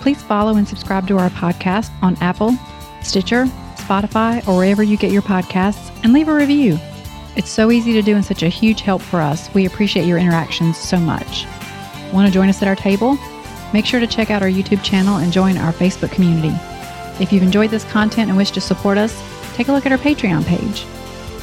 Please 0.02 0.22
follow 0.22 0.56
and 0.56 0.68
subscribe 0.68 1.08
to 1.08 1.18
our 1.18 1.30
podcast 1.32 1.92
on 2.02 2.16
Apple, 2.22 2.56
Stitcher, 3.04 3.46
Spotify, 3.76 4.48
or 4.48 4.56
wherever 4.58 4.82
you 4.82 4.96
get 4.96 5.12
your 5.12 5.22
podcasts, 5.22 5.92
and 6.04 6.14
leave 6.14 6.30
a 6.30 6.34
review. 6.34 6.78
It's 7.36 7.50
so 7.50 7.72
easy 7.72 7.94
to 7.94 8.02
do 8.02 8.16
and 8.16 8.24
such 8.24 8.44
a 8.44 8.50
huge 8.50 8.82
help 8.82 9.02
for 9.02 9.20
us. 9.20 9.54
We 9.54 9.66
appreciate 9.66 10.06
your 10.06 10.18
interactions 10.18 10.78
so 10.78 10.98
much. 10.98 11.46
Want 12.14 12.28
to 12.28 12.34
join 12.34 12.50
us 12.50 12.62
at 12.62 12.68
our 12.68 12.76
table? 12.76 13.18
Make 13.74 13.86
sure 13.86 14.00
to 14.00 14.08
check 14.08 14.32
out 14.32 14.42
our 14.42 14.50
YouTube 14.50 14.84
channel 14.84 15.18
and 15.18 15.32
join 15.32 15.58
our 15.58 15.74
Facebook 15.74 16.12
community. 16.12 16.56
If 17.22 17.32
you've 17.34 17.44
enjoyed 17.44 17.70
this 17.70 17.84
content 17.86 18.30
and 18.30 18.38
wish 18.38 18.52
to 18.52 18.62
support 18.62 18.98
us, 18.98 19.14
take 19.56 19.68
a 19.68 19.74
look 19.74 19.86
at 19.86 19.92
our 19.92 19.98
Patreon 19.98 20.46
page. 20.46 20.86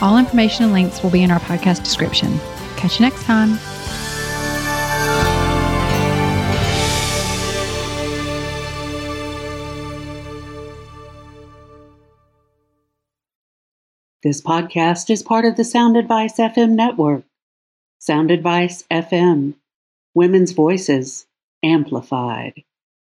All 0.03 0.19
information 0.19 0.65
and 0.65 0.73
links 0.73 1.03
will 1.03 1.11
be 1.11 1.23
in 1.23 1.31
our 1.31 1.41
podcast 1.41 1.83
description. 1.83 2.39
Catch 2.77 3.01
you 3.01 3.07
next 3.07 3.25
time. 3.25 3.59
This 14.23 14.43
podcast 14.43 15.09
is 15.09 15.23
part 15.23 15.45
of 15.45 15.57
the 15.57 15.63
Sound 15.63 15.97
Advice 15.97 16.39
FM 16.39 16.71
network. 16.71 17.23
Sound 18.01 18.31
Advice 18.31 18.83
FM, 18.91 19.55
women's 20.15 20.53
voices 20.53 21.27
amplified. 21.63 22.65